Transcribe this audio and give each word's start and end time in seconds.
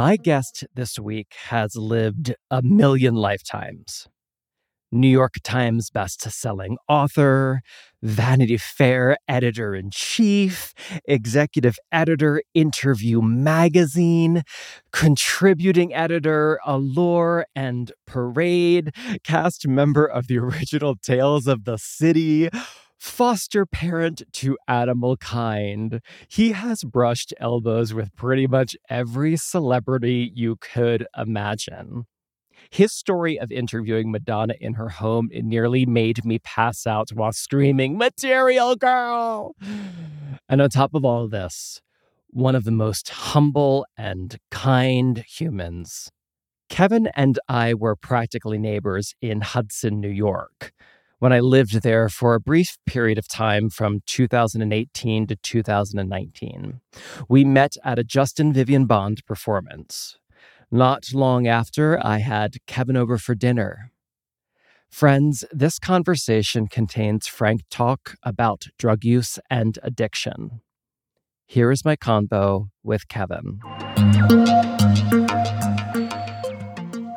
My 0.00 0.14
guest 0.14 0.64
this 0.72 0.96
week 0.96 1.34
has 1.48 1.74
lived 1.74 2.32
a 2.52 2.62
million 2.62 3.16
lifetimes. 3.16 4.06
New 4.92 5.08
York 5.08 5.34
Times 5.42 5.90
best-selling 5.90 6.76
author, 6.88 7.62
Vanity 8.00 8.58
Fair 8.58 9.16
editor 9.26 9.74
in 9.74 9.90
chief, 9.90 10.72
executive 11.06 11.78
editor, 11.90 12.44
Interview 12.54 13.20
magazine, 13.20 14.44
contributing 14.92 15.92
editor, 15.92 16.60
Allure 16.64 17.44
and 17.56 17.90
Parade, 18.06 18.92
cast 19.24 19.66
member 19.66 20.06
of 20.06 20.28
the 20.28 20.38
original 20.46 20.94
Tales 20.94 21.48
of 21.48 21.64
the 21.64 21.76
City, 21.76 22.48
foster 22.98 23.64
parent 23.64 24.22
to 24.32 24.58
animal 24.66 25.16
kind. 25.16 26.00
He 26.28 26.52
has 26.52 26.84
brushed 26.84 27.32
elbows 27.38 27.94
with 27.94 28.14
pretty 28.16 28.46
much 28.46 28.76
every 28.90 29.36
celebrity 29.36 30.30
you 30.34 30.56
could 30.56 31.06
imagine. 31.16 32.06
His 32.70 32.92
story 32.92 33.38
of 33.38 33.50
interviewing 33.50 34.10
Madonna 34.10 34.54
in 34.60 34.74
her 34.74 34.88
home 34.88 35.28
nearly 35.32 35.86
made 35.86 36.24
me 36.24 36.38
pass 36.38 36.86
out 36.86 37.10
while 37.10 37.32
screaming, 37.32 37.96
Material 37.96 38.76
Girl! 38.76 39.54
And 40.48 40.60
on 40.60 40.68
top 40.70 40.94
of 40.94 41.04
all 41.04 41.28
this, 41.28 41.80
one 42.30 42.54
of 42.54 42.64
the 42.64 42.70
most 42.70 43.08
humble 43.08 43.86
and 43.96 44.36
kind 44.50 45.24
humans. 45.26 46.10
Kevin 46.68 47.08
and 47.14 47.38
I 47.48 47.74
were 47.74 47.96
practically 47.96 48.58
neighbors 48.58 49.14
in 49.22 49.40
Hudson, 49.40 50.00
New 50.00 50.10
York, 50.10 50.72
when 51.18 51.32
I 51.32 51.40
lived 51.40 51.82
there 51.82 52.08
for 52.08 52.34
a 52.34 52.40
brief 52.40 52.78
period 52.86 53.18
of 53.18 53.26
time 53.26 53.70
from 53.70 54.00
2018 54.06 55.26
to 55.26 55.36
2019. 55.36 56.80
We 57.28 57.44
met 57.44 57.76
at 57.84 57.98
a 57.98 58.04
Justin 58.04 58.52
Vivian 58.52 58.86
Bond 58.86 59.24
performance. 59.26 60.18
Not 60.70 61.12
long 61.12 61.46
after, 61.46 61.98
I 62.04 62.18
had 62.18 62.56
Kevin 62.66 62.96
over 62.96 63.18
for 63.18 63.34
dinner. 63.34 63.90
Friends, 64.90 65.44
this 65.50 65.78
conversation 65.78 66.66
contains 66.66 67.26
frank 67.26 67.62
talk 67.70 68.14
about 68.22 68.66
drug 68.78 69.04
use 69.04 69.38
and 69.50 69.78
addiction. 69.82 70.60
Here 71.46 71.70
is 71.70 71.84
my 71.84 71.96
convo 71.96 72.68
with 72.82 73.08
Kevin. 73.08 73.60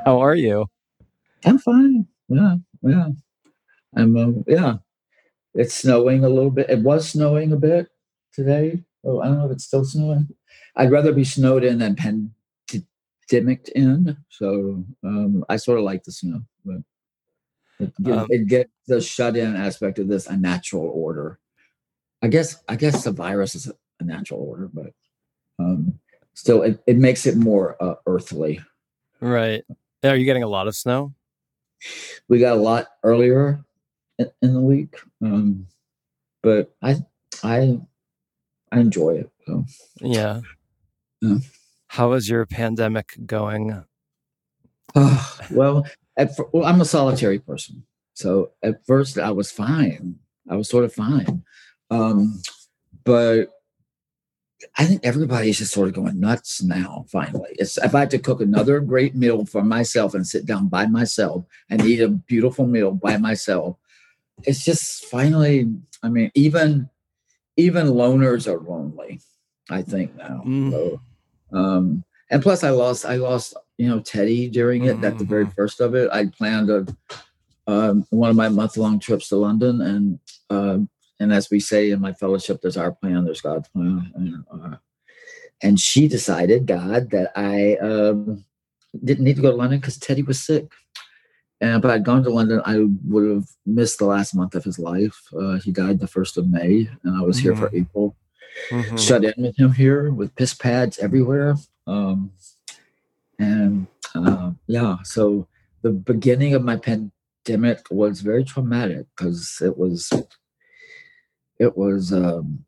How 0.05 0.19
are 0.19 0.35
you? 0.35 0.65
I'm 1.45 1.59
fine. 1.59 2.07
Yeah, 2.27 2.55
yeah. 2.81 3.07
I'm, 3.95 4.15
uh, 4.15 4.41
yeah. 4.47 4.77
It's 5.53 5.75
snowing 5.75 6.23
a 6.23 6.29
little 6.29 6.51
bit. 6.51 6.69
It 6.69 6.79
was 6.79 7.09
snowing 7.09 7.51
a 7.51 7.57
bit 7.57 7.87
today. 8.33 8.83
Oh, 9.03 9.19
I 9.19 9.25
don't 9.25 9.39
know 9.39 9.45
if 9.47 9.51
it's 9.51 9.65
still 9.65 9.83
snowing. 9.83 10.29
I'd 10.75 10.91
rather 10.91 11.11
be 11.11 11.23
snowed 11.23 11.63
in 11.63 11.79
than 11.79 11.95
pandemic 11.95 13.69
in. 13.75 14.17
So 14.29 14.85
um, 15.03 15.43
I 15.49 15.57
sort 15.57 15.79
of 15.79 15.83
like 15.83 16.03
the 16.03 16.11
snow, 16.11 16.41
but 16.63 16.77
it, 17.79 17.93
um, 18.11 18.27
it 18.29 18.47
gets 18.47 18.69
the 18.87 19.01
shut 19.01 19.35
in 19.35 19.55
aspect 19.55 19.99
of 19.99 20.07
this 20.07 20.27
a 20.27 20.37
natural 20.37 20.89
order. 20.93 21.39
I 22.21 22.27
guess 22.27 22.63
I 22.69 22.75
guess 22.75 23.03
the 23.03 23.11
virus 23.11 23.55
is 23.55 23.71
a 23.99 24.03
natural 24.03 24.41
order, 24.41 24.69
but 24.71 24.93
um, 25.59 25.99
still 26.33 26.61
it, 26.61 26.81
it 26.87 26.97
makes 26.97 27.25
it 27.25 27.35
more 27.35 27.75
uh, 27.83 27.95
earthly. 28.05 28.61
Right. 29.19 29.63
Are 30.03 30.15
you 30.15 30.25
getting 30.25 30.43
a 30.43 30.47
lot 30.47 30.67
of 30.67 30.75
snow? 30.75 31.13
We 32.29 32.39
got 32.39 32.57
a 32.57 32.61
lot 32.61 32.87
earlier 33.03 33.65
in, 34.41 34.53
the 34.53 34.59
week, 34.59 34.95
um, 35.21 35.67
but 36.43 36.73
I 36.81 36.97
I 37.43 37.79
I 38.71 38.79
enjoy 38.79 39.15
it. 39.15 39.29
So. 39.45 39.65
Yeah. 39.99 40.41
yeah. 41.21 41.37
How 41.87 42.13
is 42.13 42.29
your 42.29 42.45
pandemic 42.45 43.17
going? 43.25 43.83
Oh, 44.95 45.37
well, 45.51 45.85
at, 46.17 46.31
well, 46.53 46.65
I'm 46.65 46.81
a 46.81 46.85
solitary 46.85 47.39
person. 47.39 47.83
So 48.13 48.51
at 48.63 48.85
first 48.85 49.17
I 49.17 49.31
was 49.31 49.51
fine. 49.51 50.15
I 50.49 50.55
was 50.55 50.69
sort 50.69 50.85
of 50.85 50.93
fine. 50.93 51.43
Um, 51.89 52.41
but 53.03 53.49
I 54.77 54.85
think 54.85 55.01
everybody's 55.03 55.57
just 55.57 55.73
sort 55.73 55.87
of 55.87 55.95
going 55.95 56.19
nuts 56.19 56.61
now, 56.61 57.05
finally. 57.11 57.49
It's 57.53 57.77
if 57.77 57.95
I 57.95 58.01
had 58.01 58.11
to 58.11 58.19
cook 58.19 58.41
another 58.41 58.79
great 58.79 59.15
meal 59.15 59.45
for 59.45 59.63
myself 59.63 60.13
and 60.13 60.25
sit 60.25 60.45
down 60.45 60.67
by 60.67 60.85
myself 60.85 61.45
and 61.69 61.81
eat 61.83 61.99
a 61.99 62.09
beautiful 62.09 62.67
meal 62.67 62.91
by 62.91 63.17
myself, 63.17 63.77
it's 64.43 64.63
just 64.63 65.05
finally, 65.05 65.71
I 66.03 66.09
mean, 66.09 66.31
even 66.35 66.89
even 67.57 67.87
loners 67.87 68.47
are 68.47 68.59
lonely, 68.59 69.19
I 69.69 69.81
think 69.81 70.15
now. 70.15 70.43
Mm. 70.45 70.71
So 70.71 71.01
um, 71.53 72.03
and 72.29 72.41
plus, 72.41 72.63
I 72.63 72.69
lost 72.69 73.05
I 73.05 73.15
lost 73.15 73.55
you 73.77 73.87
know 73.87 73.99
Teddy 73.99 74.49
during 74.49 74.85
it. 74.85 74.95
Mm-hmm. 74.95 75.05
At 75.05 75.17
the 75.17 75.25
very 75.25 75.45
mm-hmm. 75.45 75.53
first 75.53 75.81
of 75.81 75.95
it, 75.95 76.09
I 76.11 76.27
planned 76.27 76.69
a 76.69 76.87
um, 77.67 78.05
one 78.09 78.29
of 78.29 78.35
my 78.35 78.49
month 78.49 78.77
long 78.77 78.99
trips 78.99 79.29
to 79.29 79.35
London, 79.35 79.81
and 79.81 80.19
uh, 80.49 80.79
and 81.19 81.33
as 81.33 81.49
we 81.49 81.59
say 81.59 81.91
in 81.91 81.99
my 81.99 82.13
fellowship, 82.13 82.61
there's 82.61 82.77
our 82.77 82.91
plan, 82.91 83.25
there's 83.25 83.41
God's 83.41 83.67
plan, 83.69 84.11
and, 84.15 84.43
uh, 84.51 84.77
and 85.61 85.79
she 85.79 86.07
decided, 86.07 86.65
God, 86.65 87.11
that 87.11 87.31
I 87.35 87.75
um, 87.75 88.43
didn't 89.03 89.25
need 89.25 89.35
to 89.35 89.41
go 89.41 89.51
to 89.51 89.57
London 89.57 89.79
because 89.79 89.97
Teddy 89.97 90.23
was 90.23 90.41
sick. 90.41 90.71
And 91.61 91.77
if 91.77 91.85
I 91.87 91.93
had 91.93 92.03
gone 92.03 92.23
to 92.23 92.31
London, 92.31 92.61
I 92.65 92.87
would 93.07 93.29
have 93.29 93.47
missed 93.65 93.99
the 93.99 94.05
last 94.05 94.33
month 94.33 94.55
of 94.55 94.63
his 94.63 94.79
life. 94.79 95.21
Uh, 95.31 95.59
he 95.59 95.71
died 95.71 95.99
the 95.99 96.07
first 96.07 96.37
of 96.37 96.49
May, 96.49 96.89
and 97.03 97.15
I 97.15 97.21
was 97.21 97.37
mm-hmm. 97.37 97.43
here 97.43 97.55
for 97.55 97.67
mm-hmm. 97.67 97.77
April 97.77 98.15
mm-hmm. 98.69 98.97
shut 98.97 99.23
in 99.23 99.33
with 99.37 99.57
him 99.57 99.71
here 99.71 100.11
with 100.11 100.35
piss 100.35 100.53
pads 100.53 100.99
everywhere. 100.99 101.55
Um, 101.87 102.31
and 103.39 103.87
uh, 104.15 104.51
yeah, 104.67 104.97
so 105.03 105.47
the 105.81 105.91
beginning 105.91 106.53
of 106.53 106.63
my 106.63 106.77
pandemic 106.77 107.85
was 107.89 108.21
very 108.21 108.43
traumatic 108.43 109.05
because 109.15 109.61
it 109.63 109.77
was 109.77 110.11
it 111.59 111.77
was 111.77 112.11
um, 112.13 112.65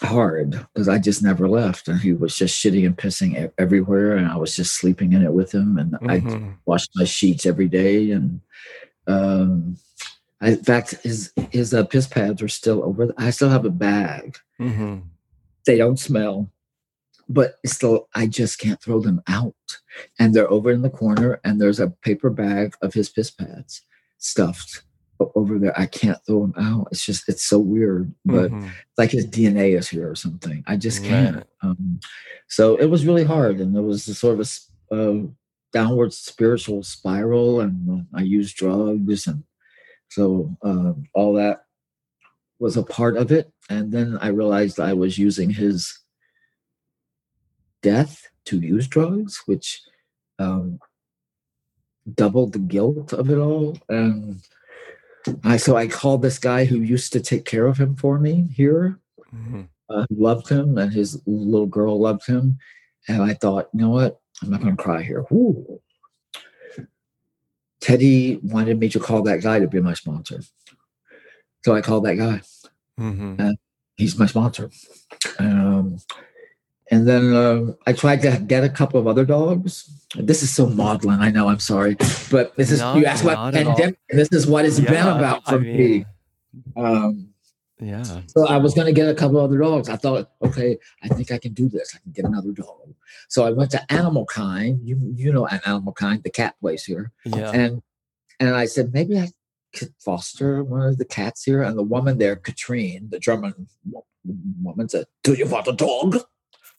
hard 0.00 0.66
because 0.72 0.88
I 0.88 0.98
just 0.98 1.22
never 1.22 1.48
left, 1.48 1.88
and 1.88 2.00
he 2.00 2.12
was 2.12 2.36
just 2.36 2.62
shitting 2.62 2.86
and 2.86 2.96
pissing 2.96 3.50
everywhere, 3.58 4.16
and 4.16 4.26
I 4.26 4.36
was 4.36 4.56
just 4.56 4.76
sleeping 4.76 5.12
in 5.12 5.22
it 5.22 5.32
with 5.32 5.52
him, 5.52 5.78
and 5.78 5.92
mm-hmm. 5.92 6.48
I 6.48 6.54
washed 6.64 6.90
my 6.94 7.04
sheets 7.04 7.46
every 7.46 7.68
day, 7.68 8.10
and 8.10 8.40
um, 9.06 9.76
I, 10.40 10.50
in 10.50 10.64
fact, 10.64 10.96
his 11.02 11.32
his 11.50 11.72
uh, 11.72 11.84
piss 11.84 12.06
pads 12.06 12.42
are 12.42 12.48
still 12.48 12.82
over. 12.84 13.12
I 13.16 13.30
still 13.30 13.50
have 13.50 13.64
a 13.64 13.70
bag. 13.70 14.36
Mm-hmm. 14.60 15.00
They 15.66 15.78
don't 15.78 15.98
smell, 15.98 16.50
but 17.28 17.54
still, 17.64 18.08
I 18.14 18.26
just 18.26 18.58
can't 18.58 18.82
throw 18.82 19.00
them 19.00 19.22
out. 19.28 19.54
And 20.18 20.34
they're 20.34 20.50
over 20.50 20.70
in 20.70 20.82
the 20.82 20.90
corner, 20.90 21.40
and 21.44 21.60
there's 21.60 21.80
a 21.80 21.90
paper 21.90 22.30
bag 22.30 22.74
of 22.82 22.94
his 22.94 23.08
piss 23.08 23.30
pads 23.30 23.82
stuffed 24.18 24.82
over 25.20 25.58
there. 25.58 25.78
I 25.78 25.86
can't 25.86 26.18
throw 26.26 26.44
him 26.44 26.54
out. 26.58 26.88
It's 26.90 27.04
just 27.04 27.28
it's 27.28 27.44
so 27.44 27.58
weird, 27.58 28.12
but 28.24 28.50
mm-hmm. 28.50 28.68
like 28.98 29.10
his 29.10 29.26
DNA 29.26 29.78
is 29.78 29.88
here 29.88 30.10
or 30.10 30.16
something. 30.16 30.64
I 30.66 30.76
just 30.76 31.04
can't. 31.04 31.36
Right. 31.36 31.46
Um, 31.62 32.00
so 32.48 32.76
it 32.76 32.86
was 32.86 33.06
really 33.06 33.24
hard, 33.24 33.60
and 33.60 33.76
it 33.76 33.82
was 33.82 34.06
a 34.08 34.14
sort 34.14 34.40
of 34.40 34.48
a 34.92 34.94
uh, 34.94 35.26
downward 35.72 36.12
spiritual 36.12 36.82
spiral, 36.82 37.60
and 37.60 38.06
I 38.14 38.22
used 38.22 38.56
drugs 38.56 39.26
and 39.26 39.44
so 40.14 40.56
um, 40.62 41.08
all 41.12 41.34
that 41.34 41.64
was 42.60 42.76
a 42.76 42.84
part 42.84 43.16
of 43.16 43.32
it. 43.32 43.52
And 43.68 43.90
then 43.90 44.16
I 44.20 44.28
realized 44.28 44.78
I 44.78 44.92
was 44.92 45.18
using 45.18 45.50
his 45.50 45.98
death 47.82 48.28
to 48.44 48.60
use 48.60 48.86
drugs, 48.86 49.42
which 49.46 49.82
um, 50.38 50.78
doubled 52.14 52.52
the 52.52 52.60
guilt 52.60 53.12
of 53.12 53.28
it 53.28 53.38
all. 53.38 53.76
And 53.88 54.40
I 55.42 55.56
so 55.56 55.76
I 55.76 55.86
called 55.86 56.22
this 56.22 56.38
guy 56.38 56.64
who 56.64 56.80
used 56.80 57.12
to 57.12 57.20
take 57.20 57.44
care 57.44 57.66
of 57.66 57.78
him 57.78 57.96
for 57.96 58.18
me 58.18 58.48
here, 58.54 58.98
mm-hmm. 59.34 59.62
uh, 59.88 60.06
loved 60.10 60.48
him, 60.48 60.78
and 60.78 60.92
his 60.92 61.20
little 61.26 61.66
girl 61.66 61.98
loved 61.98 62.26
him. 62.26 62.58
And 63.08 63.22
I 63.22 63.34
thought, 63.34 63.68
you 63.72 63.80
know 63.80 63.90
what? 63.90 64.20
I'm 64.42 64.50
not 64.50 64.60
going 64.60 64.76
to 64.76 64.82
cry 64.82 65.02
here. 65.02 65.24
Ooh, 65.32 65.80
Teddy 67.80 68.40
wanted 68.42 68.78
me 68.78 68.88
to 68.88 68.98
call 68.98 69.22
that 69.22 69.42
guy 69.42 69.58
to 69.58 69.68
be 69.68 69.80
my 69.80 69.94
sponsor. 69.94 70.40
So 71.64 71.74
I 71.74 71.82
called 71.82 72.04
that 72.06 72.16
guy. 72.16 72.40
Mm-hmm. 72.98 73.40
And 73.40 73.58
he's 73.96 74.18
my 74.18 74.26
sponsor. 74.26 74.70
Um, 75.38 75.98
and 76.94 77.08
then 77.08 77.34
uh, 77.34 77.72
I 77.88 77.92
tried 77.92 78.22
to 78.22 78.38
get 78.46 78.62
a 78.62 78.68
couple 78.68 79.00
of 79.00 79.08
other 79.08 79.24
dogs. 79.24 79.90
This 80.14 80.44
is 80.44 80.54
so 80.54 80.66
maudlin. 80.66 81.18
I 81.18 81.30
know. 81.32 81.48
I'm 81.48 81.58
sorry, 81.58 81.96
but 82.30 82.54
this 82.54 82.70
is 82.70 82.78
no, 82.78 82.94
you 82.94 83.04
asked 83.04 83.24
about 83.24 83.52
pandemic. 83.52 83.98
This 84.08 84.28
is 84.30 84.46
what 84.46 84.64
it's 84.64 84.78
yeah, 84.78 84.90
been 84.90 85.08
about 85.08 85.44
for 85.44 85.56
I 85.56 85.58
mean, 85.58 85.76
me. 85.76 86.06
Um, 86.76 87.30
yeah. 87.80 88.04
So 88.28 88.46
I 88.46 88.58
was 88.58 88.74
going 88.74 88.86
to 88.86 88.92
get 88.92 89.08
a 89.08 89.14
couple 89.14 89.38
of 89.38 89.44
other 89.44 89.58
dogs. 89.58 89.88
I 89.88 89.96
thought, 89.96 90.30
okay, 90.40 90.78
I 91.02 91.08
think 91.08 91.32
I 91.32 91.38
can 91.38 91.52
do 91.52 91.68
this. 91.68 91.96
I 91.96 91.98
can 91.98 92.12
get 92.12 92.24
another 92.26 92.52
dog. 92.52 92.94
So 93.28 93.44
I 93.44 93.50
went 93.50 93.72
to 93.72 93.92
Animal 93.92 94.24
Kind. 94.26 94.80
You 94.84 95.00
you 95.16 95.32
know 95.32 95.48
Animal 95.48 95.94
Kind, 95.94 96.22
the 96.22 96.30
cat 96.30 96.54
place 96.60 96.84
here. 96.84 97.10
Yeah. 97.24 97.50
And 97.50 97.82
and 98.38 98.54
I 98.54 98.66
said 98.66 98.92
maybe 98.94 99.18
I 99.18 99.30
could 99.74 99.92
foster 99.98 100.62
one 100.62 100.82
of 100.82 100.98
the 100.98 101.04
cats 101.04 101.42
here. 101.42 101.60
And 101.60 101.76
the 101.76 101.82
woman 101.82 102.18
there, 102.18 102.36
Katrine, 102.36 103.08
the 103.10 103.18
German 103.18 103.66
woman, 104.62 104.88
said, 104.88 105.06
"Do 105.24 105.34
you 105.34 105.48
want 105.48 105.66
a 105.66 105.72
dog?" 105.72 106.18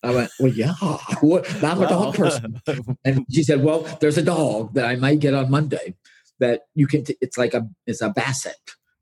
I 0.03 0.11
went, 0.11 0.31
well, 0.39 0.51
yeah, 0.51 0.73
what, 1.21 1.51
I'm 1.63 1.81
a 1.81 1.87
dog 1.87 2.15
person. 2.15 2.61
And 3.03 3.25
she 3.31 3.43
said, 3.43 3.63
well, 3.63 3.81
there's 4.01 4.17
a 4.17 4.23
dog 4.23 4.73
that 4.75 4.85
I 4.85 4.95
might 4.95 5.19
get 5.19 5.33
on 5.33 5.49
Monday 5.49 5.95
that 6.39 6.61
you 6.75 6.85
can, 6.85 7.03
t- 7.03 7.17
it's 7.21 7.37
like 7.37 7.53
a, 7.53 7.67
it's 7.87 8.01
a 8.01 8.09
basset. 8.09 8.57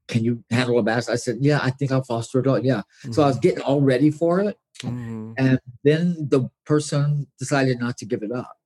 Can 0.07 0.24
you 0.24 0.44
handle 0.50 0.80
a 0.80 0.84
basset? 0.84 1.13
I 1.13 1.18
said, 1.18 1.38
yeah, 1.42 1.60
I 1.62 1.72
think 1.72 1.92
I'll 1.92 2.04
foster 2.04 2.40
a 2.40 2.44
dog. 2.44 2.63
Yeah. 2.63 2.81
Mm-hmm. 3.04 3.12
So 3.13 3.24
I 3.24 3.28
was 3.28 3.40
getting 3.40 3.62
all 3.62 3.81
ready 3.81 4.12
for 4.12 4.40
it. 4.42 4.57
Mm-hmm. 4.81 5.34
And 5.38 5.60
then 5.84 6.28
the 6.30 6.50
person 6.66 7.28
decided 7.40 7.80
not 7.80 7.98
to 7.98 8.06
give 8.06 8.24
it 8.24 8.31
up. 8.31 8.57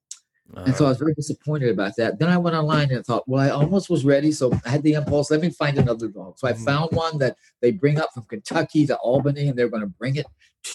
And 0.56 0.76
so 0.76 0.86
I 0.86 0.90
was 0.90 0.98
very 0.98 1.14
disappointed 1.14 1.70
about 1.70 1.96
that. 1.98 2.20
Then 2.20 2.30
I 2.30 2.38
went 2.38 2.56
online 2.56 2.92
and 2.92 3.06
thought, 3.06 3.28
well, 3.28 3.42
I 3.42 3.50
almost 3.50 3.90
was 3.90 4.06
ready. 4.06 4.32
So 4.32 4.52
I 4.66 4.70
had 4.70 4.84
the 4.84 4.94
impulse, 4.94 5.30
let 5.30 5.42
me 5.42 5.50
find 5.50 5.78
another 5.78 6.08
dog. 6.08 6.40
So 6.40 6.48
I 6.48 6.54
mm-hmm. 6.54 6.64
found 6.64 6.92
one 6.94 7.18
that 7.20 7.38
they 7.62 7.72
bring 7.72 8.00
up 8.00 8.14
from 8.14 8.24
Kentucky 8.24 8.88
to 8.88 8.96
Albany 8.98 9.50
and 9.50 9.58
they're 9.58 9.70
going 9.70 9.82
to 9.82 9.88
bring 9.88 10.16
it 10.16 10.26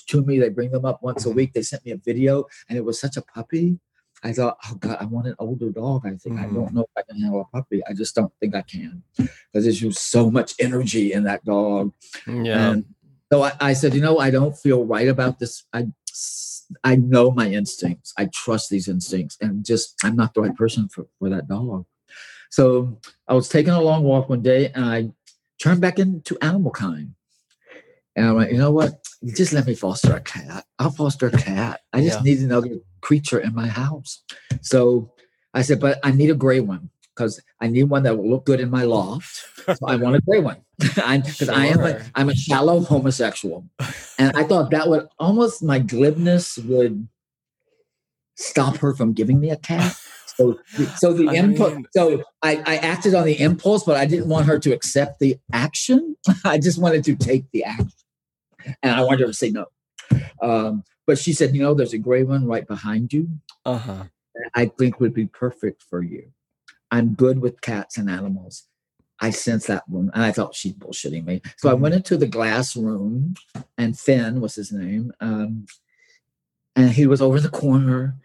to 0.08 0.22
me. 0.22 0.38
They 0.38 0.50
bring 0.50 0.70
them 0.70 0.84
up 0.84 1.02
once 1.02 1.24
a 1.24 1.28
mm-hmm. 1.28 1.36
week. 1.36 1.52
They 1.54 1.62
sent 1.62 1.84
me 1.84 1.92
a 1.92 1.96
video 1.96 2.44
and 2.68 2.78
it 2.78 2.84
was 2.84 3.00
such 3.00 3.16
a 3.16 3.22
puppy. 3.22 3.78
I 4.22 4.32
thought, 4.32 4.56
oh 4.70 4.74
God, 4.76 4.98
I 5.00 5.04
want 5.04 5.26
an 5.26 5.34
older 5.38 5.70
dog. 5.70 6.06
I 6.06 6.10
think 6.10 6.36
mm-hmm. 6.36 6.44
I 6.44 6.54
don't 6.54 6.74
know 6.74 6.82
if 6.82 6.90
I 6.96 7.02
can 7.02 7.20
handle 7.20 7.40
a 7.40 7.56
puppy. 7.56 7.82
I 7.88 7.92
just 7.92 8.14
don't 8.14 8.32
think 8.40 8.54
I 8.54 8.62
can 8.62 9.02
because 9.16 9.64
there's 9.64 9.80
just 9.80 10.10
so 10.10 10.30
much 10.30 10.54
energy 10.60 11.12
in 11.12 11.24
that 11.24 11.44
dog. 11.44 11.92
Yeah. 12.26 12.70
And 12.70 12.84
so 13.32 13.42
I, 13.42 13.52
I 13.60 13.72
said, 13.72 13.94
you 13.94 14.00
know, 14.00 14.18
I 14.18 14.30
don't 14.30 14.56
feel 14.56 14.84
right 14.84 15.08
about 15.08 15.40
this. 15.40 15.64
I 15.72 15.88
I 16.84 16.96
know 16.96 17.30
my 17.30 17.48
instincts. 17.48 18.12
I 18.16 18.26
trust 18.26 18.70
these 18.70 18.88
instincts, 18.88 19.36
and 19.40 19.64
just 19.64 19.96
I'm 20.04 20.16
not 20.16 20.34
the 20.34 20.42
right 20.42 20.56
person 20.56 20.88
for, 20.88 21.06
for 21.18 21.28
that 21.30 21.48
dog. 21.48 21.86
So 22.50 22.98
I 23.26 23.34
was 23.34 23.48
taking 23.48 23.72
a 23.72 23.80
long 23.80 24.02
walk 24.02 24.28
one 24.28 24.42
day, 24.42 24.70
and 24.74 24.84
I 24.84 25.10
turned 25.60 25.80
back 25.80 25.98
into 25.98 26.36
animal 26.42 26.70
kind. 26.70 27.14
And 28.14 28.26
I 28.26 28.32
went, 28.32 28.52
you 28.52 28.58
know 28.58 28.70
what? 28.70 29.02
Just 29.24 29.52
let 29.52 29.66
me 29.66 29.74
foster 29.74 30.14
a 30.14 30.20
cat. 30.20 30.66
I'll 30.78 30.90
foster 30.90 31.28
a 31.28 31.30
cat. 31.30 31.80
I 31.92 32.02
just 32.02 32.18
yeah. 32.18 32.34
need 32.34 32.42
another 32.42 32.80
creature 33.00 33.38
in 33.38 33.54
my 33.54 33.68
house. 33.68 34.22
So 34.60 35.12
I 35.54 35.62
said, 35.62 35.80
but 35.80 35.98
I 36.02 36.10
need 36.10 36.30
a 36.30 36.34
gray 36.34 36.60
one 36.60 36.90
because 37.14 37.40
I 37.60 37.68
need 37.68 37.84
one 37.84 38.02
that 38.02 38.16
will 38.16 38.28
look 38.28 38.44
good 38.44 38.60
in 38.60 38.70
my 38.70 38.84
loft. 38.84 39.44
So 39.64 39.86
I 39.86 39.96
want 39.96 40.16
a 40.16 40.20
gray 40.20 40.40
one 40.40 40.58
because 40.94 41.36
sure. 41.36 41.54
I 41.54 41.66
am 41.66 41.80
a 41.80 42.04
I'm 42.14 42.28
a 42.28 42.34
shallow 42.34 42.80
homosexual, 42.80 43.64
and 44.18 44.36
I 44.36 44.44
thought 44.44 44.70
that 44.70 44.88
would 44.88 45.08
almost 45.18 45.62
my 45.62 45.78
glibness 45.78 46.58
would 46.58 47.08
stop 48.36 48.76
her 48.78 48.94
from 48.94 49.12
giving 49.12 49.40
me 49.40 49.50
a 49.50 49.56
cat. 49.56 49.96
So, 50.36 50.58
so 50.96 51.12
the 51.12 51.28
input. 51.34 51.86
So 51.94 52.22
I, 52.42 52.62
I 52.66 52.76
acted 52.78 53.14
on 53.14 53.24
the 53.24 53.38
impulse, 53.40 53.84
but 53.84 53.96
I 53.96 54.06
didn't 54.06 54.28
want 54.28 54.46
her 54.46 54.58
to 54.58 54.72
accept 54.72 55.20
the 55.20 55.38
action. 55.52 56.16
I 56.44 56.58
just 56.58 56.80
wanted 56.80 57.04
to 57.04 57.16
take 57.16 57.44
the 57.52 57.64
action, 57.64 57.92
and 58.82 58.94
I 58.94 59.02
wanted 59.02 59.20
her 59.20 59.26
to 59.26 59.34
say 59.34 59.50
no. 59.50 59.66
Um, 60.40 60.84
but 61.06 61.18
she 61.18 61.32
said, 61.32 61.54
"You 61.54 61.62
know, 61.62 61.74
there's 61.74 61.92
a 61.92 61.98
gray 61.98 62.24
one 62.24 62.46
right 62.46 62.66
behind 62.66 63.12
you. 63.12 63.28
Uh-huh. 63.64 64.04
I 64.54 64.66
think 64.66 64.98
would 64.98 65.14
be 65.14 65.26
perfect 65.26 65.82
for 65.82 66.02
you. 66.02 66.32
I'm 66.90 67.14
good 67.14 67.40
with 67.40 67.60
cats 67.60 67.98
and 67.98 68.10
animals." 68.10 68.64
I 69.22 69.30
sensed 69.30 69.68
that 69.68 69.88
one, 69.88 70.10
and 70.12 70.22
I 70.22 70.32
thought 70.32 70.54
she's 70.54 70.74
bullshitting 70.74 71.24
me. 71.24 71.40
So 71.56 71.70
I 71.70 71.74
went 71.74 71.92
mm-hmm. 71.92 71.98
into 71.98 72.16
the 72.16 72.26
glass 72.26 72.76
room, 72.76 73.34
and 73.78 73.98
Finn 73.98 74.40
was 74.40 74.56
his 74.56 74.72
name, 74.72 75.12
um, 75.20 75.66
and 76.74 76.90
he 76.90 77.06
was 77.06 77.22
over 77.22 77.36
in 77.36 77.42
the 77.44 77.48
corner 77.48 78.16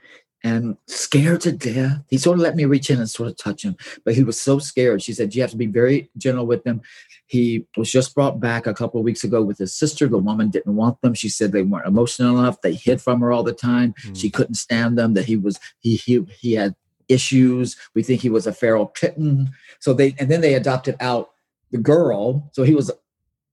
and 0.43 0.77
scared 0.87 1.41
to 1.41 1.51
death. 1.51 2.03
He 2.09 2.17
sort 2.17 2.37
of 2.37 2.41
let 2.41 2.55
me 2.55 2.65
reach 2.65 2.89
in 2.89 2.99
and 2.99 3.09
sort 3.09 3.29
of 3.29 3.37
touch 3.37 3.63
him, 3.63 3.75
but 4.05 4.15
he 4.15 4.23
was 4.23 4.39
so 4.39 4.57
scared. 4.57 5.03
She 5.03 5.13
said, 5.13 5.35
You 5.35 5.41
have 5.41 5.51
to 5.51 5.57
be 5.57 5.67
very 5.67 6.09
gentle 6.17 6.47
with 6.47 6.65
him. 6.65 6.81
He 7.27 7.65
was 7.75 7.91
just 7.91 8.15
brought 8.15 8.39
back 8.39 8.65
a 8.65 8.73
couple 8.73 8.99
of 8.99 9.05
weeks 9.05 9.23
ago 9.23 9.43
with 9.43 9.57
his 9.57 9.75
sister. 9.75 10.07
The 10.07 10.17
woman 10.17 10.49
didn't 10.49 10.75
want 10.75 11.01
them. 11.01 11.13
She 11.13 11.29
said 11.29 11.51
they 11.51 11.63
weren't 11.63 11.87
emotional 11.87 12.39
enough. 12.39 12.61
They 12.61 12.73
hid 12.73 13.01
from 13.01 13.21
her 13.21 13.31
all 13.31 13.43
the 13.43 13.53
time. 13.53 13.93
Mm-hmm. 13.93 14.13
She 14.13 14.29
couldn't 14.29 14.55
stand 14.55 14.97
them. 14.97 15.13
That 15.13 15.25
he 15.25 15.35
was 15.35 15.59
he 15.79 15.97
he 15.97 16.25
he 16.39 16.53
had 16.53 16.75
issues. 17.09 17.75
We 17.93 18.03
think 18.03 18.21
he 18.21 18.29
was 18.29 18.47
a 18.47 18.53
feral 18.53 18.87
kitten. 18.87 19.51
So 19.79 19.93
they 19.93 20.15
and 20.19 20.29
then 20.29 20.41
they 20.41 20.53
adopted 20.53 20.95
out 20.99 21.31
the 21.71 21.77
girl. 21.77 22.49
So 22.53 22.63
he 22.63 22.75
was 22.75 22.91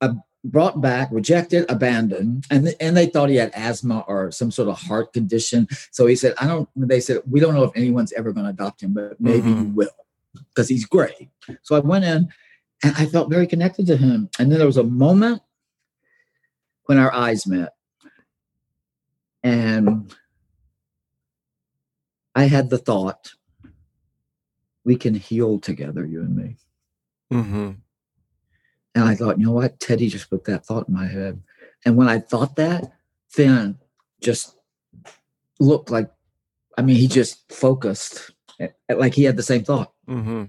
uh, 0.00 0.14
brought 0.44 0.80
back, 0.80 1.08
rejected, 1.10 1.64
abandoned, 1.70 2.46
and 2.50 2.74
and 2.78 2.96
they 2.96 3.06
thought 3.06 3.30
he 3.30 3.36
had 3.36 3.52
asthma 3.54 4.04
or 4.06 4.30
some 4.30 4.50
sort 4.50 4.68
of 4.68 4.80
heart 4.80 5.12
condition. 5.12 5.66
So 5.90 6.06
he 6.06 6.16
said, 6.16 6.34
"I 6.38 6.46
don't." 6.46 6.68
They 6.76 7.00
said, 7.00 7.22
"We 7.28 7.40
don't 7.40 7.54
know 7.54 7.64
if 7.64 7.72
anyone's 7.74 8.12
ever 8.12 8.32
going 8.32 8.44
to 8.44 8.50
adopt 8.50 8.82
him, 8.82 8.94
but 8.94 9.20
maybe 9.20 9.48
mm-hmm. 9.48 9.62
you 9.62 9.68
will, 9.70 10.06
because 10.50 10.68
he's 10.68 10.84
great." 10.84 11.30
So 11.62 11.76
I 11.76 11.80
went 11.80 12.04
in, 12.04 12.28
and 12.82 12.94
I 12.96 13.06
felt 13.06 13.30
very 13.30 13.46
connected 13.46 13.86
to 13.86 13.96
him. 13.96 14.28
And 14.38 14.50
then 14.50 14.58
there 14.58 14.66
was 14.66 14.76
a 14.76 14.84
moment 14.84 15.42
when 16.84 16.98
our 16.98 17.12
eyes 17.12 17.46
met, 17.46 17.74
and 19.42 20.14
I 22.34 22.44
had 22.44 22.68
the 22.68 22.78
thought 22.78 23.32
we 24.84 24.96
can 24.96 25.14
heal 25.14 25.58
together, 25.58 26.04
you 26.04 26.20
and 26.20 26.36
me. 26.36 26.56
Mm-hmm. 27.32 27.70
And 28.94 29.04
I 29.04 29.14
thought, 29.14 29.38
you 29.38 29.46
know 29.46 29.52
what? 29.52 29.80
Teddy 29.80 30.08
just 30.08 30.30
put 30.30 30.44
that 30.44 30.64
thought 30.64 30.88
in 30.88 30.94
my 30.94 31.06
head. 31.06 31.42
And 31.84 31.96
when 31.96 32.08
I 32.08 32.18
thought 32.20 32.56
that, 32.56 32.92
Finn 33.28 33.78
just 34.22 34.56
looked 35.58 35.90
like, 35.90 36.10
I 36.78 36.82
mean, 36.82 36.96
he 36.96 37.08
just 37.08 37.52
focused 37.52 38.30
like 38.88 39.14
he 39.14 39.24
had 39.24 39.36
the 39.36 39.42
same 39.42 39.64
thought. 39.64 39.92
Mm-hmm. 40.08 40.44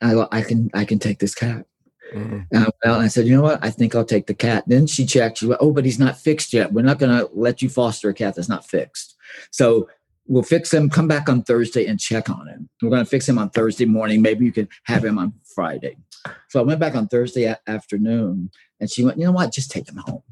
I, 0.00 0.26
I 0.32 0.42
can, 0.42 0.70
I 0.72 0.84
can 0.84 0.98
take 0.98 1.18
this 1.18 1.34
cat. 1.34 1.66
Mm-hmm. 2.14 2.40
And, 2.52 2.64
I, 2.64 2.70
and 2.84 2.92
I 3.02 3.08
said, 3.08 3.26
you 3.26 3.36
know 3.36 3.42
what? 3.42 3.62
I 3.62 3.70
think 3.70 3.94
I'll 3.94 4.04
take 4.04 4.26
the 4.26 4.34
cat. 4.34 4.64
Then 4.66 4.86
she 4.86 5.04
checked. 5.04 5.38
She 5.38 5.46
went, 5.46 5.60
oh, 5.60 5.72
but 5.72 5.84
he's 5.84 5.98
not 5.98 6.18
fixed 6.18 6.54
yet. 6.54 6.72
We're 6.72 6.82
not 6.82 6.98
going 6.98 7.16
to 7.16 7.28
let 7.34 7.60
you 7.60 7.68
foster 7.68 8.08
a 8.08 8.14
cat 8.14 8.36
that's 8.36 8.48
not 8.48 8.66
fixed. 8.66 9.16
So 9.50 9.88
we'll 10.28 10.42
fix 10.42 10.72
him. 10.72 10.88
Come 10.88 11.08
back 11.08 11.28
on 11.28 11.42
Thursday 11.42 11.86
and 11.86 11.98
check 11.98 12.30
on 12.30 12.46
him. 12.46 12.68
We're 12.80 12.90
going 12.90 13.04
to 13.04 13.10
fix 13.10 13.28
him 13.28 13.38
on 13.38 13.50
Thursday 13.50 13.86
morning. 13.86 14.22
Maybe 14.22 14.44
you 14.44 14.52
can 14.52 14.68
have 14.84 15.04
him 15.04 15.18
on 15.18 15.32
Friday. 15.54 15.96
So 16.48 16.60
I 16.60 16.62
went 16.62 16.78
back 16.78 16.94
on 16.94 17.08
Thursday 17.08 17.54
afternoon, 17.66 18.50
and 18.80 18.90
she 18.90 19.04
went, 19.04 19.18
you 19.18 19.24
know 19.24 19.32
what? 19.32 19.52
Just 19.52 19.70
take 19.70 19.88
him 19.88 19.96
home. 19.96 20.22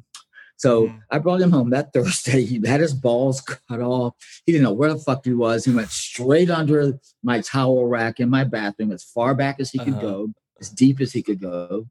So 0.58 0.88
mm. 0.88 1.00
I 1.10 1.18
brought 1.18 1.40
him 1.40 1.50
home 1.50 1.70
that 1.70 1.92
Thursday. 1.92 2.44
He 2.44 2.60
had 2.66 2.80
his 2.80 2.94
balls 2.94 3.40
cut 3.40 3.80
off. 3.80 4.14
He 4.44 4.52
didn't 4.52 4.64
know 4.64 4.72
where 4.72 4.92
the 4.92 4.98
fuck 4.98 5.24
he 5.24 5.32
was. 5.32 5.64
He 5.64 5.72
went 5.72 5.90
straight 5.90 6.50
under 6.50 6.98
my 7.22 7.40
towel 7.40 7.86
rack 7.86 8.20
in 8.20 8.30
my 8.30 8.44
bathroom, 8.44 8.92
as 8.92 9.04
far 9.04 9.34
back 9.34 9.60
as 9.60 9.70
he 9.70 9.78
uh-huh. 9.78 9.92
could 9.92 10.00
go, 10.00 10.28
as 10.60 10.70
deep 10.70 11.00
as 11.00 11.12
he 11.12 11.22
could 11.22 11.40
go. 11.40 11.86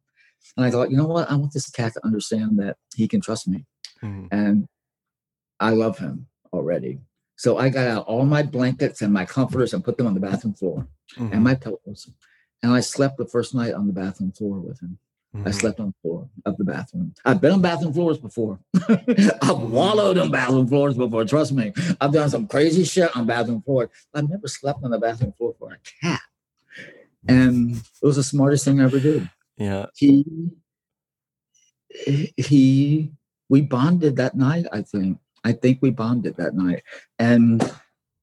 And 0.57 0.65
I 0.65 0.71
thought, 0.71 0.91
you 0.91 0.97
know 0.97 1.07
what? 1.07 1.29
I 1.29 1.35
want 1.35 1.53
this 1.53 1.69
cat 1.69 1.93
to 1.93 2.05
understand 2.05 2.59
that 2.59 2.77
he 2.95 3.07
can 3.07 3.21
trust 3.21 3.47
me. 3.47 3.65
Mm. 4.03 4.27
And 4.31 4.67
I 5.59 5.71
love 5.71 5.97
him 5.97 6.27
already. 6.53 6.99
So 7.35 7.57
I 7.57 7.69
got 7.69 7.87
out 7.87 8.05
all 8.05 8.25
my 8.25 8.43
blankets 8.43 9.01
and 9.01 9.13
my 9.13 9.25
comforters 9.25 9.73
and 9.73 9.83
put 9.83 9.97
them 9.97 10.07
on 10.07 10.13
the 10.13 10.19
bathroom 10.19 10.53
floor 10.53 10.87
mm-hmm. 11.17 11.33
and 11.33 11.43
my 11.43 11.55
pillows. 11.55 12.09
And 12.63 12.71
I 12.71 12.79
slept 12.79 13.17
the 13.17 13.25
first 13.25 13.53
night 13.53 13.73
on 13.73 13.87
the 13.87 13.93
bathroom 13.93 14.31
floor 14.31 14.59
with 14.59 14.81
him. 14.81 14.97
Mm-hmm. 15.35 15.47
I 15.47 15.51
slept 15.51 15.79
on 15.81 15.87
the 15.87 15.93
floor 16.01 16.29
of 16.45 16.57
the 16.57 16.63
bathroom. 16.63 17.13
I've 17.25 17.41
been 17.41 17.51
on 17.51 17.61
bathroom 17.61 17.93
floors 17.93 18.17
before. 18.17 18.59
I've 18.87 19.59
wallowed 19.59 20.17
on 20.17 20.31
bathroom 20.31 20.67
floors 20.67 20.95
before. 20.95 21.25
Trust 21.25 21.51
me. 21.51 21.73
I've 21.99 22.13
done 22.13 22.29
some 22.29 22.47
crazy 22.47 22.85
shit 22.85 23.15
on 23.15 23.25
bathroom 23.25 23.61
floors. 23.61 23.89
I've 24.13 24.29
never 24.29 24.47
slept 24.47 24.79
on 24.83 24.91
the 24.91 24.99
bathroom 24.99 25.33
floor 25.33 25.53
for 25.59 25.73
a 25.73 25.77
cat. 26.01 26.21
And 27.27 27.75
it 27.77 28.05
was 28.05 28.15
the 28.15 28.23
smartest 28.23 28.63
thing 28.63 28.79
I 28.79 28.85
ever 28.85 28.99
did. 28.99 29.29
Yeah. 29.57 29.87
He 29.95 30.25
he 32.37 33.11
we 33.49 33.61
bonded 33.61 34.15
that 34.17 34.35
night, 34.35 34.65
I 34.71 34.81
think. 34.81 35.19
I 35.45 35.53
think 35.53 35.77
we 35.81 35.91
bonded 35.91 36.35
that 36.37 36.55
night. 36.55 36.83
And 37.19 37.61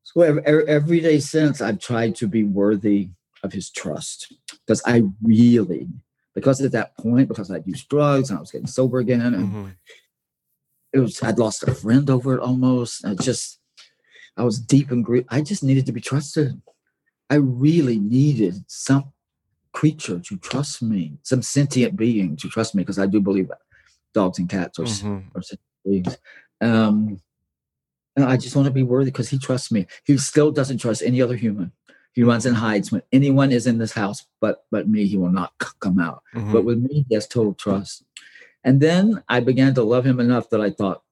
so 0.02 0.20
every, 0.20 0.68
every 0.68 1.00
day 1.00 1.20
since, 1.20 1.62
I've 1.62 1.78
tried 1.78 2.16
to 2.16 2.26
be 2.26 2.42
worthy 2.42 3.10
of 3.42 3.52
his 3.52 3.70
trust 3.70 4.34
because 4.66 4.82
I 4.84 5.04
really, 5.22 5.88
because 6.34 6.60
at 6.60 6.72
that 6.72 6.96
point, 6.98 7.28
because 7.28 7.50
I'd 7.50 7.66
used 7.66 7.88
drugs 7.88 8.28
and 8.28 8.38
I 8.38 8.40
was 8.40 8.50
getting 8.50 8.66
sober 8.66 8.98
again, 8.98 9.20
and 9.20 9.48
mm-hmm. 9.48 9.68
it 10.92 10.98
was 10.98 11.22
I'd 11.22 11.38
lost 11.38 11.62
a 11.62 11.74
friend 11.74 12.10
over 12.10 12.34
it 12.34 12.40
almost. 12.40 13.04
I 13.04 13.14
just 13.14 13.60
I 14.36 14.42
was 14.42 14.58
deep 14.58 14.90
in 14.90 15.02
grief. 15.02 15.24
I 15.28 15.42
just 15.42 15.62
needed 15.62 15.86
to 15.86 15.92
be 15.92 16.00
trusted. 16.00 16.60
I 17.30 17.36
really 17.36 17.98
needed 17.98 18.64
some 18.66 19.12
creature 19.72 20.18
to 20.18 20.36
trust 20.38 20.82
me, 20.82 21.18
some 21.22 21.42
sentient 21.42 21.96
being 21.96 22.36
to 22.36 22.48
trust 22.48 22.74
me, 22.74 22.82
because 22.82 22.98
I 22.98 23.06
do 23.06 23.20
believe 23.20 23.50
dogs 24.12 24.38
and 24.38 24.48
cats 24.48 24.78
are, 24.78 24.84
mm-hmm. 24.84 25.36
are 25.36 25.42
sentient 25.42 25.60
beings. 25.84 26.18
Um, 26.62 27.20
and 28.16 28.24
I 28.24 28.36
just 28.36 28.54
want 28.54 28.66
to 28.66 28.72
be 28.72 28.82
worthy 28.82 29.10
because 29.10 29.28
he 29.28 29.38
trusts 29.38 29.72
me. 29.72 29.86
He 30.04 30.16
still 30.18 30.50
doesn't 30.50 30.78
trust 30.78 31.02
any 31.02 31.20
other 31.20 31.36
human. 31.36 31.72
He 32.12 32.22
runs 32.22 32.44
and 32.44 32.56
hides 32.56 32.92
when 32.92 33.02
anyone 33.10 33.52
is 33.52 33.66
in 33.66 33.78
this 33.78 33.92
house, 33.92 34.26
but 34.40 34.64
but 34.70 34.88
me, 34.88 35.06
he 35.06 35.16
will 35.16 35.32
not 35.32 35.52
come 35.80 35.98
out. 35.98 36.22
Mm-hmm. 36.34 36.52
But 36.52 36.64
with 36.64 36.78
me, 36.78 37.06
he 37.08 37.14
has 37.14 37.26
total 37.26 37.54
trust. 37.54 38.04
And 38.64 38.80
then 38.80 39.22
I 39.28 39.40
began 39.40 39.74
to 39.74 39.82
love 39.82 40.06
him 40.06 40.20
enough 40.20 40.50
that 40.50 40.60
I 40.60 40.70
thought, 40.70 41.02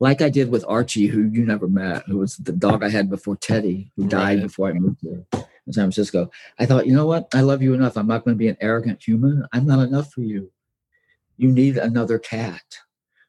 like 0.00 0.22
I 0.22 0.28
did 0.30 0.50
with 0.50 0.64
Archie, 0.68 1.08
who 1.08 1.24
you 1.24 1.44
never 1.44 1.66
met, 1.66 2.04
who 2.06 2.18
was 2.18 2.36
the 2.36 2.52
dog 2.52 2.84
I 2.84 2.88
had 2.88 3.10
before 3.10 3.36
Teddy, 3.36 3.90
who 3.96 4.06
died 4.06 4.40
before 4.40 4.68
I 4.68 4.74
moved 4.74 5.00
here 5.02 5.26
in 5.32 5.72
San 5.72 5.84
Francisco. 5.84 6.30
I 6.58 6.64
thought, 6.64 6.86
you 6.86 6.94
know 6.94 7.06
what? 7.06 7.28
I 7.34 7.40
love 7.40 7.60
you 7.60 7.74
enough. 7.74 7.96
I'm 7.96 8.06
not 8.06 8.24
going 8.24 8.36
to 8.36 8.38
be 8.38 8.48
an 8.48 8.56
arrogant 8.60 9.02
human. 9.02 9.46
I'm 9.52 9.66
not 9.66 9.86
enough 9.86 10.12
for 10.12 10.22
you. 10.22 10.52
You 11.36 11.50
need 11.50 11.76
another 11.76 12.18
cat 12.18 12.62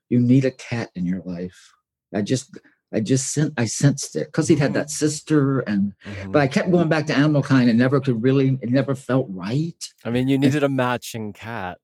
you 0.10 0.20
need 0.20 0.46
a 0.46 0.52
cat 0.52 0.90
in 0.96 1.06
your 1.06 1.22
life. 1.26 1.74
I 2.14 2.22
just 2.22 2.58
I 2.92 3.00
just 3.02 3.32
sent 3.34 3.54
I 3.58 3.66
sensed 3.66 4.16
it 4.16 4.28
because 4.28 4.48
he'd 4.48 4.60
had 4.60 4.74
that 4.74 4.90
sister 4.90 5.60
and 5.60 5.94
Mhm. 6.06 6.32
but 6.32 6.40
I 6.42 6.48
kept 6.48 6.72
going 6.72 6.90
back 6.90 7.06
to 7.08 7.16
animal 7.16 7.44
kind 7.44 7.70
and 7.70 7.78
never 7.78 8.00
could 8.00 8.22
really 8.24 8.58
it 8.62 8.70
never 8.70 8.96
felt 8.96 9.28
right. 9.30 9.76
I 10.04 10.10
mean, 10.10 10.28
you 10.28 10.38
needed 10.38 10.64
a 10.64 10.70
matching 10.70 11.32
cat. 11.34 11.78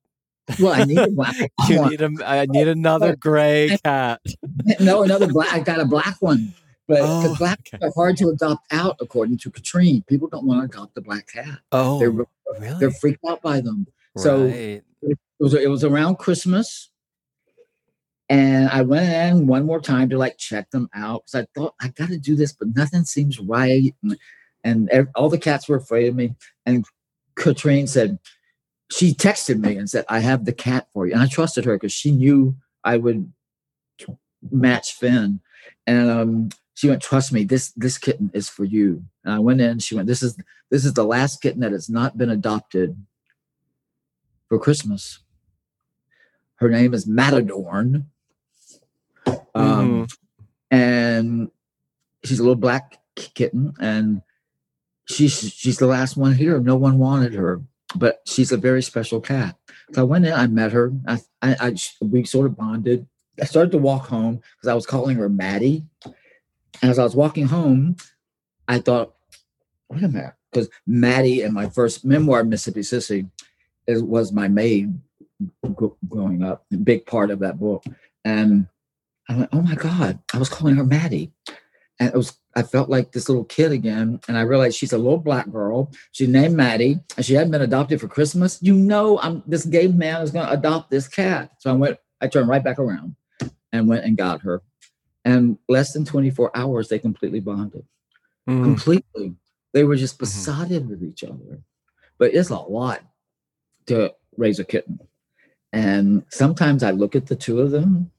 Well, 0.60 0.74
I 0.74 0.84
needed 0.84 1.16
one. 1.16 1.34
You 1.70 1.80
want- 1.80 1.92
need 1.92 2.02
a, 2.02 2.12
I 2.28 2.46
need 2.48 2.68
another 2.68 3.16
gray 3.28 3.78
cat. 3.84 4.22
no 4.80 5.04
another 5.04 5.28
black 5.28 5.54
I 5.54 5.60
got 5.60 5.80
a 5.80 5.86
black 5.86 6.18
one. 6.22 6.54
But 6.88 7.00
Oh, 7.02 7.36
black 7.40 7.62
okay. 7.74 7.84
are 7.84 7.92
hard 7.96 8.16
to 8.18 8.30
adopt 8.30 8.72
out 8.72 8.96
according 9.02 9.40
to 9.40 9.50
Katrine. 9.50 10.04
People 10.04 10.28
don't 10.28 10.46
want 10.46 10.60
to 10.72 10.78
adopt 10.78 10.96
a 10.98 11.02
black 11.02 11.28
cat. 11.28 11.60
Oh, 11.72 11.98
They're 12.00 12.12
really? 12.12 12.28
they're 12.80 12.92
freaked 12.92 13.26
out 13.28 13.42
by 13.42 13.60
them. 13.62 13.88
so- 14.18 14.46
it 14.46 14.84
was 15.40 15.54
it 15.54 15.70
was 15.70 15.84
around 15.84 16.18
Christmas, 16.18 16.90
and 18.30 18.70
I 18.70 18.82
went 18.82 19.06
in 19.06 19.48
one 19.48 19.66
more 19.66 19.80
time 19.80 20.10
to 20.10 20.18
like 20.18 20.38
check 20.38 20.72
them 20.72 20.90
out 20.96 21.24
because 21.26 21.44
I 21.44 21.48
thought 21.54 21.76
I 21.80 21.90
got 21.90 22.10
to 22.10 22.18
do 22.18 22.36
this, 22.36 22.54
but 22.54 22.76
nothing 22.76 23.04
seems 23.04 23.40
right, 23.40 23.94
and, 24.64 24.90
and 24.92 25.10
all 25.16 25.30
the 25.30 25.38
cats 25.38 25.70
were 25.70 25.76
afraid 25.76 26.08
of 26.08 26.16
me. 26.16 26.36
And 26.66 26.86
Katrine 27.36 27.88
said 27.88 28.18
she 28.92 29.14
texted 29.14 29.60
me 29.60 29.78
and 29.78 29.90
said, 29.90 30.06
"I 30.10 30.20
have 30.20 30.46
the 30.46 30.54
cat 30.54 30.88
for 30.94 31.06
you," 31.06 31.14
and 31.14 31.22
I 31.22 31.28
trusted 31.28 31.66
her 31.66 31.76
because 31.76 31.94
she 31.94 32.12
knew 32.12 32.56
I 32.84 32.98
would 32.98 33.32
match 34.52 34.94
Finn, 34.94 35.40
and 35.86 36.10
um, 36.10 36.50
she 36.74 36.90
went, 36.90 37.04
"Trust 37.04 37.32
me, 37.32 37.44
this 37.44 37.72
this 37.74 38.00
kitten 38.00 38.32
is 38.34 38.50
for 38.50 38.64
you." 38.64 39.04
And 39.24 39.36
I 39.36 39.40
went 39.40 39.62
in. 39.62 39.78
She 39.80 39.94
went, 39.94 40.08
"This 40.08 40.24
is 40.24 40.36
this 40.72 40.84
is 40.84 40.94
the 40.94 41.06
last 41.06 41.42
kitten 41.42 41.62
that 41.62 41.74
has 41.74 41.90
not 41.90 42.18
been 42.18 42.32
adopted 42.32 42.98
for 44.50 44.58
Christmas." 44.58 45.20
Her 46.56 46.70
name 46.70 46.94
is 46.94 47.06
Matadorn. 47.06 48.10
Um, 49.56 50.08
and 50.70 51.50
she's 52.24 52.40
a 52.40 52.44
little 52.44 52.56
black 52.56 53.00
kitten, 53.16 53.74
and 53.80 54.22
she's 55.06 55.40
she's 55.54 55.78
the 55.78 55.88
last 55.88 56.18
one 56.18 56.34
here. 56.34 56.60
No 56.60 56.76
one 56.76 57.00
wanted 57.00 57.34
her, 57.34 57.62
but 57.96 58.22
she's 58.26 58.52
a 58.52 58.58
very 58.58 58.84
special 58.84 59.22
cat. 59.22 59.56
So 59.94 60.02
I 60.02 60.04
went 60.04 60.26
in, 60.26 60.34
I 60.34 60.48
met 60.48 60.72
her, 60.72 60.92
I, 61.08 61.20
I, 61.42 61.56
I 61.60 61.76
we 62.02 62.26
sort 62.26 62.48
of 62.48 62.58
bonded. 62.58 63.08
I 63.42 63.46
started 63.46 63.72
to 63.72 63.78
walk 63.78 64.08
home 64.08 64.42
because 64.56 64.70
I 64.70 64.74
was 64.74 64.86
calling 64.86 65.18
her 65.18 65.30
Maddie, 65.30 65.86
and 66.04 66.92
as 66.92 67.00
I 67.00 67.04
was 67.04 67.16
walking 67.16 67.48
home, 67.48 67.98
I 68.68 68.80
thought, 68.80 69.14
wait 69.90 70.04
a 70.04 70.08
minute, 70.08 70.34
because 70.52 70.70
Maddie 70.88 71.42
in 71.42 71.54
my 71.54 71.70
first 71.70 72.04
memoir, 72.04 72.44
Mississippi 72.44 72.82
Sissy, 72.82 73.30
is, 73.88 74.02
was 74.02 74.32
my 74.32 74.48
maid 74.48 75.00
gr- 75.74 75.88
growing 76.08 76.44
up, 76.44 76.66
a 76.74 76.78
big 76.78 77.06
part 77.06 77.30
of 77.30 77.40
that 77.40 77.60
book, 77.60 77.84
and 78.24 78.68
I 79.30 79.36
went, 79.36 79.50
oh 79.54 79.62
my 79.62 79.76
God, 79.76 80.20
I 80.34 80.38
was 80.38 80.50
calling 80.50 80.76
her 80.76 80.84
Maddie. 80.84 81.32
And 82.00 82.10
it 82.10 82.16
was, 82.16 82.38
I 82.56 82.62
felt 82.64 82.90
like 82.90 83.12
this 83.12 83.30
little 83.30 83.46
kid 83.46 83.72
again. 83.72 84.20
And 84.28 84.38
I 84.38 84.42
realized 84.42 84.78
she's 84.78 84.94
a 84.94 84.98
little 84.98 85.18
black 85.18 85.50
girl. 85.50 85.92
She 86.12 86.28
named 86.28 86.56
Maddie 86.56 87.00
and 87.16 87.26
she 87.26 87.34
hadn't 87.34 87.52
been 87.52 87.62
adopted 87.62 88.02
for 88.02 88.08
Christmas. 88.08 88.60
You 88.62 88.74
know, 88.74 89.20
I'm 89.20 89.42
this 89.48 89.66
gay 89.66 89.88
man 89.88 90.22
is 90.22 90.32
going 90.32 90.46
to 90.46 90.52
adopt 90.54 90.92
this 90.92 91.08
cat. 91.08 91.52
So 91.60 91.72
I 91.72 91.74
went, 91.74 91.98
I 92.22 92.28
turned 92.28 92.50
right 92.50 92.64
back 92.64 92.80
around 92.80 93.16
and 93.72 93.88
went 93.88 94.06
and 94.06 94.18
got 94.18 94.42
her. 94.42 94.62
And 95.24 95.58
less 95.70 95.94
than 95.94 96.06
24 96.06 96.52
hours, 96.56 96.90
they 96.90 97.00
completely 97.00 97.40
bonded. 97.40 97.86
Mm. 98.48 98.64
Completely. 98.64 99.36
They 99.74 99.84
were 99.84 99.96
just 99.96 100.16
Mhm. 100.18 100.20
besotted 100.20 100.90
with 100.90 101.04
each 101.04 101.24
other. 101.24 101.62
But 102.18 102.34
it's 102.34 102.50
a 102.50 102.58
lot 102.60 103.02
to 103.88 104.14
raise 104.38 104.60
a 104.60 104.64
kitten. 104.64 105.00
And 105.74 106.24
sometimes 106.30 106.84
I 106.84 106.92
look 106.92 107.16
at 107.16 107.26
the 107.26 107.36
two 107.36 107.60
of 107.60 107.72
them 107.72 108.12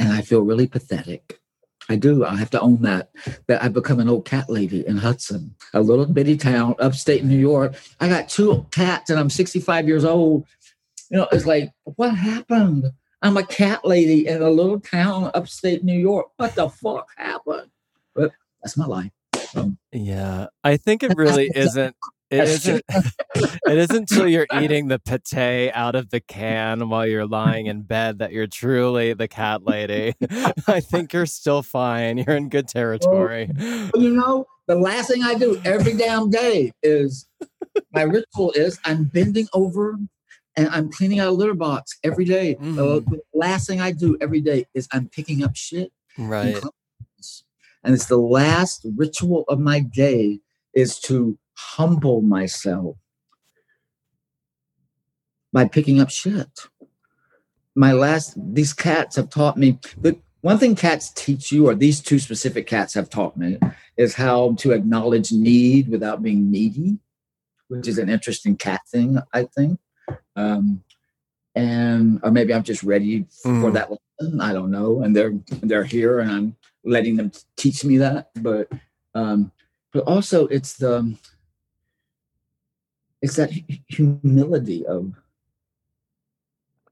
and 0.00 0.12
I 0.12 0.22
feel 0.22 0.40
really 0.40 0.66
pathetic. 0.66 1.38
I 1.88 1.96
do. 1.96 2.24
I 2.24 2.36
have 2.36 2.50
to 2.50 2.60
own 2.60 2.82
that. 2.82 3.10
That 3.46 3.62
I've 3.62 3.72
become 3.72 4.00
an 4.00 4.08
old 4.08 4.24
cat 4.24 4.48
lady 4.48 4.86
in 4.86 4.96
Hudson, 4.96 5.54
a 5.74 5.80
little 5.80 6.06
bitty 6.06 6.36
town, 6.36 6.74
upstate 6.78 7.24
New 7.24 7.38
York. 7.38 7.74
I 8.00 8.08
got 8.08 8.28
two 8.28 8.66
cats 8.70 9.10
and 9.10 9.18
I'm 9.18 9.30
65 9.30 9.86
years 9.86 10.04
old. 10.04 10.46
You 11.10 11.18
know, 11.18 11.28
it's 11.32 11.46
like, 11.46 11.72
what 11.84 12.14
happened? 12.14 12.86
I'm 13.22 13.36
a 13.36 13.44
cat 13.44 13.84
lady 13.84 14.26
in 14.26 14.40
a 14.40 14.48
little 14.48 14.80
town, 14.80 15.30
upstate 15.34 15.84
New 15.84 15.98
York. 15.98 16.28
What 16.36 16.54
the 16.54 16.70
fuck 16.70 17.08
happened? 17.16 17.70
But 18.14 18.32
that's 18.62 18.76
my 18.76 18.86
life. 18.86 19.10
Um, 19.54 19.76
Yeah, 19.92 20.46
I 20.62 20.76
think 20.76 21.02
it 21.02 21.16
really 21.16 21.50
isn't. 21.54 21.96
It 22.32 22.48
isn't. 22.48 22.84
It 23.34 23.78
isn't 23.78 23.96
until 24.10 24.28
you're 24.28 24.46
eating 24.60 24.86
the 24.86 25.00
pate 25.00 25.72
out 25.74 25.96
of 25.96 26.10
the 26.10 26.20
can 26.20 26.88
while 26.88 27.04
you're 27.06 27.26
lying 27.26 27.66
in 27.66 27.82
bed 27.82 28.20
that 28.20 28.32
you're 28.32 28.46
truly 28.46 29.14
the 29.14 29.26
cat 29.26 29.64
lady. 29.64 30.14
I 30.68 30.78
think 30.80 31.12
you're 31.12 31.26
still 31.26 31.62
fine. 31.62 32.18
You're 32.18 32.36
in 32.36 32.48
good 32.48 32.68
territory. 32.68 33.50
But 33.52 34.00
you 34.00 34.10
know, 34.14 34.46
the 34.68 34.76
last 34.76 35.08
thing 35.10 35.24
I 35.24 35.34
do 35.34 35.60
every 35.64 35.94
damn 35.94 36.30
day 36.30 36.70
is 36.84 37.26
my 37.92 38.02
ritual 38.02 38.52
is 38.52 38.78
I'm 38.84 39.04
bending 39.04 39.48
over 39.52 39.96
and 40.56 40.68
I'm 40.68 40.90
cleaning 40.92 41.18
out 41.18 41.28
a 41.28 41.32
litter 41.32 41.54
box 41.54 41.98
every 42.04 42.24
day. 42.26 42.54
The- 42.54 43.00
Mm. 43.00 43.04
The 43.10 43.20
last 43.34 43.66
thing 43.66 43.80
I 43.80 43.90
do 43.90 44.16
every 44.20 44.40
day 44.40 44.66
is 44.74 44.86
I'm 44.92 45.08
picking 45.08 45.42
up 45.42 45.56
shit. 45.56 45.90
Right. 46.16 46.54
cleaning. 46.54 46.70
And 47.82 47.94
it's 47.94 48.06
the 48.06 48.18
last 48.18 48.86
ritual 48.96 49.44
of 49.48 49.58
my 49.58 49.80
day 49.80 50.38
is 50.74 50.98
to 51.00 51.38
humble 51.60 52.22
myself 52.22 52.96
by 55.52 55.66
picking 55.66 56.00
up 56.00 56.10
shit. 56.10 56.48
My 57.74 57.92
last, 57.92 58.34
these 58.36 58.72
cats 58.72 59.16
have 59.16 59.30
taught 59.30 59.56
me 59.56 59.78
the 60.00 60.18
one 60.42 60.58
thing 60.58 60.74
cats 60.74 61.10
teach 61.10 61.52
you, 61.52 61.68
or 61.68 61.74
these 61.74 62.00
two 62.00 62.18
specific 62.18 62.66
cats 62.66 62.94
have 62.94 63.10
taught 63.10 63.36
me, 63.36 63.58
is 63.98 64.14
how 64.14 64.54
to 64.58 64.72
acknowledge 64.72 65.32
need 65.32 65.88
without 65.88 66.22
being 66.22 66.50
needy, 66.50 66.98
which 67.68 67.86
is 67.86 67.98
an 67.98 68.08
interesting 68.08 68.56
cat 68.56 68.80
thing, 68.88 69.18
I 69.34 69.44
think. 69.44 69.78
Um, 70.36 70.82
and 71.54 72.20
or 72.22 72.30
maybe 72.30 72.54
I'm 72.54 72.62
just 72.62 72.82
ready 72.82 73.26
for 73.42 73.48
Mm. 73.70 73.74
that 73.74 73.90
lesson. 73.90 74.40
I 74.40 74.52
don't 74.54 74.70
know. 74.70 75.02
And 75.02 75.14
they're 75.14 75.34
they're 75.62 75.84
here, 75.84 76.20
and 76.20 76.30
I'm 76.30 76.56
letting 76.84 77.16
them 77.16 77.32
teach 77.56 77.84
me 77.84 77.98
that. 77.98 78.30
But 78.34 78.70
um, 79.14 79.52
but 79.92 80.04
also 80.04 80.46
it's 80.46 80.74
the 80.78 81.16
it's 83.22 83.36
that 83.36 83.50
humility 83.88 84.86
of 84.86 85.14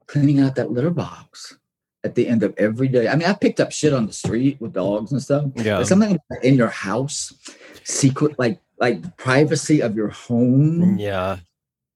cleaning 0.07 0.39
out 0.39 0.55
that 0.55 0.71
litter 0.71 0.89
box 0.89 1.57
at 2.03 2.15
the 2.15 2.27
end 2.27 2.43
of 2.43 2.53
every 2.57 2.87
day. 2.87 3.07
I 3.07 3.15
mean, 3.15 3.27
I 3.27 3.33
picked 3.33 3.59
up 3.59 3.71
shit 3.71 3.93
on 3.93 4.05
the 4.05 4.13
street 4.13 4.59
with 4.59 4.73
dogs 4.73 5.11
and 5.11 5.21
stuff. 5.21 5.45
Yeah. 5.55 5.77
But 5.77 5.87
something 5.87 6.17
in 6.43 6.55
your 6.55 6.69
house, 6.69 7.33
secret, 7.83 8.37
like 8.39 8.59
like 8.79 9.17
privacy 9.17 9.81
of 9.81 9.95
your 9.95 10.09
home. 10.09 10.97
Mm, 10.97 10.99
yeah. 10.99 11.37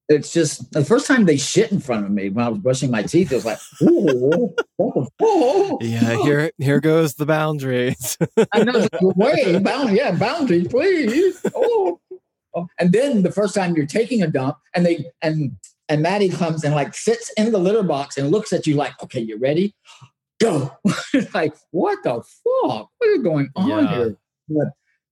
It's 0.09 0.33
just 0.33 0.73
the 0.73 0.83
first 0.83 1.07
time 1.07 1.23
they 1.25 1.37
shit 1.37 1.71
in 1.71 1.79
front 1.79 2.05
of 2.05 2.11
me 2.11 2.29
when 2.29 2.45
I 2.45 2.49
was 2.49 2.59
brushing 2.59 2.91
my 2.91 3.03
teeth. 3.03 3.31
It 3.31 3.35
was 3.35 3.45
like, 3.45 3.57
oh, 3.81 4.53
oh, 4.77 5.07
oh, 5.21 5.77
Yeah. 5.81 6.21
Here, 6.23 6.51
here 6.57 6.81
goes 6.81 7.15
the 7.15 7.25
boundaries. 7.25 8.17
I 8.51 8.65
know 8.65 8.85
way 8.99 9.57
bound, 9.59 9.95
yeah, 9.95 10.11
boundaries, 10.11 10.67
please. 10.67 11.41
Oh. 11.55 12.01
And 12.79 12.91
then 12.91 13.23
the 13.23 13.31
first 13.31 13.55
time 13.55 13.75
you're 13.75 13.85
taking 13.85 14.21
a 14.21 14.27
dump, 14.27 14.57
and 14.75 14.85
they 14.85 15.05
and 15.21 15.57
and 15.89 16.01
Maddie 16.01 16.29
comes 16.29 16.63
and 16.63 16.73
like 16.75 16.93
sits 16.95 17.31
in 17.37 17.51
the 17.51 17.57
litter 17.57 17.83
box 17.83 18.17
and 18.17 18.31
looks 18.31 18.53
at 18.53 18.65
you 18.67 18.75
like, 18.75 18.93
okay, 19.03 19.19
you 19.19 19.37
ready? 19.37 19.75
Go. 20.39 20.71
It's 21.13 21.33
like, 21.33 21.53
what 21.71 21.99
the 22.03 22.15
fuck? 22.21 22.89
What 22.97 23.09
is 23.09 23.21
going 23.23 23.49
on 23.55 23.67
Yeah. 23.67 23.93
here? 23.95 24.17
But 24.49 24.67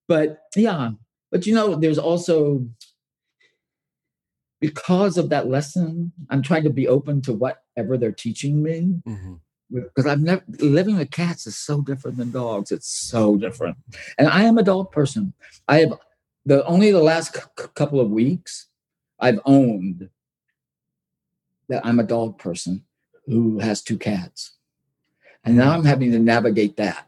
but 0.07 0.41
yeah, 0.55 0.91
but 1.31 1.45
you 1.45 1.53
know, 1.55 1.75
there's 1.75 1.97
also 1.99 2.65
because 4.59 5.17
of 5.17 5.29
that 5.29 5.47
lesson, 5.47 6.11
I'm 6.29 6.41
trying 6.43 6.63
to 6.63 6.69
be 6.69 6.87
open 6.87 7.21
to 7.23 7.33
whatever 7.33 7.97
they're 7.97 8.11
teaching 8.11 8.61
me 8.61 9.01
Mhm. 9.07 9.39
because 9.71 10.05
I've 10.05 10.21
never 10.21 10.43
living 10.59 10.97
with 10.97 11.09
cats 11.11 11.47
is 11.47 11.57
so 11.57 11.81
different 11.81 12.17
than 12.17 12.31
dogs. 12.31 12.71
It's 12.71 12.87
so 12.87 13.37
different, 13.37 13.77
and 14.19 14.27
I 14.27 14.43
am 14.43 14.57
a 14.57 14.63
dog 14.63 14.91
person. 14.91 15.33
I 15.67 15.79
have 15.79 15.93
the 16.45 16.65
only 16.65 16.91
the 16.91 17.01
last 17.03 17.35
c- 17.35 17.41
couple 17.75 17.99
of 17.99 18.09
weeks 18.09 18.67
I've 19.19 19.39
owned 19.45 20.09
that 21.69 21.85
I'm 21.85 21.99
a 21.99 22.03
dog 22.03 22.37
person 22.37 22.83
who 23.27 23.59
has 23.59 23.81
two 23.81 23.97
cats, 23.97 24.57
and 25.43 25.55
now 25.55 25.71
I'm 25.71 25.85
having 25.85 26.11
to 26.11 26.19
navigate 26.19 26.77
that. 26.77 27.07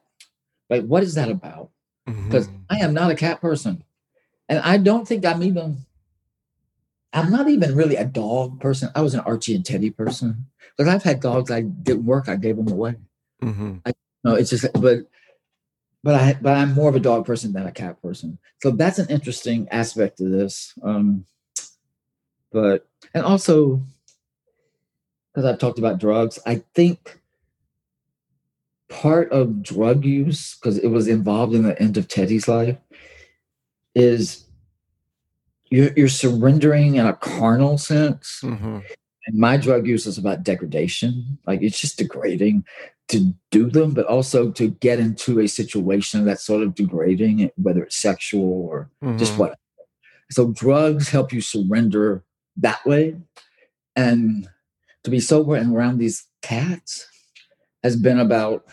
Like, 0.70 0.86
what 0.86 1.04
is 1.04 1.16
that 1.16 1.30
about? 1.30 1.70
Because 2.06 2.48
Mhm. 2.48 2.60
I 2.70 2.78
am 2.78 2.94
not 2.94 3.12
a 3.12 3.16
cat 3.16 3.42
person, 3.42 3.84
and 4.48 4.60
I 4.60 4.78
don't 4.78 5.08
think 5.08 5.26
I'm 5.26 5.44
even. 5.44 5.86
I'm 7.16 7.30
not 7.30 7.48
even 7.48 7.76
really 7.76 7.96
a 7.96 8.06
dog 8.06 8.60
person. 8.60 8.90
I 8.96 9.02
was 9.02 9.14
an 9.14 9.20
Archie 9.20 9.54
and 9.56 9.64
Teddy 9.64 9.92
person 9.92 10.48
because 10.76 10.92
I've 10.92 11.04
had 11.04 11.20
dogs 11.20 11.52
I 11.52 11.62
didn't 11.62 12.06
work. 12.06 12.28
I 12.28 12.36
gave 12.38 12.58
them 12.58 12.68
away. 12.70 12.96
Mm-hmm. 13.44 13.78
I, 13.86 13.94
No, 14.24 14.34
it's 14.34 14.50
just 14.50 14.66
but 14.74 15.06
but 16.04 16.16
I 16.16 16.34
but 16.42 16.56
I'm 16.56 16.74
more 16.74 16.90
of 16.90 16.96
a 16.96 17.00
dog 17.00 17.26
person 17.26 17.54
than 17.54 17.66
a 17.66 17.72
cat 17.72 18.02
person. 18.02 18.38
So 18.62 18.72
that's 18.72 19.00
an 19.00 19.10
interesting 19.10 19.68
aspect 19.70 20.20
of 20.20 20.32
this. 20.32 20.74
Um 20.84 21.26
but 22.52 22.88
and 23.14 23.24
also 23.24 23.82
because 25.34 25.46
I've 25.46 25.60
talked 25.60 25.80
about 25.80 26.00
drugs, 26.00 26.38
I 26.46 26.64
think 26.76 27.20
part 28.90 29.32
of 29.32 29.64
drug 29.64 30.06
use 30.06 30.56
because 30.56 30.78
it 30.78 30.88
was 30.88 31.08
involved 31.08 31.56
in 31.56 31.64
the 31.64 31.80
end 31.82 31.98
of 31.98 32.08
Teddy's 32.08 32.48
life 32.48 32.78
is 33.96 34.46
you're, 35.70 35.92
you're 35.96 36.08
surrendering 36.08 36.96
in 36.96 37.08
a 37.08 37.14
carnal 37.14 37.80
sense. 37.80 38.42
Mm-hmm. 38.44 38.80
And 39.26 39.38
my 39.38 39.58
drug 39.58 39.88
use 39.88 40.06
is 40.06 40.20
about 40.20 40.44
degradation. 40.44 41.40
Like 41.48 41.64
it's 41.64 41.80
just 41.80 41.98
degrading 41.98 42.66
to 43.10 43.34
do 43.52 43.70
them, 43.70 43.92
but 43.94 44.06
also 44.06 44.52
to 44.52 44.70
get 44.70 45.00
into 45.00 45.40
a 45.40 45.48
situation 45.48 46.26
that's 46.26 46.46
sort 46.46 46.64
of 46.64 46.74
degrading, 46.74 47.52
whether 47.58 47.84
it's 47.84 47.98
sexual 47.98 48.44
or 48.44 48.90
Mm-hmm. 49.04 49.18
just 49.18 49.38
what. 49.38 49.58
So 50.32 50.52
drugs 50.52 51.10
help 51.10 51.32
you 51.34 51.42
surrender 51.42 52.24
that 52.58 52.84
way. 52.86 53.18
And 53.96 54.48
to 55.04 55.12
be 55.12 55.20
sober 55.20 55.56
and 55.56 55.76
around 55.76 55.98
these 55.98 56.26
cats 56.42 57.08
has 57.84 57.96
been 57.96 58.20
about 58.20 58.66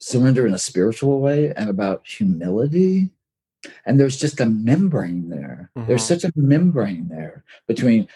surrender 0.00 0.46
in 0.46 0.54
a 0.54 0.58
spiritual 0.58 1.20
way 1.20 1.52
and 1.54 1.68
about 1.68 2.06
humility. 2.06 3.10
And 3.86 3.98
there's 4.00 4.16
just 4.16 4.40
a 4.40 4.46
membrane 4.46 5.28
there. 5.28 5.70
There's 5.86 6.02
Mhm. 6.02 6.08
such 6.08 6.24
a 6.24 6.32
membrane 6.34 7.08
there 7.08 7.44
between 7.68 8.08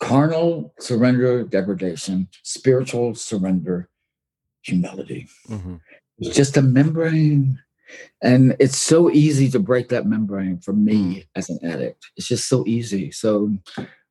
carnal 0.00 0.74
surrender, 0.78 1.44
degradation, 1.44 2.28
spiritual 2.42 3.14
surrender, 3.14 3.88
humility. 4.62 5.26
Mm-hmm. 5.48 5.76
It's 6.18 6.36
just 6.36 6.56
a 6.56 6.62
membrane. 6.62 7.58
And 8.22 8.54
it's 8.60 8.76
so 8.76 9.10
easy 9.10 9.48
to 9.50 9.58
break 9.58 9.88
that 9.88 10.06
membrane 10.06 10.58
for 10.58 10.72
me 10.72 11.24
as 11.34 11.48
an 11.50 11.58
addict. 11.64 12.06
It's 12.16 12.28
just 12.28 12.48
so 12.48 12.64
easy. 12.66 13.10
So, 13.10 13.56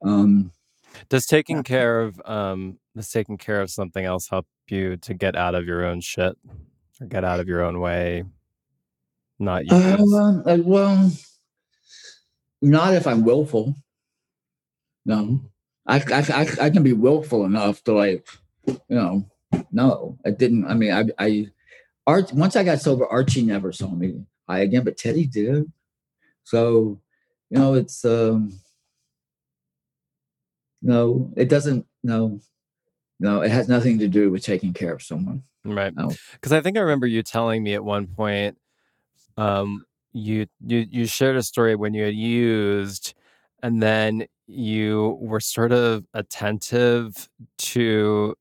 um, 0.04 0.52
Does 1.08 1.26
taking 1.28 1.64
care 1.64 2.02
of 2.02 2.20
um 2.26 2.80
does 2.96 3.10
taking 3.12 3.38
care 3.38 3.62
of 3.62 3.70
something 3.70 4.04
else 4.04 4.28
help 4.28 4.48
you 4.68 4.98
to 4.98 5.14
get 5.14 5.36
out 5.36 5.56
of 5.56 5.66
your 5.66 5.86
own 5.86 6.02
shit 6.02 6.36
or 7.00 7.08
get 7.08 7.24
out 7.24 7.40
of 7.40 7.48
your 7.48 7.64
own 7.64 7.80
way? 7.80 8.24
Not 9.40 9.64
uh, 9.72 9.98
uh, 10.46 10.58
well, 10.64 11.12
not 12.62 12.94
if 12.94 13.08
I'm 13.08 13.24
willful. 13.24 13.74
No, 15.06 15.42
I, 15.88 15.98
I, 16.00 16.26
I, 16.34 16.66
I 16.66 16.70
can 16.70 16.84
be 16.84 16.94
willful 16.94 17.46
enough 17.46 17.84
to 17.86 17.94
like, 17.94 18.28
you 18.68 18.80
know, 18.90 19.26
no, 19.72 20.18
I 20.26 20.32
didn't. 20.32 20.66
I 20.66 20.74
mean, 20.74 20.92
I, 20.92 21.06
I, 21.18 21.48
Art, 22.06 22.34
once 22.34 22.56
I 22.56 22.64
got 22.64 22.82
sober, 22.82 23.08
Archie 23.08 23.44
never 23.44 23.72
saw 23.72 23.90
me. 23.90 24.26
I 24.48 24.60
again, 24.60 24.84
but 24.84 24.98
Teddy 24.98 25.26
did. 25.26 25.72
So, 26.44 27.00
you 27.50 27.60
know, 27.60 27.76
it's, 27.76 28.04
um, 28.04 28.60
no, 30.82 31.32
it 31.38 31.50
doesn't, 31.50 31.86
no, 32.04 32.40
no, 33.20 33.42
it 33.42 33.52
has 33.52 33.70
nothing 33.70 34.00
to 34.00 34.08
do 34.08 34.32
with 34.32 34.44
taking 34.44 34.74
care 34.74 34.94
of 34.94 35.02
someone. 35.02 35.44
Right. 35.64 35.94
No. 35.96 36.12
Because 36.34 36.52
I 36.52 36.62
think 36.62 36.78
I 36.78 36.82
remember 36.82 37.08
you 37.08 37.22
telling 37.24 37.64
me 37.64 37.74
at 37.74 37.84
one 37.84 38.08
point, 38.08 38.58
um, 39.38 39.86
you 40.14 40.48
you 40.66 40.86
you 40.90 41.06
shared 41.06 41.36
a 41.36 41.44
story 41.44 41.76
when 41.76 41.94
you 41.94 42.04
had 42.04 42.16
used, 42.16 43.14
and 43.62 43.82
then 43.82 44.26
you 44.48 45.18
were 45.22 45.40
sort 45.40 45.72
of 45.72 46.06
attentive 46.14 47.30
to 47.58 48.36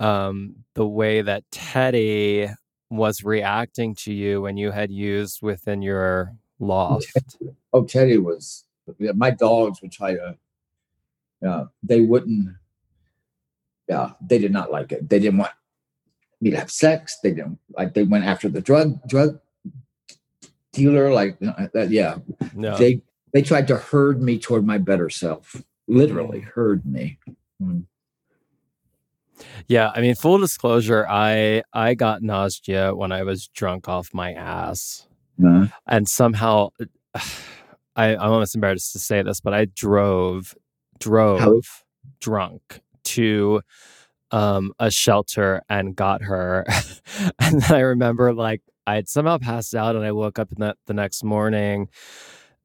um 0.00 0.56
the 0.74 0.86
way 0.86 1.22
that 1.22 1.44
Teddy 1.50 2.48
was 2.90 3.24
reacting 3.24 3.94
to 3.94 4.12
you 4.12 4.42
when 4.42 4.56
you 4.58 4.70
had 4.70 4.90
used 4.90 5.40
within 5.40 5.80
your 5.80 6.34
loft. 6.58 7.38
oh 7.72 7.84
teddy 7.84 8.18
was 8.18 8.64
yeah, 8.98 9.12
my 9.12 9.30
dogs 9.30 9.80
would 9.80 9.90
try 9.90 10.12
to 10.12 10.36
yeah 11.40 11.64
they 11.82 12.00
wouldn't 12.00 12.50
yeah 13.88 14.10
they 14.20 14.38
did 14.38 14.52
not 14.52 14.70
like 14.70 14.92
it. 14.92 15.08
They 15.08 15.18
didn't 15.18 15.38
want 15.38 15.52
me 16.40 16.50
to 16.50 16.58
have 16.58 16.70
sex. 16.70 17.18
They 17.22 17.30
didn't 17.30 17.58
like 17.76 17.94
they 17.94 18.02
went 18.02 18.24
after 18.24 18.48
the 18.48 18.60
drug 18.60 19.00
drug 19.08 19.40
dealer 20.72 21.12
like 21.12 21.38
that 21.40 21.88
yeah 21.90 22.16
No. 22.54 22.76
they 22.76 23.00
they 23.32 23.42
tried 23.42 23.68
to 23.68 23.76
herd 23.76 24.22
me 24.22 24.38
toward 24.38 24.66
my 24.66 24.78
better 24.78 25.10
self 25.10 25.62
literally 25.88 26.40
herd 26.40 26.84
me 26.86 27.18
Mm. 27.62 27.84
Yeah, 29.68 29.90
I 29.94 30.00
mean, 30.00 30.14
full 30.14 30.38
disclosure, 30.38 31.06
I 31.08 31.62
I 31.72 31.94
got 31.94 32.22
Nastia 32.22 32.96
when 32.96 33.12
I 33.12 33.22
was 33.22 33.48
drunk 33.48 33.88
off 33.88 34.10
my 34.12 34.32
ass. 34.32 35.06
Uh, 35.44 35.66
and 35.86 36.08
somehow 36.08 36.70
I, 37.96 38.14
I'm 38.16 38.20
almost 38.32 38.54
embarrassed 38.54 38.92
to 38.92 38.98
say 38.98 39.22
this, 39.22 39.40
but 39.40 39.54
I 39.54 39.66
drove 39.66 40.54
drove 40.98 41.84
drunk 42.20 42.80
to 43.04 43.62
um, 44.30 44.72
a 44.78 44.90
shelter 44.90 45.62
and 45.68 45.96
got 45.96 46.22
her. 46.22 46.64
and 47.38 47.62
then 47.62 47.72
I 47.72 47.80
remember 47.80 48.32
like 48.32 48.62
I 48.86 48.96
had 48.96 49.08
somehow 49.08 49.38
passed 49.38 49.74
out 49.74 49.96
and 49.96 50.04
I 50.04 50.12
woke 50.12 50.38
up 50.38 50.50
in 50.52 50.58
the, 50.60 50.74
the 50.86 50.94
next 50.94 51.22
morning 51.24 51.88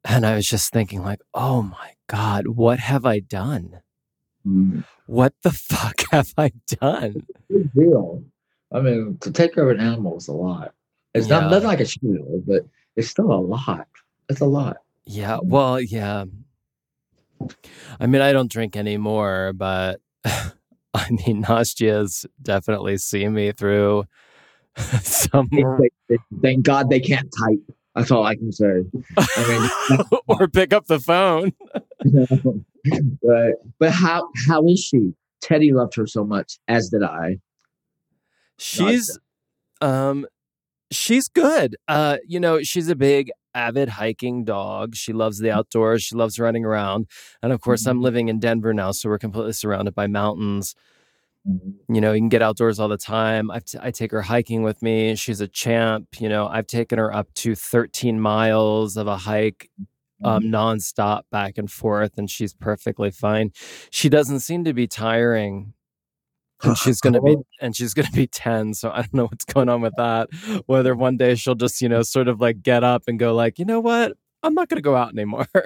and 0.03 0.25
I 0.25 0.35
was 0.35 0.47
just 0.47 0.71
thinking 0.73 1.03
like, 1.03 1.19
oh 1.33 1.61
my 1.61 1.91
God, 2.07 2.47
what 2.47 2.79
have 2.79 3.05
I 3.05 3.19
done? 3.19 3.81
mm. 4.47 4.83
What 5.05 5.33
the 5.43 5.51
fuck 5.69 6.01
have 6.11 6.33
I 6.37 6.51
done? 6.67 7.25
i 8.73 8.81
mean 8.81 9.17
to 9.21 9.31
take 9.31 9.53
care 9.55 9.69
of 9.69 9.79
an 9.79 9.85
animal 9.85 10.17
is 10.17 10.27
a 10.27 10.33
lot 10.33 10.73
it's 11.13 11.29
Yeah. 11.29 11.39
not 11.39 11.51
nothing 11.51 11.67
like 11.67 11.79
a 11.79 11.85
shield 11.85 12.43
but 12.45 12.65
it's 12.97 13.09
still 13.09 13.31
a 13.31 13.39
lot 13.39 13.87
it's 14.29 14.41
a 14.41 14.45
lot 14.45 14.77
Yeah, 15.05 15.39
well, 15.41 15.79
yeah. 15.79 16.25
I 17.99 18.07
mean, 18.07 18.21
I 18.21 18.33
don't 18.33 18.51
drink 18.51 18.75
anymore, 18.75 19.53
but 19.55 20.01
I 20.25 21.09
mean, 21.09 21.41
Nastia's 21.41 22.25
definitely 22.41 22.97
seen 22.97 23.33
me 23.33 23.53
through 23.53 24.03
some 25.01 25.49
Thank- 26.41 26.63
God 26.65 26.89
they 26.89 26.99
can't 26.99 27.29
type. 27.37 27.59
That's 27.95 28.11
all 28.11 28.23
I 28.23 28.35
can 28.35 28.51
say. 28.51 28.83
I 29.17 30.03
or 30.27 30.47
pick 30.47 30.71
up 30.71 30.85
the 30.85 30.99
phone. 30.99 31.51
mean, 32.03 32.65
but 33.23 33.53
but 33.79 33.91
how 33.91 34.29
how 34.47 34.65
is 34.67 34.79
she? 34.79 35.13
Teddy 35.41 35.71
loved 35.73 35.95
her 35.95 36.05
so 36.07 36.23
much, 36.23 36.59
as 36.67 36.89
did 36.89 37.03
I. 37.03 37.37
She's 38.59 39.17
um 39.81 40.25
she's 40.91 41.27
good. 41.27 41.75
Uh 41.87 42.17
you 42.27 42.39
know, 42.39 42.61
she's 42.63 42.87
a 42.89 42.95
big 42.95 43.31
avid 43.53 43.89
hiking 43.89 44.43
dog. 44.45 44.95
She 44.95 45.13
loves 45.13 45.39
the 45.39 45.51
outdoors. 45.51 46.03
She 46.03 46.15
loves 46.15 46.39
running 46.39 46.65
around. 46.65 47.07
And 47.41 47.51
of 47.51 47.61
course, 47.61 47.85
I'm 47.87 47.99
Mhm. 47.99 48.03
living 48.03 48.27
in 48.29 48.39
Denver 48.39 48.73
now, 48.73 48.91
so 48.91 49.09
we're 49.09 49.17
completely 49.17 49.53
surrounded 49.53 49.95
by 49.95 50.05
mountains. 50.07 50.75
You 51.89 52.01
know, 52.01 52.11
you 52.11 52.19
can 52.19 52.29
get 52.29 52.41
outdoors 52.41 52.79
all 52.79 52.89
the 52.89 52.97
time. 52.97 53.49
I, 53.49 53.59
t- 53.59 53.77
I 53.81 53.91
take 53.91 54.11
her 54.11 54.21
hiking 54.21 54.63
with 54.63 54.81
me. 54.81 55.15
She's 55.15 55.39
a 55.39 55.47
champ. 55.47 56.19
You 56.19 56.27
know, 56.27 56.47
I've 56.47 56.67
taken 56.67 56.97
her 56.99 57.13
up 57.13 57.33
to 57.35 57.55
13 57.55 58.19
miles 58.19 58.97
of 58.97 59.07
a 59.07 59.17
hike 59.17 59.69
um, 60.23 60.43
nonstop 60.43 61.21
back 61.31 61.57
and 61.57 61.71
forth, 61.71 62.17
and 62.17 62.29
she's 62.29 62.53
perfectly 62.53 63.11
fine. 63.11 63.51
She 63.91 64.09
doesn't 64.09 64.41
seem 64.41 64.65
to 64.65 64.73
be 64.73 64.87
tiring. 64.87 65.73
And 66.63 66.77
she's 66.77 66.99
gonna 66.99 67.21
be 67.21 67.37
and 67.61 67.75
she's 67.75 67.93
gonna 67.93 68.11
be 68.11 68.27
10, 68.27 68.73
so 68.73 68.89
I 68.89 69.01
don't 69.01 69.13
know 69.13 69.25
what's 69.25 69.45
going 69.45 69.69
on 69.69 69.81
with 69.81 69.93
that. 69.97 70.29
Whether 70.65 70.95
one 70.95 71.15
day 71.17 71.35
she'll 71.35 71.55
just, 71.55 71.81
you 71.81 71.87
know, 71.87 72.01
sort 72.01 72.27
of 72.27 72.41
like 72.41 72.61
get 72.63 72.83
up 72.83 73.03
and 73.07 73.19
go 73.19 73.33
like, 73.35 73.59
you 73.59 73.65
know 73.65 73.79
what? 73.79 74.13
I'm 74.43 74.53
not 74.53 74.67
gonna 74.67 74.81
go 74.81 74.95
out 74.95 75.11
anymore. 75.11 75.47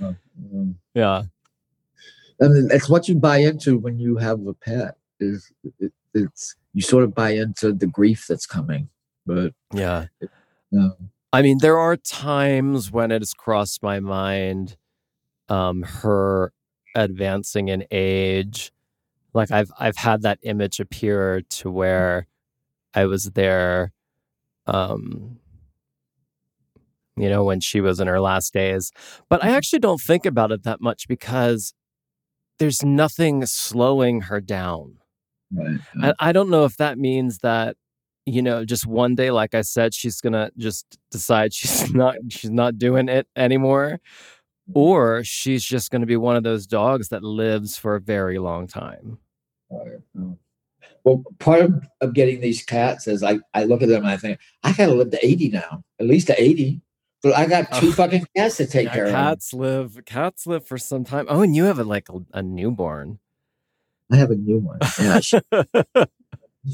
Mm. 0.00 0.76
yeah. 0.94 1.24
I 2.42 2.48
mean, 2.48 2.68
it's 2.70 2.88
what 2.88 3.06
you 3.06 3.16
buy 3.16 3.38
into 3.38 3.76
when 3.76 3.98
you 3.98 4.16
have 4.16 4.46
a 4.46 4.54
pet. 4.54 4.96
Is 5.20 5.52
it, 5.80 5.92
it's 6.14 6.56
you 6.74 6.82
sort 6.82 7.04
of 7.04 7.14
buy 7.14 7.30
into 7.30 7.72
the 7.72 7.86
grief 7.86 8.26
that's 8.28 8.46
coming, 8.46 8.88
but 9.26 9.52
Yeah. 9.72 10.06
um, 10.76 11.10
I 11.32 11.42
mean, 11.42 11.58
there 11.60 11.78
are 11.78 11.96
times 11.96 12.90
when 12.90 13.10
it 13.12 13.20
has 13.22 13.34
crossed 13.34 13.82
my 13.82 14.00
mind, 14.00 14.76
um, 15.48 15.82
her 15.82 16.52
advancing 16.96 17.68
in 17.68 17.84
age. 17.90 18.72
Like 19.34 19.50
I've 19.52 19.70
I've 19.78 19.96
had 19.96 20.22
that 20.22 20.38
image 20.42 20.80
appear 20.80 21.42
to 21.42 21.70
where 21.70 22.26
I 22.94 23.06
was 23.06 23.26
there, 23.34 23.92
um, 24.66 25.38
you 27.16 27.28
know, 27.28 27.44
when 27.44 27.60
she 27.60 27.80
was 27.80 28.00
in 28.00 28.08
her 28.08 28.20
last 28.20 28.52
days. 28.52 28.90
But 29.28 29.44
I 29.44 29.50
actually 29.50 29.78
don't 29.80 30.00
think 30.00 30.26
about 30.26 30.50
it 30.52 30.64
that 30.64 30.80
much 30.80 31.06
because 31.06 31.74
there's 32.58 32.82
nothing 32.82 33.46
slowing 33.46 34.22
her 34.22 34.40
down. 34.40 34.98
Right, 35.52 35.80
And 35.94 36.14
I 36.18 36.32
don't 36.32 36.50
know 36.50 36.64
if 36.64 36.76
that 36.78 36.98
means 36.98 37.38
that, 37.38 37.76
you 38.26 38.42
know, 38.42 38.64
just 38.64 38.86
one 38.86 39.14
day, 39.14 39.30
like 39.30 39.54
I 39.54 39.62
said, 39.62 39.94
she's 39.94 40.20
gonna 40.20 40.50
just 40.56 40.98
decide 41.10 41.52
she's 41.60 41.92
not 41.94 42.16
she's 42.28 42.50
not 42.50 42.78
doing 42.78 43.08
it 43.08 43.26
anymore. 43.36 44.00
Or 44.72 45.24
she's 45.24 45.64
just 45.64 45.90
gonna 45.90 46.06
be 46.06 46.16
one 46.16 46.36
of 46.36 46.44
those 46.44 46.66
dogs 46.66 47.08
that 47.08 47.24
lives 47.24 47.76
for 47.76 47.96
a 47.96 48.00
very 48.00 48.38
long 48.38 48.66
time. 48.68 49.18
um, 50.16 50.38
Well, 51.04 51.24
part 51.38 51.62
of, 51.62 51.84
of 52.00 52.14
getting 52.14 52.40
these 52.40 52.62
cats 52.62 53.08
is 53.08 53.22
I, 53.22 53.40
I 53.54 53.64
look 53.64 53.82
at 53.82 53.88
them 53.88 54.02
and 54.02 54.10
I 54.10 54.16
think 54.16 54.38
I 54.62 54.72
gotta 54.72 54.94
live 54.94 55.10
to 55.10 55.26
80 55.26 55.48
now, 55.50 55.82
at 55.98 56.06
least 56.06 56.28
to 56.28 56.40
80. 56.40 56.80
but 57.22 57.36
I 57.36 57.46
got 57.46 57.72
two 57.72 57.88
Oh. 57.88 57.92
fucking 58.00 58.26
cats 58.36 58.58
to 58.58 58.66
take 58.66 58.86
Yeah, 58.86 58.94
care 58.94 59.04
of. 59.06 59.12
cats 59.12 59.52
live 59.52 59.98
cats 60.04 60.46
live 60.46 60.66
for 60.66 60.78
some 60.78 61.04
time. 61.04 61.26
Oh, 61.28 61.40
and 61.42 61.56
you 61.56 61.64
have 61.64 61.78
a, 61.80 61.84
like 61.84 62.08
a, 62.08 62.20
a 62.32 62.42
newborn. 62.42 63.18
I 64.10 64.16
have 64.16 64.30
a 64.30 64.36
new 64.36 64.58
one. 64.58 64.78
Yeah, 65.00 65.20
she- 65.20 65.40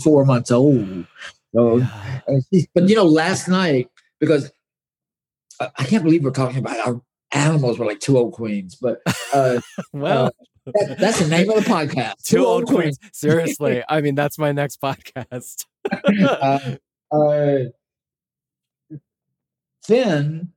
four 0.03 0.25
months 0.25 0.51
old. 0.51 1.07
So, 1.55 1.83
but 2.75 2.89
you 2.89 2.97
know, 2.97 3.05
last 3.05 3.49
night 3.49 3.89
because 4.21 4.51
I, 5.61 5.71
I 5.79 5.85
can't 5.85 6.03
believe 6.05 6.25
we're 6.25 6.31
talking 6.31 6.59
about 6.59 6.87
our 6.87 7.01
animals 7.33 7.79
were 7.79 7.87
like 7.87 8.01
two 8.01 8.19
old 8.19 8.33
queens, 8.33 8.77
but 8.77 9.01
uh, 9.33 9.61
well. 9.93 10.27
Uh, 10.27 10.31
that, 10.75 10.99
that's 10.99 11.21
the 11.21 11.29
name 11.29 11.49
of 11.49 11.65
the 11.65 11.71
podcast. 11.71 12.25
Two, 12.25 12.39
two 12.39 12.45
old 12.45 12.67
queens. 12.67 12.99
queens. 12.99 13.17
Seriously, 13.17 13.85
I 13.89 14.01
mean 14.01 14.17
that's 14.17 14.37
my 14.37 14.51
next 14.51 14.81
podcast. 14.81 15.65
uh, 16.29 16.75
uh, 17.13 17.59
Finn 19.85 20.53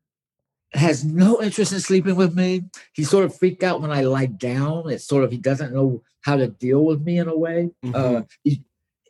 has 0.73 1.03
no 1.03 1.41
interest 1.41 1.73
in 1.73 1.79
sleeping 1.79 2.15
with 2.15 2.35
me. 2.35 2.65
He 2.93 3.03
sort 3.03 3.25
of 3.25 3.35
freaked 3.35 3.63
out 3.63 3.81
when 3.81 3.91
I 3.91 4.01
lie 4.01 4.27
down. 4.27 4.89
It's 4.89 5.05
sort 5.05 5.23
of 5.23 5.31
he 5.31 5.37
doesn't 5.37 5.73
know 5.73 6.03
how 6.21 6.35
to 6.35 6.47
deal 6.47 6.83
with 6.83 7.01
me 7.01 7.17
in 7.17 7.27
a 7.27 7.37
way. 7.37 7.71
Mm-hmm. 7.83 7.95
Uh, 7.95 8.21
he, 8.43 8.63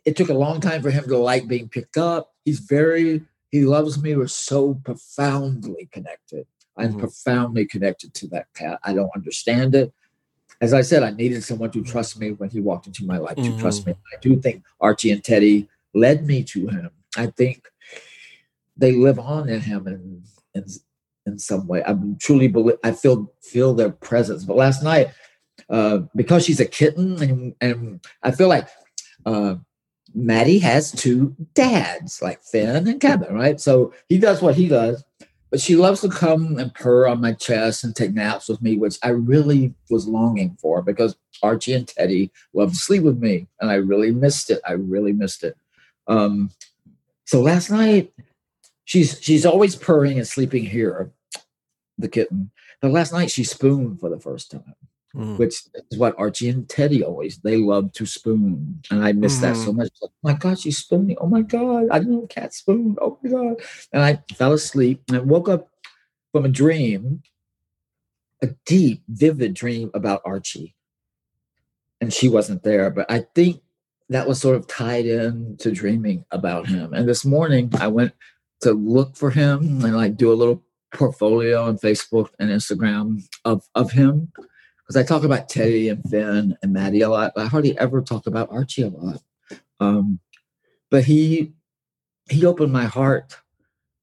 it 0.04 0.16
took 0.16 0.30
a 0.30 0.34
long 0.34 0.60
time 0.60 0.82
for 0.82 0.90
him 0.90 1.04
to 1.04 1.18
like 1.18 1.46
being 1.46 1.68
picked 1.68 1.98
up. 1.98 2.32
He's 2.44 2.60
very 2.60 3.22
he 3.50 3.64
loves 3.64 4.00
me. 4.00 4.14
We're 4.14 4.28
so 4.28 4.74
profoundly 4.74 5.88
connected. 5.92 6.46
I'm 6.76 6.90
mm-hmm. 6.90 7.00
profoundly 7.00 7.66
connected 7.66 8.14
to 8.14 8.28
that 8.28 8.46
cat. 8.54 8.78
I 8.84 8.94
don't 8.94 9.10
understand 9.14 9.74
it. 9.74 9.92
As 10.60 10.72
I 10.72 10.82
said, 10.82 11.02
I 11.02 11.10
needed 11.10 11.42
someone 11.42 11.70
to 11.72 11.82
trust 11.82 12.18
me 12.18 12.32
when 12.32 12.50
he 12.50 12.60
walked 12.60 12.86
into 12.86 13.04
my 13.04 13.18
life 13.18 13.36
mm-hmm. 13.36 13.56
to 13.56 13.60
trust 13.60 13.86
me. 13.86 13.92
Mm-hmm. 13.92 14.16
I 14.16 14.20
do 14.20 14.40
think 14.40 14.64
Archie 14.80 15.10
and 15.10 15.22
Teddy 15.22 15.68
led 15.94 16.26
me 16.26 16.44
to 16.44 16.68
him. 16.68 16.90
I 17.16 17.26
think 17.26 17.66
they 18.76 18.92
live 18.92 19.18
on 19.18 19.48
in 19.48 19.60
him 19.60 19.86
and 19.86 20.22
in, 20.54 20.64
in 21.26 21.38
some 21.38 21.66
way. 21.66 21.82
I 21.86 21.96
truly 22.18 22.48
believe 22.48 22.78
I 22.84 22.92
feel 22.92 23.32
feel 23.42 23.74
their 23.74 23.90
presence. 23.90 24.44
But 24.44 24.56
last 24.56 24.82
night, 24.82 25.08
uh, 25.68 25.98
because 26.14 26.44
she's 26.44 26.60
a 26.60 26.66
kitten, 26.66 27.22
and, 27.22 27.54
and 27.60 28.06
I 28.22 28.30
feel 28.30 28.48
like 28.48 28.68
uh, 29.26 29.56
Maddie 30.14 30.58
has 30.58 30.92
two 30.92 31.34
dads, 31.54 32.20
like 32.22 32.42
Finn 32.42 32.88
and 32.88 33.00
Kevin, 33.00 33.34
right? 33.34 33.60
So 33.60 33.92
he 34.08 34.18
does 34.18 34.42
what 34.42 34.56
he 34.56 34.68
does, 34.68 35.04
but 35.50 35.60
she 35.60 35.76
loves 35.76 36.00
to 36.00 36.08
come 36.08 36.58
and 36.58 36.74
purr 36.74 37.06
on 37.06 37.20
my 37.20 37.32
chest 37.32 37.84
and 37.84 37.94
take 37.94 38.14
naps 38.14 38.48
with 38.48 38.62
me, 38.62 38.76
which 38.76 38.98
I 39.02 39.10
really 39.10 39.74
was 39.90 40.08
longing 40.08 40.56
for 40.60 40.82
because 40.82 41.16
Archie 41.42 41.74
and 41.74 41.86
Teddy 41.86 42.30
love 42.52 42.70
to 42.70 42.76
sleep 42.76 43.02
with 43.02 43.18
me, 43.18 43.48
and 43.60 43.70
I 43.70 43.74
really 43.74 44.10
missed 44.10 44.50
it. 44.50 44.60
I 44.66 44.72
really 44.72 45.12
missed 45.12 45.44
it. 45.44 45.56
Um, 46.06 46.50
so 47.24 47.40
last 47.40 47.70
night, 47.70 48.12
she's 48.90 49.18
she's 49.22 49.46
always 49.46 49.76
purring 49.76 50.18
and 50.18 50.26
sleeping 50.26 50.64
here, 50.64 51.12
the 51.96 52.08
kitten. 52.08 52.50
But 52.82 52.90
last 52.90 53.12
night 53.12 53.30
she 53.30 53.44
spooned 53.44 54.00
for 54.00 54.10
the 54.10 54.18
first 54.18 54.50
time 54.50 54.74
mm. 55.14 55.38
which 55.38 55.62
is 55.90 55.98
what 55.98 56.14
Archie 56.18 56.48
and 56.48 56.68
Teddy 56.68 57.02
always 57.02 57.38
they 57.38 57.56
love 57.56 57.92
to 57.92 58.06
spoon, 58.06 58.82
and 58.90 59.04
I 59.04 59.12
miss 59.12 59.38
mm. 59.38 59.42
that 59.42 59.56
so 59.56 59.72
mm. 59.72 59.76
much. 59.76 59.90
Like, 60.00 60.10
oh 60.10 60.18
my 60.22 60.32
God, 60.34 60.58
she's 60.58 60.78
spooning! 60.78 61.16
Oh 61.20 61.26
my 61.26 61.42
God, 61.42 61.88
I 61.90 61.98
didn't 61.98 62.14
know 62.14 62.26
cat 62.26 62.54
spoon. 62.54 62.96
Oh 63.00 63.18
my 63.22 63.30
God! 63.30 63.62
And 63.92 64.02
I 64.02 64.22
fell 64.34 64.52
asleep 64.52 65.02
and 65.08 65.16
I 65.18 65.20
woke 65.20 65.48
up 65.48 65.68
from 66.32 66.44
a 66.44 66.48
dream, 66.48 67.22
a 68.42 68.48
deep, 68.66 69.02
vivid 69.08 69.54
dream 69.54 69.90
about 69.94 70.22
Archie, 70.24 70.74
and 72.00 72.12
she 72.12 72.28
wasn't 72.28 72.62
there. 72.62 72.90
But 72.90 73.10
I 73.10 73.26
think 73.34 73.62
that 74.08 74.26
was 74.26 74.40
sort 74.40 74.56
of 74.56 74.66
tied 74.66 75.06
in 75.06 75.56
to 75.58 75.70
dreaming 75.70 76.24
about 76.30 76.66
him. 76.66 76.92
And 76.92 77.08
this 77.08 77.24
morning 77.24 77.70
I 77.78 77.86
went 77.86 78.12
to 78.62 78.72
look 78.72 79.16
for 79.16 79.30
him 79.30 79.84
and 79.84 79.96
like 79.96 80.16
do 80.16 80.32
a 80.32 80.34
little 80.34 80.62
portfolio 80.92 81.62
on 81.62 81.78
Facebook 81.78 82.28
and 82.38 82.50
Instagram 82.50 83.22
of 83.44 83.68
of 83.74 83.92
him 83.92 84.32
because 84.90 84.96
I 84.96 85.06
talk 85.06 85.22
about 85.22 85.48
Teddy 85.48 85.88
and 85.88 86.02
Finn 86.10 86.56
and 86.62 86.72
Maddie 86.72 87.02
a 87.02 87.08
lot. 87.08 87.32
I 87.36 87.46
hardly 87.46 87.78
ever 87.78 88.02
talk 88.02 88.26
about 88.26 88.50
Archie 88.50 88.82
a 88.82 88.88
lot. 88.88 89.22
Um, 89.78 90.18
but 90.90 91.04
he 91.04 91.52
he 92.28 92.44
opened 92.44 92.72
my 92.72 92.86
heart 92.86 93.36